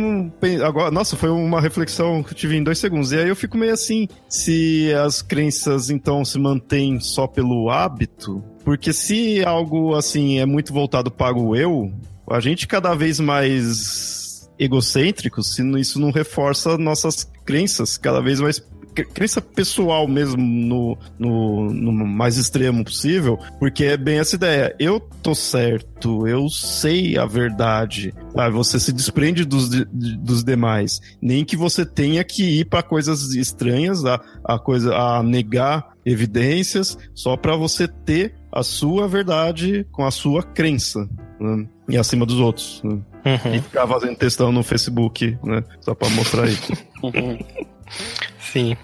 Agora, 0.65 0.91
nossa, 0.91 1.17
foi 1.17 1.31
uma 1.31 1.61
reflexão 1.61 2.23
que 2.23 2.33
eu 2.33 2.37
tive 2.37 2.57
em 2.57 2.63
dois 2.63 2.79
segundos. 2.79 3.13
E 3.13 3.19
aí 3.19 3.29
eu 3.29 3.37
fico 3.37 3.57
meio 3.57 3.73
assim: 3.73 4.09
se 4.29 4.93
as 4.95 5.23
crenças 5.23 5.91
então 5.91 6.25
se 6.25 6.39
mantêm 6.39 7.01
só 7.01 7.27
pelo 7.27 7.71
hábito. 7.71 8.43
Porque 8.65 8.93
se 8.93 9.45
algo 9.45 9.95
assim 9.95 10.39
é 10.39 10.47
muito 10.47 10.73
voltado 10.73 11.11
para 11.11 11.37
o 11.37 11.57
eu, 11.57 11.93
a 12.31 12.39
gente 12.39 12.69
cada 12.69 12.95
vez 12.95 13.19
mais 13.19 14.49
egocêntrico, 14.59 15.43
se 15.43 15.63
isso 15.81 15.99
não 15.99 16.11
reforça 16.11 16.79
nossas 16.79 17.25
crenças 17.45 17.99
cada 17.99 18.21
vez 18.21 18.41
mais 18.41 18.63
crença 18.93 19.41
pessoal 19.41 20.07
mesmo 20.07 20.41
no, 20.41 20.99
no, 21.19 21.73
no, 21.73 21.93
mais 21.93 22.37
extremo 22.37 22.85
possível, 22.85 23.39
porque 23.59 23.85
é 23.85 23.97
bem 23.97 24.19
essa 24.19 24.37
ideia. 24.37 24.75
Eu 24.79 25.01
tô 25.01 25.35
certo, 25.35 26.27
eu 26.27 26.49
sei 26.49 27.17
a 27.19 27.25
verdade. 27.27 28.15
Sabe? 28.35 28.55
Você 28.55 28.79
se 28.79 28.93
desprende 28.93 29.45
dos, 29.45 29.69
dos 29.69 30.45
demais. 30.45 31.01
Nem 31.21 31.45
que 31.45 31.57
você 31.57 31.85
tenha 31.85 32.23
que 32.23 32.61
ir 32.61 32.67
para 32.67 32.83
coisas 32.83 33.35
estranhas, 33.35 34.05
a, 34.05 34.21
a, 34.45 34.59
coisa, 34.59 34.95
a 34.95 35.23
negar 35.23 35.93
evidências, 36.05 36.99
só 37.15 37.37
para 37.37 37.57
você 37.57 37.87
ter 37.87 38.35
a 38.51 38.63
sua 38.63 39.09
verdade 39.09 39.87
com 39.91 40.05
a 40.05 40.11
sua 40.11 40.43
crença. 40.43 41.09
Né? 41.41 41.67
E 41.89 41.97
acima 41.97 42.27
dos 42.27 42.39
outros. 42.39 42.83
Né? 42.85 43.01
Uhum. 43.25 43.55
E 43.55 43.61
ficar 43.61 43.87
fazendo 43.87 44.17
textão 44.17 44.53
no 44.53 44.63
Facebook, 44.63 45.39
né? 45.45 45.63
Só 45.81 45.95
pra 45.95 46.09
mostrar 46.11 46.49
isso. 46.49 46.73
Sim. 48.53 48.77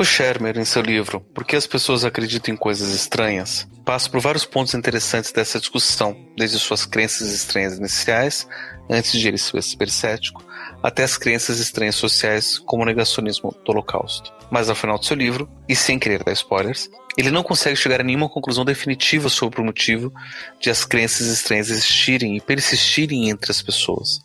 Michael 0.00 0.04
Shermer, 0.04 0.58
em 0.58 0.64
seu 0.64 0.80
livro 0.80 1.20
Por 1.20 1.44
que 1.44 1.54
as 1.54 1.66
pessoas 1.66 2.06
acreditam 2.06 2.54
em 2.54 2.56
coisas 2.56 2.94
estranhas, 2.94 3.68
passa 3.84 4.08
por 4.08 4.18
vários 4.18 4.46
pontos 4.46 4.72
interessantes 4.72 5.30
dessa 5.30 5.60
discussão, 5.60 6.16
desde 6.38 6.58
suas 6.58 6.86
crenças 6.86 7.30
estranhas 7.30 7.76
iniciais, 7.76 8.48
antes 8.88 9.12
de 9.12 9.28
ele 9.28 9.36
ser 9.36 9.90
cético, 9.90 10.42
até 10.82 11.02
as 11.04 11.16
crenças 11.16 11.58
estranhas 11.58 11.96
sociais, 11.96 12.58
como 12.58 12.82
o 12.82 12.86
negacionismo 12.86 13.54
do 13.64 13.72
Holocausto. 13.72 14.32
Mas 14.50 14.68
ao 14.68 14.74
final 14.74 14.98
do 14.98 15.04
seu 15.04 15.16
livro, 15.16 15.48
e 15.68 15.76
sem 15.76 15.98
querer 15.98 16.24
dar 16.24 16.32
spoilers, 16.32 16.88
ele 17.16 17.30
não 17.30 17.42
consegue 17.42 17.76
chegar 17.76 18.00
a 18.00 18.04
nenhuma 18.04 18.28
conclusão 18.28 18.64
definitiva 18.64 19.28
sobre 19.28 19.60
o 19.60 19.64
motivo 19.64 20.12
de 20.60 20.70
as 20.70 20.84
crenças 20.84 21.26
estranhas 21.26 21.70
existirem 21.70 22.36
e 22.36 22.40
persistirem 22.40 23.28
entre 23.28 23.50
as 23.50 23.62
pessoas. 23.62 24.20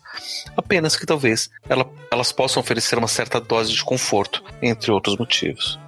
Apenas 0.56 0.96
que 0.96 1.06
talvez 1.06 1.50
ela, 1.68 1.88
elas 2.10 2.32
possam 2.32 2.60
oferecer 2.60 2.98
uma 2.98 3.08
certa 3.08 3.40
dose 3.40 3.72
de 3.72 3.84
conforto, 3.84 4.42
entre 4.62 4.90
outros 4.90 5.16
motivos. 5.16 5.78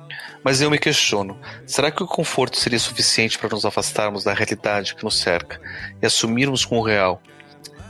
Mas 0.45 0.61
eu 0.61 0.71
me 0.71 0.79
questiono: 0.79 1.39
será 1.67 1.91
que 1.91 2.03
o 2.03 2.07
conforto 2.07 2.57
seria 2.57 2.79
suficiente 2.79 3.39
para 3.39 3.51
nos 3.51 3.65
afastarmos 3.65 4.25
da 4.25 4.35
realidade 4.35 4.95
que 4.95 5.05
nos 5.05 5.19
cerca 5.19 5.61
e 6.01 6.07
assumirmos 6.07 6.65
como 6.65 6.83
real 6.83 7.23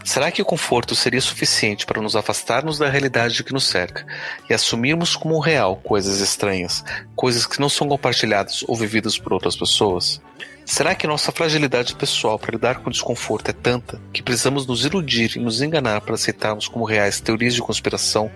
Será 0.09 0.30
que 0.30 0.40
o 0.40 0.44
conforto 0.44 0.94
seria 0.94 1.20
suficiente 1.20 1.85
para 1.85 2.01
nos 2.01 2.16
afastarmos 2.16 2.78
da 2.78 2.89
realidade 2.89 3.44
que 3.44 3.52
nos 3.52 3.64
cerca 3.64 4.06
e 4.48 4.55
assumirmos 4.55 5.14
como 5.14 5.39
real 5.39 5.76
coisas 5.76 6.20
estranhas, 6.20 6.82
coisas 7.14 7.44
que 7.44 7.60
não 7.60 7.68
são 7.68 7.86
compartilhadas 7.86 8.64
ou 8.66 8.74
vividas 8.74 9.18
por 9.18 9.35
outras 9.35 9.55
pessoas? 9.55 10.18
Será 10.64 10.94
que 10.94 11.06
nossa 11.06 11.30
fragilidade 11.30 11.94
pessoal 11.94 12.39
para 12.39 12.52
lidar 12.52 12.78
com 12.78 12.89
o 12.89 12.90
desconforto 12.90 13.51
é 13.51 13.52
tanta 13.52 14.01
que 14.10 14.22
precisamos 14.22 14.66
nos 14.66 14.82
iludir 14.82 15.36
e 15.36 15.40
nos 15.40 15.60
enganar 15.60 16.01
para 16.01 16.14
aceitarmos 16.14 16.68
como 16.68 16.86
reais 16.86 17.20
teorias 17.20 17.52
de 17.52 17.60
conspiração, 17.60 18.30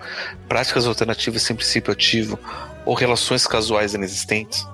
práticas 0.47 0.87
alternativas 0.87 1.41
sem 1.41 1.57
princípio 1.57 1.91
ativo 1.91 2.39
ou 2.85 2.93
relações 2.95 3.47
casuais 3.47 3.95
inexistentes? 3.95 4.69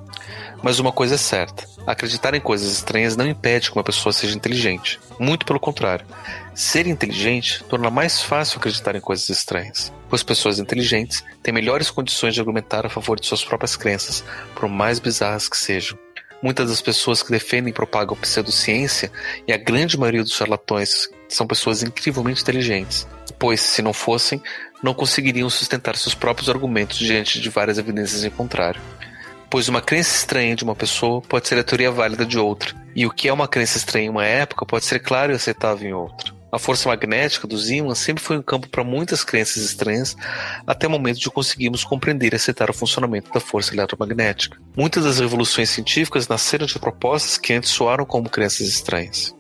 Mas 0.65 0.81
uma 0.81 0.91
coisa 0.91 1.15
é 1.15 1.19
certa: 1.19 1.65
acreditar 1.87 2.35
em 2.35 2.41
coisas 2.41 2.73
estranhas 2.73 3.17
não 3.17 3.27
impede 3.27 3.71
que 3.71 3.77
uma 3.77 3.85
pessoa 3.85 4.13
seja 4.13 4.37
inteligente. 4.37 4.99
Muito 5.19 5.47
pelo 5.47 5.61
contrário. 5.61 6.05
Ser 6.59 6.89
inteligente 6.89 7.63
torna 7.69 7.89
mais 7.89 8.21
fácil 8.21 8.59
acreditar 8.59 8.97
em 8.97 9.01
coisas 9.01 9.29
estranhas, 9.29 9.93
pois 10.09 10.25
pessoas 10.25 10.59
inteligentes 10.59 11.23
têm 11.41 11.55
melhores 11.55 11.89
condições 11.89 12.35
de 12.35 12.41
argumentar 12.41 12.85
a 12.85 12.89
favor 12.89 13.21
de 13.21 13.25
suas 13.25 13.45
próprias 13.45 13.77
crenças, 13.77 14.25
por 14.57 14.69
mais 14.69 14.99
bizarras 14.99 15.49
que 15.49 15.57
sejam. 15.57 15.97
Muitas 16.43 16.69
das 16.69 16.83
pessoas 16.83 17.23
que 17.23 17.31
defendem 17.31 17.71
e 17.71 17.73
propagam 17.73 18.17
pseudociência 18.17 19.09
e 19.47 19.53
a 19.53 19.57
grande 19.57 19.97
maioria 19.97 20.25
dos 20.25 20.33
charlatões 20.33 21.09
são 21.29 21.47
pessoas 21.47 21.85
incrivelmente 21.85 22.43
inteligentes, 22.43 23.07
pois, 23.39 23.61
se 23.61 23.81
não 23.81 23.93
fossem, 23.93 24.43
não 24.83 24.93
conseguiriam 24.93 25.49
sustentar 25.49 25.95
seus 25.95 26.17
próprios 26.17 26.51
argumentos 26.51 26.99
diante 26.99 27.41
de 27.41 27.49
várias 27.51 27.79
evidências 27.79 28.25
em 28.25 28.31
contrário 28.31 28.81
pois 29.51 29.67
uma 29.67 29.81
crença 29.81 30.15
estranha 30.15 30.55
de 30.55 30.63
uma 30.63 30.75
pessoa 30.75 31.23
pode 31.23 31.49
ser 31.49 31.59
a 31.59 31.65
teoria 31.65 31.91
válida 31.91 32.27
de 32.27 32.39
outra, 32.39 32.75
e 32.95 33.07
o 33.07 33.11
que 33.11 33.29
é 33.29 33.33
uma 33.33 33.49
crença 33.49 33.79
estranha 33.79 34.05
em 34.05 34.11
uma 34.11 34.27
época 34.27 34.67
pode 34.67 34.85
ser 34.85 34.99
claro 34.99 35.33
e 35.33 35.37
aceitável 35.37 35.89
em 35.89 35.95
outra. 35.95 36.37
A 36.51 36.59
força 36.59 36.89
magnética 36.89 37.47
dos 37.47 37.71
ímãs 37.71 37.99
sempre 37.99 38.23
foi 38.23 38.39
um 38.39 38.43
campo 38.43 38.69
para 38.69 38.83
muitas 38.83 39.23
crenças 39.23 39.63
estranhas, 39.63 40.17
até 40.67 40.87
o 40.87 40.91
momento 40.91 41.19
de 41.19 41.31
conseguirmos 41.31 41.85
compreender 41.85 42.33
e 42.33 42.37
aceitar 42.37 42.71
o 42.71 42.75
funcionamento 42.75 43.31
da 43.33 43.41
força 43.41 43.75
eletromagnética. 43.75 44.59
Muitas 44.77 45.05
das 45.05 45.19
revoluções 45.19 45.69
científicas 45.71 46.27
nasceram 46.27 46.67
de 46.67 46.79
propostas 46.79 47.37
que 47.37 47.53
antes 47.53 47.71
soaram 47.71 48.07
como 48.07 48.31
crenças 48.31 48.67
estranhas. 48.67 49.35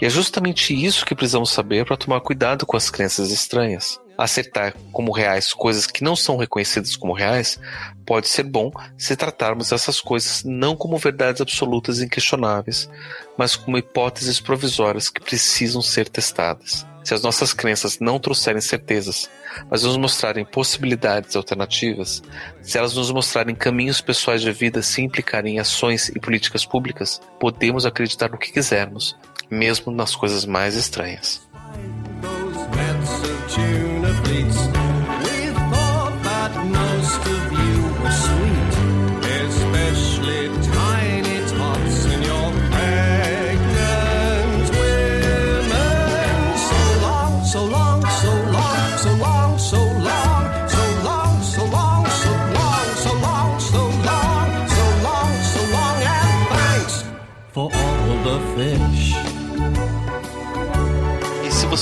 E 0.00 0.06
é 0.06 0.10
justamente 0.10 0.74
isso 0.74 1.04
que 1.04 1.14
precisamos 1.14 1.50
saber 1.50 1.84
para 1.84 1.96
tomar 1.96 2.20
cuidado 2.20 2.64
com 2.64 2.76
as 2.76 2.90
crenças 2.90 3.30
estranhas 3.30 3.98
aceitar 4.16 4.74
como 4.92 5.12
reais 5.12 5.52
coisas 5.52 5.86
que 5.86 6.02
não 6.02 6.16
são 6.16 6.36
reconhecidas 6.36 6.96
como 6.96 7.12
reais, 7.12 7.58
pode 8.04 8.28
ser 8.28 8.44
bom 8.44 8.70
se 8.96 9.16
tratarmos 9.16 9.72
essas 9.72 10.00
coisas 10.00 10.42
não 10.44 10.76
como 10.76 10.98
verdades 10.98 11.40
absolutas 11.40 11.98
e 11.98 12.04
inquestionáveis, 12.04 12.88
mas 13.36 13.56
como 13.56 13.78
hipóteses 13.78 14.40
provisórias 14.40 15.08
que 15.08 15.20
precisam 15.20 15.82
ser 15.82 16.08
testadas. 16.08 16.86
Se 17.04 17.14
as 17.14 17.22
nossas 17.22 17.52
crenças 17.52 18.00
não 18.00 18.18
trouxerem 18.18 18.60
certezas, 18.60 19.30
mas 19.70 19.84
nos 19.84 19.96
mostrarem 19.96 20.44
possibilidades 20.44 21.36
alternativas, 21.36 22.20
se 22.60 22.76
elas 22.76 22.94
nos 22.94 23.12
mostrarem 23.12 23.54
caminhos 23.54 24.00
pessoais 24.00 24.42
de 24.42 24.50
vida 24.50 24.82
sem 24.82 25.04
implicarem 25.04 25.54
em 25.54 25.58
ações 25.60 26.08
e 26.08 26.18
políticas 26.18 26.66
públicas, 26.66 27.20
podemos 27.38 27.86
acreditar 27.86 28.28
no 28.28 28.38
que 28.38 28.52
quisermos, 28.52 29.16
mesmo 29.48 29.92
nas 29.92 30.16
coisas 30.16 30.44
mais 30.44 30.74
estranhas. 30.74 31.46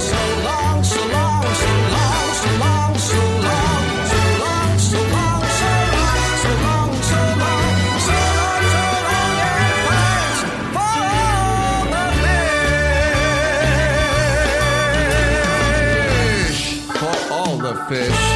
fish. 17.89 18.28